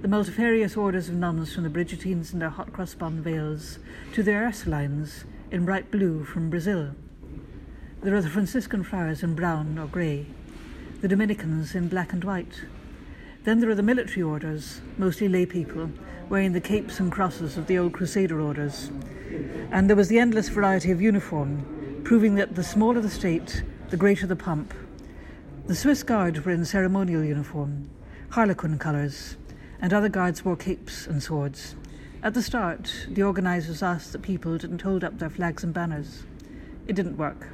the 0.02 0.08
multifarious 0.08 0.76
orders 0.76 1.08
of 1.08 1.14
nuns 1.14 1.54
from 1.54 1.62
the 1.62 1.70
Brigittines 1.70 2.32
in 2.32 2.40
their 2.40 2.48
hot 2.48 2.72
cross 2.72 2.94
bun 2.94 3.22
veils 3.22 3.78
to 4.12 4.24
the 4.24 4.32
Ursulines 4.32 5.22
in 5.52 5.64
bright 5.64 5.88
blue 5.92 6.24
from 6.24 6.50
Brazil. 6.50 6.90
There 8.02 8.16
are 8.16 8.22
the 8.22 8.28
Franciscan 8.28 8.82
friars 8.82 9.22
in 9.22 9.36
brown 9.36 9.78
or 9.78 9.86
grey, 9.86 10.26
the 11.00 11.06
Dominicans 11.06 11.76
in 11.76 11.86
black 11.86 12.12
and 12.12 12.24
white. 12.24 12.64
Then 13.44 13.60
there 13.60 13.70
are 13.70 13.76
the 13.76 13.84
military 13.84 14.22
orders, 14.22 14.80
mostly 14.98 15.28
lay 15.28 15.46
people, 15.46 15.90
wearing 16.30 16.52
the 16.52 16.60
capes 16.60 17.00
and 17.00 17.10
crosses 17.10 17.58
of 17.58 17.66
the 17.66 17.76
old 17.76 17.92
Crusader 17.92 18.40
orders. 18.40 18.90
And 19.72 19.88
there 19.88 19.96
was 19.96 20.08
the 20.08 20.20
endless 20.20 20.48
variety 20.48 20.92
of 20.92 21.02
uniform, 21.02 22.02
proving 22.04 22.36
that 22.36 22.54
the 22.54 22.62
smaller 22.62 23.00
the 23.00 23.10
state, 23.10 23.64
the 23.88 23.96
greater 23.96 24.28
the 24.28 24.36
pomp. 24.36 24.72
The 25.66 25.74
Swiss 25.74 26.04
Guard 26.04 26.44
were 26.44 26.52
in 26.52 26.64
ceremonial 26.64 27.24
uniform, 27.24 27.90
harlequin 28.30 28.78
colours, 28.78 29.36
and 29.80 29.92
other 29.92 30.08
guards 30.08 30.44
wore 30.44 30.56
capes 30.56 31.08
and 31.08 31.20
swords. 31.20 31.74
At 32.22 32.34
the 32.34 32.42
start, 32.42 33.08
the 33.08 33.24
organisers 33.24 33.82
asked 33.82 34.12
that 34.12 34.22
people 34.22 34.56
didn't 34.56 34.82
hold 34.82 35.02
up 35.02 35.18
their 35.18 35.30
flags 35.30 35.64
and 35.64 35.74
banners. 35.74 36.22
It 36.86 36.94
didn't 36.94 37.16
work. 37.16 37.48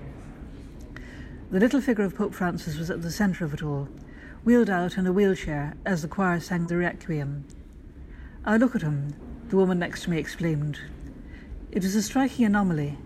The 1.51 1.61
little 1.61 1.81
figure 1.81 2.05
of 2.05 2.15
Pope 2.15 2.35
Francis 2.35 2.77
was 2.77 2.91
at 2.91 3.01
the 3.01 3.11
centre 3.11 3.47
of 3.47 3.55
it 3.55 3.63
all, 3.63 3.89
wheeled 4.45 4.69
out 4.69 4.99
in 4.99 5.07
a 5.07 5.13
wheelchair 5.13 5.77
as 5.87 6.03
the 6.03 6.09
choir 6.09 6.41
sang 6.41 6.67
the 6.67 6.77
Requiem. 6.77 7.45
I 8.49 8.59
look 8.59 8.77
at 8.77 8.83
him, 8.83 9.13
the 9.49 9.57
woman 9.57 9.81
next 9.81 10.05
to 10.05 10.11
me 10.11 10.19
exclaimed. 10.19 10.79
It 11.73 11.83
is 11.83 11.97
a 11.97 12.03
striking 12.03 12.45
anomaly, 12.45 12.97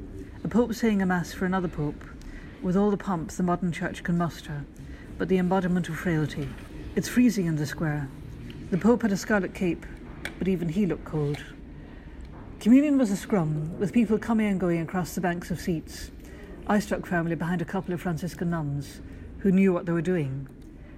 a 0.45 0.49
pope 0.49 0.75
saying 0.75 1.01
a 1.01 1.07
mass 1.07 1.33
for 1.33 1.47
another 1.47 1.67
pope, 1.67 2.05
with 2.61 2.77
all 2.77 2.91
the 2.91 2.99
pomp 2.99 3.31
the 3.31 3.43
modern 3.43 3.73
church 3.73 4.03
can 4.03 4.19
muster, 4.19 4.67
but 5.17 5.29
the 5.29 5.39
embodiment 5.39 5.89
of 5.89 5.97
frailty. 5.97 6.47
It's 6.95 7.09
freezing 7.09 7.47
in 7.47 7.57
the 7.57 7.65
square. 7.65 8.11
The 8.71 8.77
Pope 8.77 9.01
had 9.01 9.13
a 9.13 9.17
scarlet 9.17 9.55
cape, 9.55 9.87
but 10.39 10.47
even 10.47 10.69
he 10.69 10.85
looked 10.85 11.07
cold. 11.07 11.43
Communion 12.59 12.99
was 12.99 13.11
a 13.11 13.17
scrum, 13.17 13.79
with 13.79 13.95
people 13.95 14.19
coming 14.19 14.49
and 14.49 14.61
going 14.61 14.83
across 14.83 15.15
the 15.15 15.23
banks 15.23 15.51
of 15.51 15.59
seats. 15.59 16.11
I 16.67 16.81
stuck 16.81 17.07
firmly 17.07 17.35
behind 17.35 17.63
a 17.63 17.65
couple 17.65 17.95
of 17.95 18.03
Franciscan 18.03 18.51
nuns 18.51 19.01
who 19.39 19.51
knew 19.51 19.73
what 19.73 19.87
they 19.87 19.93
were 19.93 20.03
doing. 20.03 20.49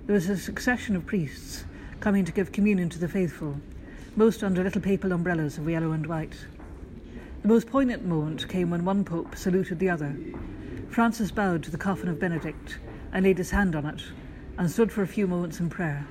There 0.06 0.14
was 0.14 0.28
a 0.28 0.36
succession 0.36 0.96
of 0.96 1.06
priests 1.06 1.64
coming 2.00 2.24
to 2.24 2.32
give 2.32 2.50
communion 2.50 2.88
to 2.88 2.98
the 2.98 3.08
faithful, 3.08 3.60
most 4.14 4.44
under 4.44 4.62
little 4.62 4.80
papal 4.80 5.12
umbrellas 5.12 5.56
of 5.56 5.68
yellow 5.68 5.92
and 5.92 6.06
white. 6.06 6.36
The 7.42 7.48
most 7.48 7.66
poignant 7.66 8.04
moment 8.04 8.46
came 8.48 8.70
when 8.70 8.84
one 8.84 9.04
pope 9.04 9.36
saluted 9.36 9.78
the 9.78 9.88
other. 9.88 10.14
Francis 10.90 11.30
bowed 11.30 11.62
to 11.64 11.70
the 11.70 11.78
coffin 11.78 12.08
of 12.08 12.20
Benedict 12.20 12.78
and 13.12 13.24
laid 13.24 13.38
his 13.38 13.50
hand 13.50 13.74
on 13.74 13.86
it, 13.86 14.02
and 14.58 14.70
stood 14.70 14.92
for 14.92 15.02
a 15.02 15.06
few 15.06 15.26
moments 15.26 15.60
in 15.60 15.70
prayer. 15.70 16.06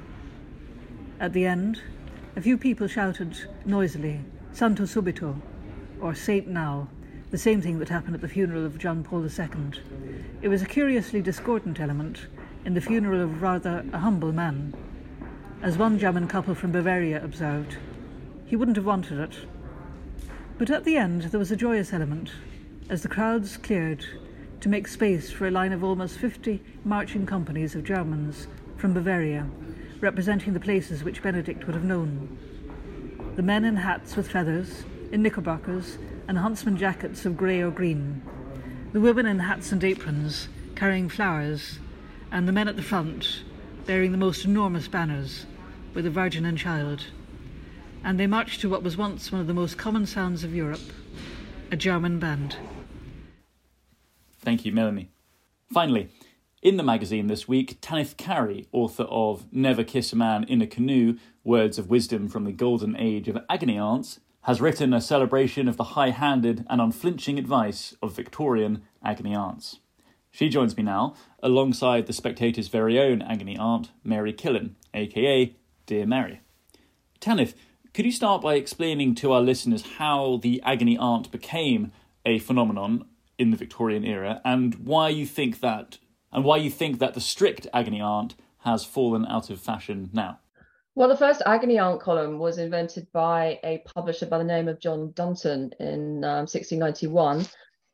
At 1.20 1.34
the 1.34 1.46
end, 1.46 1.82
a 2.36 2.42
few 2.42 2.58
people 2.58 2.88
shouted 2.88 3.38
noisily, 3.66 4.22
Santo 4.52 4.84
Subito, 4.84 5.40
or 6.00 6.16
Saint 6.16 6.48
Now, 6.48 6.88
the 7.30 7.38
same 7.38 7.62
thing 7.62 7.80
that 7.80 7.90
happened 7.90 8.16
at 8.16 8.22
the 8.22 8.28
funeral 8.28 8.66
of 8.66 8.80
John 8.80 9.04
Paul 9.04 9.24
II. 9.24 9.50
It 10.42 10.48
was 10.48 10.62
a 10.62 10.66
curiously 10.66 11.22
discordant 11.22 11.80
element 11.80 12.26
in 12.66 12.74
the 12.74 12.82
funeral 12.82 13.22
of 13.22 13.42
rather 13.42 13.86
a 13.94 14.00
humble 14.00 14.32
man. 14.32 14.74
As 15.64 15.78
one 15.78 16.00
German 16.00 16.28
couple 16.28 16.56
from 16.56 16.72
Bavaria 16.72 17.24
observed, 17.24 17.78
he 18.48 18.56
wouldn't 18.56 18.78
have 18.78 18.86
wanted 18.88 19.20
it. 19.20 19.46
But 20.58 20.72
at 20.72 20.86
the 20.86 20.98
end, 20.98 21.24
there 21.24 21.40
was 21.40 21.52
a 21.52 21.56
joyous 21.56 21.94
element, 21.94 22.32
as 22.90 23.04
the 23.04 23.08
crowds 23.08 23.58
cleared 23.58 24.04
to 24.62 24.70
make 24.70 24.88
space 24.88 25.30
for 25.30 25.46
a 25.46 25.52
line 25.52 25.72
of 25.72 25.84
almost 25.84 26.18
50 26.18 26.64
marching 26.84 27.28
companies 27.28 27.76
of 27.76 27.84
Germans 27.84 28.48
from 28.76 28.96
Bavaria, 28.96 29.48
representing 30.00 30.54
the 30.54 30.60
places 30.60 31.04
which 31.04 31.22
Benedict 31.22 31.68
would 31.68 31.76
have 31.76 31.84
known. 31.84 32.40
The 33.36 33.44
men 33.44 33.64
in 33.64 33.76
hats 33.76 34.16
with 34.16 34.32
feathers, 34.32 34.84
in 35.12 35.22
knickerbockers, 35.22 36.00
and 36.28 36.40
huntsman 36.40 36.76
jackets 36.76 37.24
of 37.24 37.38
grey 37.38 37.62
or 37.62 37.70
green. 37.70 38.24
The 38.94 39.00
women 39.00 39.28
in 39.28 39.38
hats 39.38 39.72
and 39.72 39.84
aprons, 39.84 40.50
carrying 40.76 41.08
flowers, 41.08 41.78
and 42.32 42.48
the 42.48 42.52
men 42.52 42.68
at 42.68 42.78
the 42.78 42.82
front, 42.82 43.44
bearing 43.86 44.12
the 44.12 44.18
most 44.18 44.46
enormous 44.46 44.88
banners, 44.88 45.46
with 45.94 46.06
a 46.06 46.10
Virgin 46.10 46.46
and 46.46 46.58
Child. 46.58 47.06
And 48.04 48.20
they 48.20 48.28
marched 48.28 48.62
to 48.62 48.70
what 48.70 48.84
was 48.84 48.98
once 48.98 49.32
one 49.32 49.42
of 49.42 49.48
the 49.48 49.54
most 49.54 49.78
common 49.78 50.06
sounds 50.06 50.44
of 50.44 50.56
Europe 50.56 50.82
a 51.72 51.76
German 51.78 52.20
band. 52.20 52.58
Thank 54.40 54.66
you, 54.66 54.74
Melanie. 54.74 55.10
Finally, 55.72 56.10
in 56.62 56.76
the 56.76 56.84
magazine 56.84 57.28
this 57.28 57.48
week, 57.48 57.78
Tanith 57.80 58.18
Carey, 58.18 58.68
author 58.72 59.04
of 59.04 59.46
Never 59.54 59.84
Kiss 59.84 60.12
a 60.12 60.16
Man 60.18 60.44
in 60.44 60.62
a 60.62 60.68
Canoe 60.68 61.18
Words 61.44 61.80
of 61.80 61.90
Wisdom 61.90 62.28
from 62.28 62.44
the 62.44 62.52
Golden 62.52 62.96
Age 62.98 63.30
of 63.30 63.38
Agony 63.50 63.78
Aunts, 63.78 64.20
has 64.44 64.60
written 64.60 64.94
a 64.94 65.00
celebration 65.00 65.68
of 65.68 65.78
the 65.78 65.96
high 65.96 66.10
handed 66.10 66.66
and 66.70 66.82
unflinching 66.82 67.40
advice 67.40 67.96
of 68.02 68.16
Victorian 68.16 68.82
agony 69.04 69.36
aunts. 69.36 69.80
She 70.32 70.50
joins 70.50 70.76
me 70.76 70.84
now, 70.84 71.16
alongside 71.44 72.08
the 72.08 72.14
Spectator's 72.14 72.68
very 72.68 73.00
own 73.00 73.22
agony 73.22 73.58
aunt, 73.58 73.92
Mary 74.04 74.34
Killen, 74.34 74.76
aka 74.94 75.56
Dear 75.92 76.06
Mary. 76.06 76.40
Tanith, 77.20 77.54
could 77.94 78.06
you 78.06 78.14
start 78.14 78.42
by 78.42 78.56
explaining 78.56 79.14
to 79.16 79.34
our 79.34 79.42
listeners 79.42 79.98
how 79.98 80.40
the 80.42 80.62
agony 80.64 80.98
aunt 80.98 81.30
became 81.32 81.92
a 82.26 82.40
phenomenon 82.40 83.04
in 83.38 83.52
the 83.52 83.58
Victorian 83.58 84.06
era, 84.06 84.40
and 84.46 84.76
why 84.76 85.10
you 85.10 85.26
think 85.26 85.60
that, 85.60 85.98
and 86.32 86.46
why 86.46 86.56
you 86.56 86.72
think 86.72 87.00
that 87.00 87.14
the 87.14 87.20
strict 87.20 87.68
agony 87.74 88.00
aunt 88.00 88.36
has 88.60 88.86
fallen 88.86 89.26
out 89.26 89.50
of 89.50 89.60
fashion 89.60 90.10
now. 90.14 90.40
Well, 90.96 91.10
the 91.10 91.18
first 91.18 91.42
agony 91.46 91.78
aunt 91.78 92.00
column 92.00 92.40
was 92.40 92.58
invented 92.58 93.12
by 93.12 93.60
a 93.62 93.80
publisher 93.80 94.28
by 94.28 94.38
the 94.38 94.46
name 94.46 94.70
of 94.70 94.80
John 94.80 95.12
Dunton 95.12 95.72
in 95.78 96.24
um, 96.24 96.48
1691. 96.48 97.46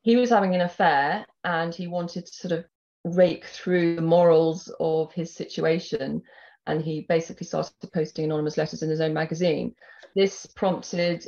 He 0.03 0.17
was 0.17 0.29
having 0.29 0.53
an 0.53 0.61
affair 0.61 1.25
and 1.43 1.73
he 1.73 1.87
wanted 1.87 2.27
to 2.27 2.31
sort 2.31 2.51
of 2.51 2.65
rake 3.03 3.45
through 3.45 3.95
the 3.95 4.01
morals 4.03 4.71
of 4.79 5.11
his 5.13 5.33
situation. 5.33 6.21
And 6.67 6.81
he 6.81 7.05
basically 7.07 7.47
started 7.47 7.73
posting 7.93 8.25
anonymous 8.25 8.57
letters 8.57 8.83
in 8.83 8.89
his 8.89 9.01
own 9.01 9.13
magazine. 9.13 9.73
This 10.15 10.45
prompted 10.45 11.25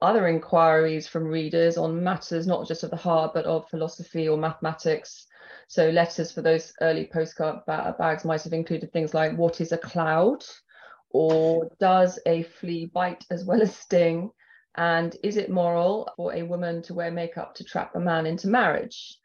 other 0.00 0.28
inquiries 0.28 1.06
from 1.06 1.24
readers 1.24 1.76
on 1.76 2.02
matters 2.02 2.46
not 2.46 2.66
just 2.66 2.82
of 2.82 2.90
the 2.90 2.96
heart 2.96 3.32
but 3.34 3.44
of 3.44 3.68
philosophy 3.68 4.28
or 4.28 4.36
mathematics. 4.36 5.26
So 5.68 5.90
letters 5.90 6.32
for 6.32 6.42
those 6.42 6.72
early 6.80 7.06
postcard 7.12 7.64
bags 7.66 8.24
might 8.24 8.42
have 8.42 8.52
included 8.52 8.92
things 8.92 9.14
like 9.14 9.36
what 9.36 9.60
is 9.60 9.72
a 9.72 9.78
cloud 9.78 10.44
or 11.10 11.70
does 11.80 12.18
a 12.26 12.42
flea 12.42 12.86
bite 12.86 13.24
as 13.30 13.44
well 13.44 13.62
as 13.62 13.76
sting 13.76 14.30
and 14.76 15.16
is 15.22 15.36
it 15.36 15.50
moral 15.50 16.10
for 16.16 16.34
a 16.34 16.42
woman 16.42 16.82
to 16.82 16.94
wear 16.94 17.10
makeup 17.10 17.54
to 17.54 17.64
trap 17.64 17.94
a 17.94 18.00
man 18.00 18.26
into 18.26 18.48
marriage? 18.48 19.18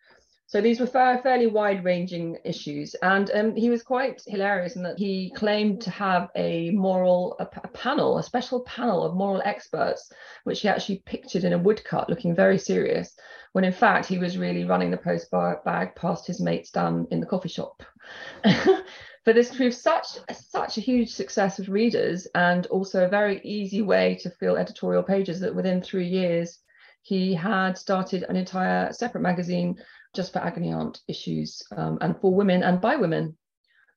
So 0.52 0.60
these 0.60 0.82
were 0.82 0.86
fairly 0.86 1.48
wide 1.48 1.86
ranging 1.86 2.38
issues. 2.44 2.94
And 2.96 3.32
um, 3.34 3.56
he 3.56 3.70
was 3.70 3.84
quite 3.84 4.22
hilarious 4.28 4.76
in 4.76 4.84
that 4.84 5.00
he 5.00 5.32
claimed 5.34 5.80
to 5.84 5.90
have 5.92 6.28
a 6.36 6.72
moral 6.72 7.40
panel, 7.74 8.18
a 8.18 8.24
special 8.24 8.60
panel 8.66 9.02
of 9.02 9.16
moral 9.16 9.42
experts, 9.46 10.12
which 10.44 10.60
he 10.60 10.68
actually 10.68 11.04
pictured 11.06 11.46
in 11.46 11.54
a 11.54 11.58
woodcut 11.58 12.10
looking 12.10 12.36
very 12.36 12.58
serious, 12.58 13.16
when 13.54 13.64
in 13.64 13.72
fact 13.72 14.08
he 14.08 14.18
was 14.18 14.38
really 14.38 14.66
running 14.66 14.92
the 14.92 14.98
post 14.98 15.32
bag 15.32 15.96
past 15.96 16.28
his 16.28 16.42
mates 16.42 16.70
down 16.70 17.08
in 17.12 17.22
the 17.22 17.26
coffee 17.26 17.48
shop. 17.48 17.82
but 18.44 19.36
this 19.36 19.56
proved 19.56 19.76
such 19.76 20.18
such 20.34 20.78
a 20.78 20.82
huge 20.82 21.12
success 21.12 21.60
with 21.60 21.70
readers 21.70 22.28
and 22.36 22.66
also 22.66 23.06
a 23.06 23.10
very 23.10 23.40
easy 23.46 23.82
way 23.82 24.20
to 24.22 24.30
fill 24.30 24.58
editorial 24.58 25.02
pages 25.02 25.40
that 25.40 25.56
within 25.56 25.82
three 25.82 26.10
years 26.10 26.60
he 27.04 27.34
had 27.34 27.78
started 27.78 28.24
an 28.28 28.36
entire 28.36 28.92
separate 28.92 29.22
magazine 29.22 29.78
just 30.14 30.34
for 30.34 30.40
agony 30.40 30.72
aunt 30.72 31.00
issues 31.08 31.62
um, 31.76 31.98
and 32.02 32.20
for 32.20 32.34
women 32.34 32.64
and 32.64 32.82
by 32.82 32.96
women. 32.96 33.38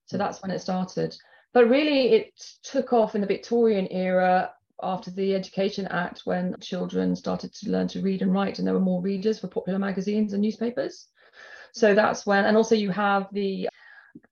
So 0.07 0.19
that's 0.19 0.43
when 0.43 0.51
it 0.51 0.61
started. 0.61 1.17
But 1.53 1.69
really, 1.69 2.13
it 2.13 2.33
took 2.63 2.93
off 2.93 3.15
in 3.15 3.21
the 3.21 3.27
Victorian 3.27 3.87
era 3.91 4.53
after 4.83 5.11
the 5.11 5.35
Education 5.35 5.87
Act 5.87 6.23
when 6.25 6.57
children 6.61 7.15
started 7.15 7.55
to 7.55 7.71
learn 7.71 7.89
to 7.89 8.03
read 8.03 8.23
and 8.23 8.33
write, 8.33 8.59
and 8.59 8.67
there 8.67 8.75
were 8.75 8.81
more 8.81 9.01
readers 9.01 9.39
for 9.39 9.49
popular 9.49 9.79
magazines 9.79 10.33
and 10.33 10.43
newspapers. 10.43 11.09
So 11.73 11.95
that's 11.95 12.27
when, 12.27 12.45
and 12.45 12.57
also 12.57 12.75
you 12.75 12.91
have 12.91 13.29
the 13.33 13.69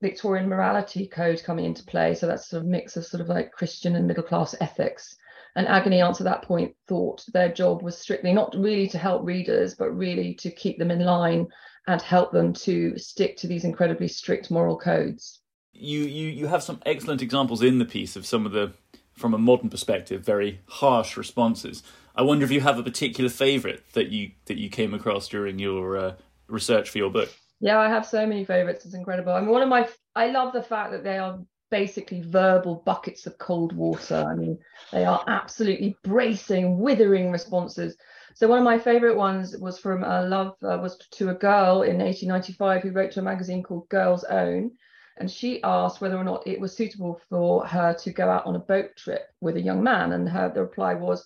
Victorian 0.01 0.47
morality 0.47 1.07
code 1.07 1.43
coming 1.43 1.65
into 1.65 1.83
play. 1.83 2.15
So 2.15 2.27
that's 2.27 2.49
sort 2.49 2.63
of 2.63 2.69
mix 2.69 2.95
of 2.97 3.05
sort 3.05 3.21
of 3.21 3.27
like 3.27 3.51
Christian 3.51 3.95
and 3.95 4.07
middle 4.07 4.23
class 4.23 4.55
ethics. 4.61 5.15
And 5.55 5.67
agony 5.67 6.01
aunts 6.01 6.19
at 6.19 6.25
that 6.25 6.43
point 6.43 6.75
thought 6.87 7.23
their 7.33 7.51
job 7.51 7.83
was 7.83 7.97
strictly 7.97 8.33
not 8.33 8.55
really 8.57 8.87
to 8.89 8.97
help 8.97 9.25
readers, 9.25 9.75
but 9.75 9.91
really 9.91 10.33
to 10.35 10.51
keep 10.51 10.79
them 10.79 10.89
in 10.89 10.99
line 10.99 11.47
and 11.87 12.01
help 12.01 12.31
them 12.31 12.53
to 12.53 12.97
stick 12.97 13.37
to 13.37 13.47
these 13.47 13.63
incredibly 13.63 14.07
strict 14.07 14.49
moral 14.49 14.77
codes. 14.77 15.41
You 15.73 16.01
you 16.01 16.29
you 16.29 16.47
have 16.47 16.63
some 16.63 16.81
excellent 16.85 17.21
examples 17.21 17.61
in 17.61 17.79
the 17.79 17.85
piece 17.85 18.15
of 18.15 18.25
some 18.25 18.45
of 18.45 18.51
the 18.51 18.73
from 19.13 19.33
a 19.33 19.37
modern 19.37 19.69
perspective 19.69 20.23
very 20.23 20.59
harsh 20.67 21.17
responses. 21.17 21.83
I 22.15 22.21
wonder 22.21 22.45
if 22.45 22.51
you 22.51 22.61
have 22.61 22.77
a 22.77 22.83
particular 22.83 23.29
favorite 23.29 23.83
that 23.93 24.09
you 24.09 24.31
that 24.45 24.57
you 24.57 24.69
came 24.69 24.93
across 24.93 25.27
during 25.27 25.59
your 25.59 25.97
uh, 25.97 26.15
research 26.47 26.89
for 26.89 26.99
your 26.99 27.09
book. 27.09 27.29
Yeah, 27.59 27.79
I 27.79 27.87
have 27.87 28.05
so 28.05 28.25
many 28.25 28.45
favorites. 28.45 28.85
It's 28.85 28.93
incredible. 28.93 29.33
I 29.33 29.41
mean, 29.41 29.49
one 29.49 29.61
of 29.61 29.69
my 29.69 29.87
I 30.15 30.27
love 30.27 30.53
the 30.53 30.63
fact 30.63 30.91
that 30.91 31.03
they 31.03 31.17
are 31.17 31.39
basically 31.71 32.21
verbal 32.21 32.83
buckets 32.85 33.25
of 33.25 33.35
cold 33.39 33.73
water. 33.73 34.23
I 34.29 34.35
mean, 34.35 34.59
they 34.91 35.05
are 35.05 35.23
absolutely 35.27 35.97
bracing, 36.03 36.77
withering 36.77 37.31
responses. 37.31 37.97
So 38.35 38.47
one 38.47 38.57
of 38.57 38.65
my 38.65 38.79
favorite 38.79 39.15
ones 39.15 39.55
was 39.57 39.77
from 39.77 40.03
a 40.03 40.23
love 40.23 40.55
uh, 40.63 40.79
was 40.81 40.97
to 40.97 41.29
a 41.29 41.35
girl 41.35 41.83
in 41.83 41.99
1895 41.99 42.81
who 42.81 42.91
wrote 42.91 43.11
to 43.11 43.19
a 43.19 43.23
magazine 43.23 43.61
called 43.61 43.89
Girl's 43.89 44.23
Own, 44.23 44.71
and 45.17 45.29
she 45.29 45.61
asked 45.61 46.01
whether 46.01 46.17
or 46.17 46.23
not 46.23 46.47
it 46.47 46.59
was 46.59 46.75
suitable 46.75 47.21
for 47.29 47.65
her 47.67 47.93
to 47.93 48.11
go 48.11 48.29
out 48.29 48.47
on 48.47 48.55
a 48.55 48.59
boat 48.59 48.95
trip 48.97 49.27
with 49.39 49.55
a 49.57 49.61
young 49.61 49.83
man, 49.83 50.13
and 50.13 50.27
her 50.27 50.49
the 50.49 50.61
reply 50.61 50.95
was. 50.95 51.23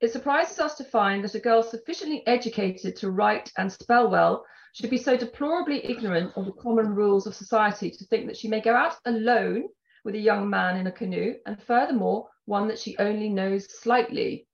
It 0.00 0.12
surprises 0.12 0.58
us 0.58 0.76
to 0.76 0.84
find 0.84 1.22
that 1.24 1.34
a 1.34 1.40
girl 1.40 1.62
sufficiently 1.62 2.26
educated 2.26 2.96
to 2.96 3.10
write 3.10 3.52
and 3.58 3.70
spell 3.70 4.10
well 4.10 4.46
should 4.72 4.88
be 4.88 4.96
so 4.96 5.18
deplorably 5.18 5.84
ignorant 5.84 6.32
of 6.36 6.46
the 6.46 6.52
common 6.52 6.94
rules 6.94 7.26
of 7.26 7.34
society 7.34 7.90
to 7.90 8.04
think 8.06 8.26
that 8.26 8.36
she 8.36 8.48
may 8.48 8.62
go 8.62 8.74
out 8.74 8.96
alone 9.04 9.68
with 10.04 10.14
a 10.14 10.18
young 10.18 10.48
man 10.48 10.78
in 10.78 10.86
a 10.86 10.92
canoe, 10.92 11.34
and 11.44 11.62
furthermore, 11.62 12.30
one 12.46 12.66
that 12.68 12.78
she 12.78 12.96
only 12.98 13.28
knows 13.28 13.66
slightly. 13.82 14.46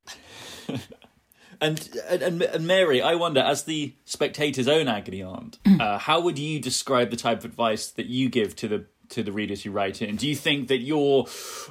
And, 1.60 1.98
and 2.08 2.42
and 2.42 2.66
Mary, 2.66 3.00
I 3.02 3.14
wonder, 3.14 3.40
as 3.40 3.64
the 3.64 3.94
spectator's 4.04 4.68
own 4.68 4.88
agony 4.88 5.22
aunt, 5.22 5.58
uh, 5.80 5.98
how 5.98 6.20
would 6.20 6.38
you 6.38 6.60
describe 6.60 7.10
the 7.10 7.16
type 7.16 7.38
of 7.38 7.44
advice 7.44 7.88
that 7.92 8.06
you 8.06 8.28
give 8.28 8.56
to 8.56 8.68
the 8.68 8.84
to 9.10 9.22
the 9.22 9.32
readers 9.32 9.64
you 9.64 9.72
write 9.72 10.02
in? 10.02 10.16
Do 10.16 10.28
you 10.28 10.36
think 10.36 10.68
that 10.68 10.78
you're 10.78 11.26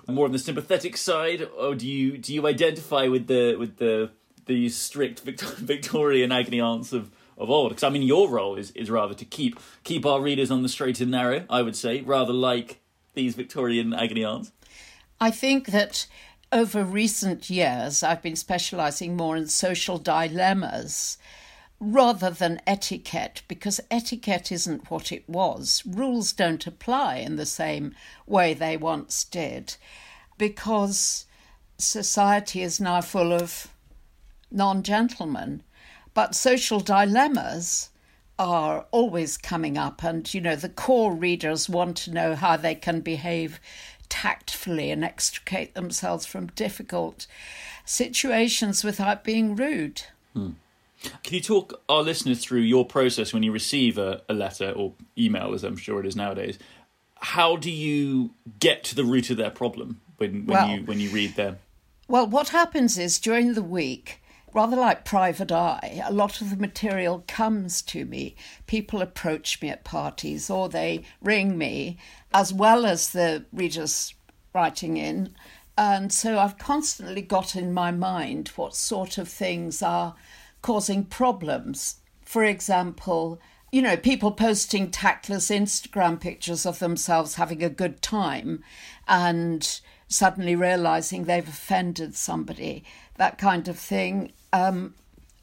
more 0.08 0.26
on 0.26 0.32
the 0.32 0.40
sympathetic 0.40 0.98
side, 0.98 1.48
or 1.58 1.76
do 1.76 1.88
you 1.88 2.18
do 2.18 2.34
you 2.34 2.48
identify 2.48 3.08
with 3.08 3.28
the 3.28 3.56
with 3.56 3.78
the 3.78 4.12
the 4.46 4.70
strict 4.70 5.20
Victorian 5.22 6.32
agony 6.32 6.60
aunts 6.60 6.94
of 6.94 7.12
of 7.38 7.50
old? 7.50 7.70
Because 7.70 7.84
I 7.84 7.90
mean, 7.90 8.04
your 8.04 8.30
role 8.30 8.56
is 8.56 8.72
is 8.72 8.90
rather 8.90 9.14
to 9.14 9.26
keep 9.26 9.60
keep 9.84 10.06
our 10.06 10.22
readers 10.22 10.52
on 10.52 10.64
the 10.64 10.70
straight 10.70 11.00
and 11.02 11.12
narrow. 11.12 11.46
I 11.50 11.62
would 11.62 11.76
say, 11.76 12.02
rather 12.02 12.34
like 12.34 12.80
these 13.14 13.36
Victorian 13.36 13.94
agony 13.94 14.24
aunts. 14.24 14.52
I 15.20 15.32
think 15.32 15.68
that 15.68 16.08
over 16.56 16.86
recent 16.86 17.50
years, 17.50 18.02
I've 18.02 18.22
been 18.22 18.38
specializing 18.38 19.18
more 19.18 19.36
in 19.36 19.50
social 19.50 19.98
dilemmas 19.98 21.18
rather 21.82 22.30
than 22.30 22.62
etiquette, 22.66 23.42
because 23.50 23.82
etiquette 23.92 24.54
isn't 24.54 24.90
what 24.90 25.12
it 25.12 25.28
was. 25.28 25.84
Rules 25.86 26.32
don't 26.32 26.66
apply 26.66 27.18
in 27.18 27.36
the 27.36 27.46
same 27.46 27.94
way 28.26 28.54
they 28.54 28.78
once 28.78 29.26
did, 29.26 29.76
because 30.38 31.26
society 31.78 32.62
is 32.62 32.80
now 32.80 33.02
full 33.02 33.34
of 33.34 33.68
non 34.50 34.82
gentlemen. 34.82 35.62
But 36.14 36.36
social 36.36 36.80
dilemmas 36.80 37.90
are 38.40 38.86
always 38.92 39.36
coming 39.38 39.78
up, 39.78 40.04
and 40.04 40.34
you 40.34 40.40
know, 40.40 40.56
the 40.56 40.70
core 40.70 41.14
readers 41.14 41.68
want 41.68 41.98
to 41.98 42.14
know 42.14 42.34
how 42.34 42.56
they 42.56 42.76
can 42.76 43.02
behave 43.02 43.60
tactfully 44.10 44.92
and 44.92 45.04
extricate 45.04 45.74
themselves 45.74 46.26
from 46.26 46.48
difficult 46.48 47.28
situations 47.86 48.84
without 48.84 49.24
being 49.24 49.56
rude. 49.56 50.04
Hmm. 50.34 50.52
Can 51.24 51.36
you 51.36 51.42
talk 51.42 51.82
our 51.88 52.02
listeners 52.02 52.44
through 52.44 52.62
your 52.62 52.86
process 52.86 53.34
when 53.34 53.44
you 53.44 53.52
receive 53.52 53.98
a, 53.98 54.22
a 54.28 54.34
letter 54.34 54.72
or 54.72 54.94
email, 55.18 55.54
as 55.54 55.64
I'm 55.64 55.78
sure 55.78 56.00
it 56.00 56.06
is 56.06 56.16
nowadays? 56.16 56.58
How 57.16 57.56
do 57.58 57.72
you 57.72 58.32
get 58.60 58.84
to 58.86 58.96
the 58.96 59.04
root 59.04 59.30
of 59.30 59.38
their 59.38 59.52
problem 59.52 60.02
when, 60.18 60.46
when 60.46 60.48
well, 60.48 60.70
you 60.70 60.86
when 60.86 61.00
you 61.00 61.10
read 61.10 61.36
them? 61.36 61.58
Well, 62.08 62.28
what 62.28 62.50
happens 62.50 62.98
is 62.98 63.20
during 63.20 63.54
the 63.54 63.64
week, 63.64 64.22
rather 64.56 64.78
like 64.78 65.04
private 65.04 65.52
eye, 65.52 66.02
a 66.06 66.14
lot 66.14 66.40
of 66.40 66.50
the 66.50 66.56
material 66.56 67.26
comes 67.28 67.82
to 67.82 68.06
me. 68.06 68.36
People 68.68 69.02
approach 69.02 69.62
me 69.62 69.70
at 69.70 69.84
parties 69.84 70.50
or 70.50 70.70
they 70.70 71.04
ring 71.22 71.58
me 71.58 71.98
as 72.34 72.54
well 72.54 72.86
as 72.86 73.12
the 73.12 73.44
readers 73.52 74.16
writing 74.54 74.96
in. 74.96 75.36
And 75.78 76.12
so 76.14 76.40
I've 76.40 76.58
constantly 76.58 77.22
got 77.22 77.58
in 77.58 77.74
my 77.74 77.92
mind 77.92 78.48
what 78.56 78.78
sort 78.78 79.18
of 79.18 79.28
things 79.28 79.84
are 79.84 80.16
causing 80.62 81.04
problems. 81.04 81.98
For 82.24 82.46
example, 82.46 83.42
you 83.74 83.82
know, 83.82 83.98
people 83.98 84.32
posting 84.32 84.90
tactless 84.90 85.50
Instagram 85.50 86.18
pictures 86.18 86.66
of 86.66 86.80
themselves 86.80 87.36
having 87.36 87.62
a 87.62 87.70
good 87.70 88.02
time 88.02 88.64
and 89.06 89.82
suddenly 90.08 90.56
realizing 90.56 91.24
they've 91.24 91.48
offended 91.48 92.16
somebody, 92.16 92.84
that 93.16 93.38
kind 93.38 93.68
of 93.68 93.78
thing. 93.78 94.32
Um, 94.54 94.94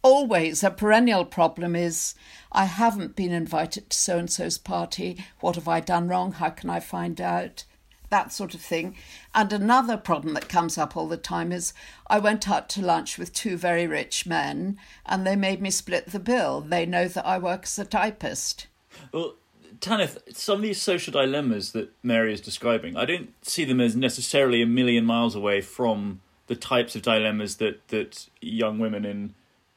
always 0.03 0.63
a 0.63 0.71
perennial 0.71 1.25
problem 1.25 1.75
is 1.77 2.15
I 2.51 2.65
haven't 2.65 3.17
been 3.17 3.33
invited 3.33 3.91
to 3.91 3.97
so 3.97 4.19
and 4.19 4.31
so's 4.31 4.59
party. 4.59 5.25
What 5.41 5.57
have 5.57 5.69
I 5.69 5.81
done 5.81 6.09
wrong? 6.09 6.33
How 6.33 6.51
can 6.51 6.71
I 6.71 6.81
find 6.81 7.21
out? 7.21 7.65
That 8.11 8.31
sort 8.31 8.53
of 8.53 8.61
thing. 8.61 8.97
And 9.35 9.51
another 9.55 9.97
problem 9.97 10.35
that 10.35 10.49
comes 10.49 10.77
up 10.77 10.97
all 10.97 11.09
the 11.09 11.17
time 11.17 11.51
is 11.51 11.73
I 12.09 12.19
went 12.19 12.47
out 12.47 12.69
to 12.71 12.83
lunch 12.83 13.17
with 13.17 13.33
two 13.33 13.57
very 13.57 13.87
rich 13.87 14.27
men 14.27 14.79
and 15.07 15.27
they 15.27 15.35
made 15.35 15.63
me 15.63 15.71
split 15.71 16.11
the 16.11 16.19
bill. 16.19 16.61
They 16.61 16.85
know 16.85 17.09
that 17.09 17.27
I 17.27 17.39
work 17.39 17.63
as 17.63 17.79
a 17.79 17.87
typist. 17.87 18.67
Well, 19.13 19.37
Tanith, 19.81 20.18
some 20.33 20.57
of 20.57 20.62
these 20.62 20.81
social 20.81 21.12
dilemmas 21.12 21.73
that 21.73 21.93
Mary 22.03 22.33
is 22.33 22.41
describing, 22.41 22.97
I 22.97 23.05
don't 23.05 23.31
see 23.45 23.64
them 23.64 23.81
as 23.81 23.97
necessarily 23.97 24.62
a 24.62 24.66
million 24.66 25.05
miles 25.05 25.35
away 25.35 25.61
from 25.61 26.20
the 26.47 26.57
types 26.57 26.95
of 26.97 27.03
dilemmas 27.03 27.57
that, 27.57 27.89
that 27.89 28.29
young 28.41 28.79
women 28.79 29.05
in 29.05 29.35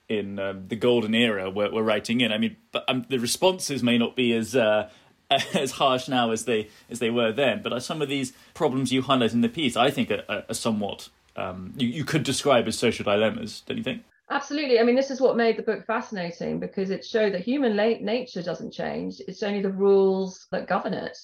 in 0.07 0.37
um, 0.37 0.67
the 0.67 0.75
golden 0.75 1.15
era 1.15 1.49
were, 1.49 1.71
were 1.71 1.81
writing 1.81 2.21
in. 2.21 2.31
I 2.31 2.37
mean, 2.37 2.57
but 2.71 2.85
um, 2.87 3.07
the 3.09 3.17
responses 3.17 3.81
may 3.81 3.97
not 3.97 4.15
be 4.15 4.33
as 4.33 4.55
uh, 4.55 4.89
as 5.53 5.71
harsh 5.71 6.07
now 6.07 6.29
as 6.31 6.45
they 6.45 6.69
as 6.89 6.99
they 6.99 7.09
were 7.09 7.31
then. 7.31 7.61
But 7.63 7.81
some 7.81 8.01
of 8.01 8.09
these 8.09 8.33
problems 8.53 8.91
you 8.91 9.01
highlight 9.01 9.33
in 9.33 9.41
the 9.41 9.49
piece, 9.49 9.75
I 9.75 9.89
think, 9.89 10.11
are, 10.11 10.23
are 10.29 10.53
somewhat 10.53 11.09
um, 11.35 11.73
you, 11.75 11.87
you 11.87 12.05
could 12.05 12.23
describe 12.23 12.67
as 12.67 12.77
social 12.77 13.03
dilemmas, 13.03 13.61
don't 13.65 13.77
you 13.77 13.83
think? 13.83 14.03
Absolutely. 14.29 14.79
I 14.79 14.83
mean, 14.83 14.95
this 14.95 15.11
is 15.11 15.21
what 15.21 15.37
made 15.37 15.57
the 15.57 15.63
book 15.63 15.85
fascinating 15.85 16.59
because 16.59 16.89
it 16.89 17.05
showed 17.05 17.33
that 17.33 17.41
human 17.41 17.75
nature 17.75 18.41
doesn't 18.41 18.71
change. 18.73 19.19
It's 19.27 19.43
only 19.43 19.61
the 19.61 19.71
rules 19.71 20.47
that 20.51 20.67
govern 20.67 20.93
it. 20.93 21.17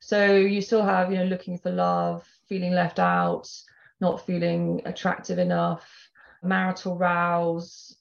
So 0.00 0.34
you 0.36 0.60
still 0.60 0.84
have, 0.84 1.10
you 1.10 1.18
know, 1.18 1.24
looking 1.24 1.58
for 1.58 1.70
love, 1.70 2.26
feeling 2.48 2.72
left 2.72 2.98
out, 2.98 3.48
not 4.00 4.26
feeling 4.26 4.82
attractive 4.84 5.38
enough, 5.38 5.90
marital 6.42 6.98
rows, 6.98 7.96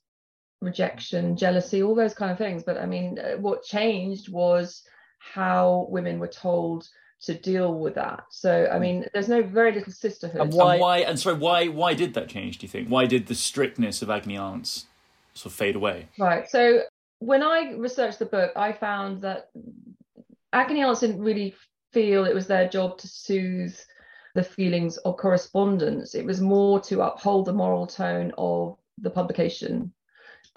rejection, 0.61 1.37
jealousy, 1.37 1.81
all 1.81 1.95
those 1.95 2.13
kind 2.13 2.31
of 2.31 2.37
things. 2.37 2.63
But 2.63 2.77
I 2.77 2.85
mean, 2.85 3.17
uh, 3.17 3.37
what 3.37 3.63
changed 3.63 4.29
was 4.31 4.83
how 5.19 5.87
women 5.89 6.19
were 6.19 6.27
told 6.27 6.87
to 7.25 7.33
deal 7.33 7.73
with 7.79 7.95
that. 7.95 8.23
So 8.29 8.67
I 8.71 8.79
mean, 8.79 9.05
there's 9.13 9.29
no 9.29 9.41
very 9.41 9.71
little 9.71 9.93
sisterhood. 9.93 10.41
And 10.41 10.53
why? 10.53 10.73
And 10.73 10.81
why? 10.81 10.97
And 10.99 11.19
sorry, 11.19 11.37
why? 11.37 11.67
Why 11.67 11.93
did 11.93 12.13
that 12.13 12.29
change? 12.29 12.59
Do 12.59 12.65
you 12.65 12.69
think? 12.69 12.89
Why 12.89 13.05
did 13.05 13.27
the 13.27 13.35
strictness 13.35 14.01
of 14.01 14.09
Agni 14.09 14.37
aunts 14.37 14.85
sort 15.33 15.51
of 15.51 15.57
fade 15.57 15.75
away? 15.75 16.07
Right. 16.17 16.49
So 16.49 16.81
when 17.19 17.43
I 17.43 17.73
researched 17.77 18.19
the 18.19 18.25
book, 18.25 18.51
I 18.55 18.73
found 18.73 19.21
that 19.21 19.49
agony 20.53 20.83
aunts 20.83 21.01
didn't 21.01 21.19
really 21.19 21.55
feel 21.91 22.25
it 22.25 22.35
was 22.35 22.47
their 22.47 22.67
job 22.67 22.97
to 22.99 23.07
soothe 23.07 23.75
the 24.35 24.43
feelings 24.43 24.97
of 24.97 25.17
correspondence. 25.17 26.13
It 26.13 26.25
was 26.25 26.41
more 26.41 26.79
to 26.81 27.01
uphold 27.01 27.45
the 27.45 27.53
moral 27.53 27.87
tone 27.87 28.33
of 28.37 28.77
the 28.97 29.09
publication 29.09 29.93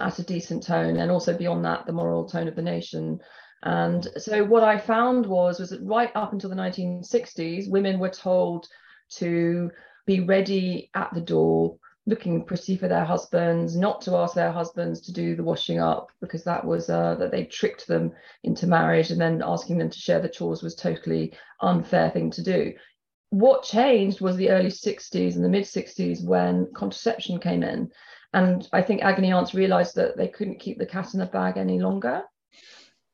at 0.00 0.18
a 0.18 0.22
decent 0.22 0.62
tone, 0.62 0.96
and 0.98 1.10
also 1.10 1.36
beyond 1.36 1.64
that, 1.64 1.86
the 1.86 1.92
moral 1.92 2.28
tone 2.28 2.48
of 2.48 2.56
the 2.56 2.62
nation. 2.62 3.20
And 3.62 4.06
so 4.16 4.44
what 4.44 4.62
I 4.62 4.78
found 4.78 5.26
was 5.26 5.58
was 5.58 5.70
that 5.70 5.82
right 5.82 6.10
up 6.14 6.32
until 6.32 6.50
the 6.50 6.56
1960s, 6.56 7.70
women 7.70 7.98
were 7.98 8.10
told 8.10 8.68
to 9.16 9.70
be 10.06 10.20
ready 10.20 10.90
at 10.94 11.12
the 11.12 11.20
door, 11.20 11.76
looking 12.06 12.44
pretty 12.44 12.76
for 12.76 12.88
their 12.88 13.04
husbands, 13.04 13.76
not 13.76 14.00
to 14.02 14.16
ask 14.16 14.34
their 14.34 14.52
husbands 14.52 15.00
to 15.02 15.12
do 15.12 15.34
the 15.34 15.42
washing 15.42 15.80
up 15.80 16.10
because 16.20 16.44
that 16.44 16.64
was 16.64 16.88
uh, 16.88 17.16
that 17.16 17.30
they 17.32 17.44
tricked 17.44 17.86
them 17.88 18.12
into 18.44 18.66
marriage, 18.66 19.10
and 19.10 19.20
then 19.20 19.42
asking 19.44 19.78
them 19.78 19.90
to 19.90 19.98
share 19.98 20.20
the 20.20 20.28
chores 20.28 20.62
was 20.62 20.76
totally 20.76 21.34
unfair 21.60 22.10
thing 22.10 22.30
to 22.30 22.42
do. 22.42 22.72
What 23.30 23.64
changed 23.64 24.20
was 24.20 24.36
the 24.36 24.50
early 24.50 24.70
60s 24.70 25.34
and 25.34 25.44
the 25.44 25.48
mid 25.50 25.64
60s 25.64 26.24
when 26.24 26.72
contraception 26.74 27.38
came 27.40 27.62
in. 27.62 27.90
And 28.32 28.66
I 28.72 28.82
think 28.82 29.02
agony 29.02 29.32
aunts 29.32 29.54
realized 29.54 29.96
that 29.96 30.16
they 30.16 30.28
couldn't 30.28 30.60
keep 30.60 30.78
the 30.78 30.86
cat 30.86 31.12
in 31.12 31.20
the 31.20 31.26
bag 31.26 31.56
any 31.56 31.78
longer 31.80 32.22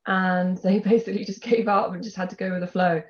and 0.07 0.57
they 0.59 0.79
basically 0.91 1.25
just 1.25 1.41
gave 1.41 1.67
up 1.67 1.93
and 1.93 2.03
just 2.03 2.15
had 2.15 2.29
to 2.29 2.35
go 2.35 2.51
with 2.51 2.61
the 2.61 2.67
flow. 2.67 3.01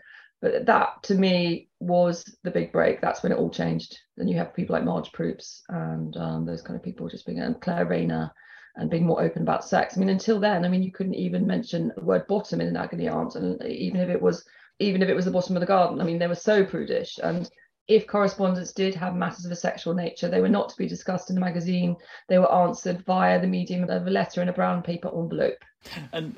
But 0.41 0.65
that 0.65 1.01
to 1.03 1.15
me 1.15 1.69
was 1.79 2.23
the 2.43 2.51
big 2.51 2.71
break. 2.71 3.01
That's 3.01 3.23
when 3.23 3.31
it 3.31 3.37
all 3.37 3.49
changed. 3.49 3.97
Then 4.17 4.27
you 4.27 4.37
have 4.37 4.53
people 4.53 4.73
like 4.73 4.83
Marje 4.83 5.11
Proops 5.13 5.63
and 5.69 6.15
um, 6.17 6.45
those 6.45 6.61
kind 6.61 6.75
of 6.75 6.83
people 6.83 7.07
just 7.07 7.25
being 7.25 7.39
and 7.39 7.59
Claire 7.61 7.85
Rayner 7.85 8.31
and 8.75 8.89
being 8.89 9.05
more 9.05 9.21
open 9.21 9.41
about 9.41 9.63
sex. 9.63 9.95
I 9.95 9.99
mean, 9.99 10.09
until 10.09 10.39
then, 10.39 10.65
I 10.65 10.67
mean, 10.67 10.83
you 10.83 10.91
couldn't 10.91 11.15
even 11.15 11.47
mention 11.47 11.93
the 11.95 12.03
word 12.03 12.27
bottom 12.27 12.59
in 12.59 12.67
an 12.67 12.75
agony 12.75 13.07
aunt, 13.07 13.35
and 13.35 13.63
even 13.65 14.01
if 14.01 14.09
it 14.09 14.21
was 14.21 14.45
even 14.79 15.01
if 15.01 15.09
it 15.09 15.15
was 15.15 15.25
the 15.25 15.31
bottom 15.31 15.55
of 15.55 15.61
the 15.61 15.65
garden, 15.65 16.01
I 16.01 16.03
mean, 16.03 16.19
they 16.19 16.27
were 16.27 16.35
so 16.35 16.65
prudish. 16.65 17.17
And 17.23 17.49
if 17.87 18.07
correspondence 18.07 18.73
did 18.73 18.93
have 18.95 19.15
matters 19.15 19.45
of 19.45 19.51
a 19.51 19.55
sexual 19.55 19.93
nature, 19.93 20.27
they 20.27 20.41
were 20.41 20.49
not 20.49 20.69
to 20.69 20.77
be 20.77 20.87
discussed 20.87 21.29
in 21.29 21.35
the 21.35 21.41
magazine. 21.41 21.95
They 22.27 22.39
were 22.39 22.51
answered 22.51 23.05
via 23.05 23.39
the 23.39 23.47
medium 23.47 23.89
of 23.89 24.05
a 24.05 24.09
letter 24.09 24.41
in 24.41 24.49
a 24.49 24.53
brown 24.53 24.81
paper 24.81 25.07
envelope. 25.07 25.63
And 26.11 26.35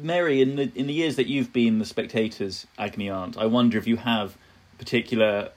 Mary, 0.00 0.40
in 0.40 0.56
the 0.56 0.70
in 0.74 0.86
the 0.86 0.92
years 0.92 1.16
that 1.16 1.26
you've 1.26 1.52
been 1.52 1.78
the 1.78 1.84
spectator's 1.84 2.66
agony 2.78 3.10
aunt, 3.10 3.36
I 3.36 3.46
wonder 3.46 3.78
if 3.78 3.86
you 3.86 3.96
have 3.96 4.36
particular 4.78 5.50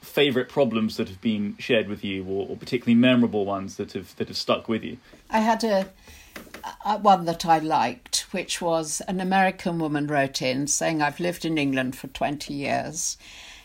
favourite 0.00 0.48
problems 0.48 0.96
that 0.96 1.08
have 1.08 1.20
been 1.20 1.56
shared 1.58 1.88
with 1.88 2.04
you, 2.04 2.24
or, 2.24 2.46
or, 2.48 2.56
particularly 2.56 2.94
memorable 2.94 3.44
ones 3.44 3.76
that 3.76 3.92
have 3.92 4.14
that 4.16 4.28
have 4.28 4.36
stuck 4.36 4.68
with 4.68 4.84
you. 4.84 4.98
I 5.30 5.40
had 5.40 5.64
a, 5.64 5.88
a 6.84 6.98
one 6.98 7.24
that 7.24 7.46
I 7.46 7.58
liked, 7.58 8.26
which 8.32 8.60
was 8.60 9.00
an 9.08 9.20
American 9.20 9.78
woman 9.78 10.06
wrote 10.06 10.42
in 10.42 10.66
saying, 10.66 11.02
"I've 11.02 11.20
lived 11.20 11.44
in 11.44 11.58
England 11.58 11.96
for 11.96 12.08
twenty 12.08 12.54
years, 12.54 13.16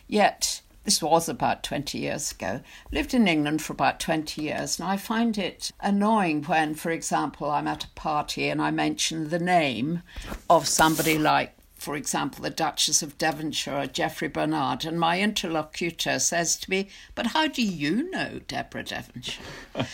yet." 0.08 0.62
This 0.84 1.02
was 1.02 1.28
about 1.28 1.64
20 1.64 1.98
years 1.98 2.32
ago, 2.32 2.62
lived 2.92 3.14
in 3.14 3.28
England 3.28 3.62
for 3.62 3.74
about 3.74 4.00
20 4.00 4.42
years, 4.42 4.80
and 4.80 4.88
I 4.88 4.98
find 4.98 5.38
it 5.38 5.72
annoying 5.82 6.44
when, 6.44 6.74
for 6.74 6.90
example, 6.90 7.52
I'm 7.52 7.68
at 7.68 7.84
a 7.84 7.90
party 7.90 8.50
and 8.50 8.62
I 8.62 8.72
mention 8.72 9.30
the 9.30 9.40
name 9.40 10.02
of 10.50 10.68
somebody 10.68 11.18
like, 11.18 11.56
for 11.76 11.96
example, 11.96 12.44
the 12.44 12.50
Duchess 12.50 13.02
of 13.02 13.18
Devonshire 13.18 13.78
or 13.78 13.88
Jeffrey 13.88 14.30
Bernard, 14.30 14.86
and 14.86 15.00
my 15.00 15.20
interlocutor 15.22 16.18
says 16.18 16.58
to 16.58 16.70
me, 16.70 16.90
But 17.14 17.28
how 17.28 17.48
do 17.48 17.62
you 17.62 18.10
know 18.10 18.40
Deborah 18.48 18.84
Devonshire? 18.84 19.44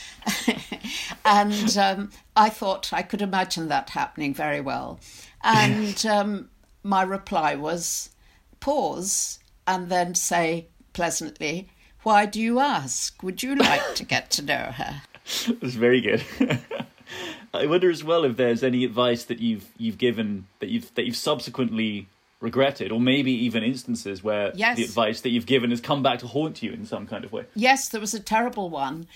and 1.26 1.78
um, 1.78 2.12
I 2.36 2.50
thought 2.50 2.94
I 2.94 3.02
could 3.02 3.22
imagine 3.22 3.68
that 3.68 3.90
happening 3.92 4.34
very 4.34 4.62
well. 4.62 5.00
And 5.44 6.06
um, 6.06 6.50
my 6.84 7.04
reply 7.04 7.56
was, 7.56 8.12
Pause 8.60 9.40
and 9.68 9.90
then 9.90 10.16
say, 10.16 10.68
pleasantly, 10.96 11.68
Why 12.02 12.26
do 12.26 12.42
you 12.42 12.60
ask? 12.60 13.22
Would 13.22 13.44
you 13.44 13.56
like 13.56 13.96
to 13.96 14.04
get 14.04 14.32
to 14.32 14.42
know 14.42 14.72
her? 14.74 15.02
That's 15.60 15.76
very 15.76 16.02
good. 16.02 16.24
I 17.54 17.66
wonder 17.68 17.90
as 17.90 18.04
well 18.04 18.26
if 18.26 18.38
there's 18.38 18.64
any 18.64 18.84
advice 18.84 19.26
that 19.26 19.40
you've 19.40 19.68
you've 19.78 19.98
given 19.98 20.48
that 20.60 20.70
you've 20.70 20.94
that 20.96 21.06
you've 21.06 21.16
subsequently 21.16 22.08
regretted, 22.42 22.92
or 22.92 23.00
maybe 23.00 23.32
even 23.32 23.64
instances 23.64 24.24
where 24.24 24.52
yes. 24.56 24.78
the 24.78 24.84
advice 24.84 25.22
that 25.22 25.30
you've 25.30 25.46
given 25.46 25.70
has 25.70 25.82
come 25.82 26.04
back 26.04 26.20
to 26.20 26.28
haunt 26.28 26.62
you 26.64 26.72
in 26.72 26.86
some 26.86 27.08
kind 27.08 27.24
of 27.24 27.32
way. 27.32 27.46
Yes, 27.56 27.90
there 27.90 28.02
was 28.02 28.14
a 28.14 28.20
terrible 28.20 28.70
one 28.70 29.08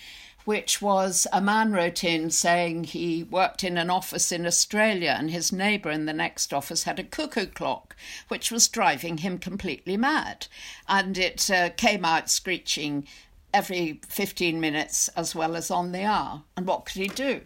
which 0.45 0.81
was 0.81 1.27
a 1.31 1.41
man 1.41 1.71
wrote 1.71 2.03
in 2.03 2.29
saying 2.29 2.85
he 2.85 3.23
worked 3.23 3.63
in 3.63 3.77
an 3.77 3.89
office 3.89 4.31
in 4.31 4.45
Australia 4.45 5.15
and 5.17 5.29
his 5.31 5.51
neighbour 5.51 5.91
in 5.91 6.05
the 6.05 6.13
next 6.13 6.53
office 6.53 6.83
had 6.83 6.99
a 6.99 7.03
cuckoo 7.03 7.45
clock, 7.45 7.95
which 8.29 8.51
was 8.51 8.67
driving 8.67 9.19
him 9.19 9.37
completely 9.37 9.97
mad. 9.97 10.47
And 10.87 11.17
it 11.17 11.49
uh, 11.51 11.69
came 11.71 12.05
out 12.05 12.29
screeching 12.29 13.05
every 13.53 13.99
15 14.07 14.59
minutes 14.59 15.07
as 15.09 15.35
well 15.35 15.55
as 15.55 15.69
on 15.69 15.91
the 15.91 16.03
hour. 16.03 16.43
And 16.55 16.65
what 16.65 16.85
could 16.85 17.01
he 17.01 17.07
do? 17.07 17.41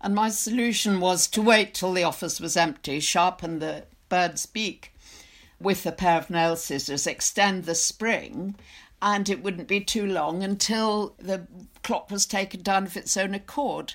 And 0.00 0.14
my 0.14 0.28
solution 0.28 1.00
was 1.00 1.26
to 1.28 1.42
wait 1.42 1.74
till 1.74 1.92
the 1.92 2.04
office 2.04 2.40
was 2.40 2.56
empty, 2.56 3.00
sharpen 3.00 3.58
the 3.58 3.84
bird's 4.08 4.46
beak 4.46 4.92
with 5.58 5.86
a 5.86 5.92
pair 5.92 6.18
of 6.18 6.30
nail 6.30 6.56
scissors, 6.56 7.06
extend 7.06 7.64
the 7.64 7.74
spring, 7.74 8.56
and 9.00 9.28
it 9.28 9.42
wouldn't 9.42 9.68
be 9.68 9.80
too 9.80 10.06
long 10.06 10.42
until 10.42 11.14
the 11.18 11.46
clock 11.86 12.10
was 12.10 12.26
taken 12.26 12.62
down 12.62 12.84
of 12.84 12.96
its 12.96 13.16
own 13.16 13.32
accord. 13.32 13.94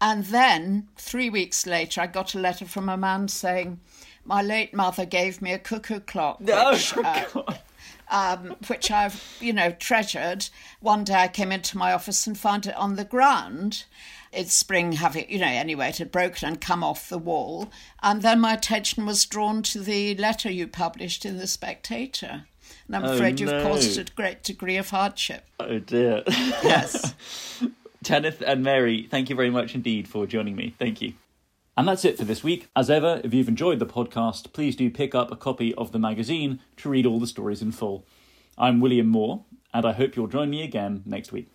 And 0.00 0.26
then, 0.26 0.88
three 0.96 1.28
weeks 1.28 1.66
later, 1.66 2.00
I 2.00 2.06
got 2.06 2.36
a 2.36 2.38
letter 2.38 2.64
from 2.64 2.88
a 2.88 2.96
man 2.96 3.26
saying, 3.26 3.80
My 4.24 4.40
late 4.40 4.72
mother 4.72 5.04
gave 5.04 5.42
me 5.42 5.52
a 5.52 5.58
cuckoo 5.58 5.98
clock. 5.98 6.38
Which, 6.38 6.94
oh, 6.96 7.44
uh, 7.48 7.54
um, 8.08 8.54
which 8.68 8.88
I've, 8.92 9.20
you 9.40 9.52
know, 9.52 9.72
treasured. 9.72 10.48
One 10.78 11.02
day 11.02 11.14
I 11.14 11.28
came 11.28 11.50
into 11.50 11.76
my 11.76 11.92
office 11.92 12.24
and 12.28 12.38
found 12.38 12.66
it 12.66 12.76
on 12.76 12.94
the 12.94 13.04
ground. 13.04 13.84
Its 14.32 14.52
spring 14.52 14.92
having, 14.92 15.28
you 15.28 15.40
know, 15.40 15.46
anyway, 15.46 15.88
it 15.88 15.98
had 15.98 16.12
broken 16.12 16.46
and 16.46 16.60
come 16.60 16.84
off 16.84 17.08
the 17.08 17.18
wall. 17.18 17.72
And 18.00 18.22
then 18.22 18.40
my 18.40 18.52
attention 18.52 19.06
was 19.06 19.24
drawn 19.24 19.64
to 19.64 19.80
the 19.80 20.14
letter 20.14 20.52
you 20.52 20.68
published 20.68 21.26
in 21.26 21.38
The 21.38 21.48
Spectator 21.48 22.44
and 22.86 22.96
I'm 22.96 23.04
oh, 23.04 23.14
afraid 23.14 23.40
you've 23.40 23.50
no. 23.50 23.62
caused 23.62 23.98
a 23.98 24.04
great 24.04 24.42
degree 24.42 24.76
of 24.76 24.90
hardship. 24.90 25.46
Oh 25.60 25.78
dear. 25.78 26.22
Yes. 26.62 27.14
Tanith 28.02 28.42
and 28.46 28.62
Mary, 28.62 29.06
thank 29.10 29.30
you 29.30 29.36
very 29.36 29.50
much 29.50 29.74
indeed 29.74 30.08
for 30.08 30.26
joining 30.26 30.56
me. 30.56 30.74
Thank 30.78 31.00
you. 31.00 31.14
And 31.76 31.88
that's 31.88 32.04
it 32.04 32.16
for 32.16 32.24
this 32.24 32.44
week. 32.44 32.68
As 32.76 32.88
ever, 32.88 33.20
if 33.24 33.34
you've 33.34 33.48
enjoyed 33.48 33.78
the 33.80 33.86
podcast, 33.86 34.52
please 34.52 34.76
do 34.76 34.90
pick 34.90 35.14
up 35.14 35.32
a 35.32 35.36
copy 35.36 35.74
of 35.74 35.90
the 35.90 35.98
magazine 35.98 36.60
to 36.76 36.88
read 36.88 37.06
all 37.06 37.18
the 37.18 37.26
stories 37.26 37.62
in 37.62 37.72
full. 37.72 38.06
I'm 38.56 38.80
William 38.80 39.08
Moore, 39.08 39.44
and 39.72 39.84
I 39.84 39.92
hope 39.92 40.14
you'll 40.14 40.28
join 40.28 40.50
me 40.50 40.62
again 40.62 41.02
next 41.04 41.32
week. 41.32 41.50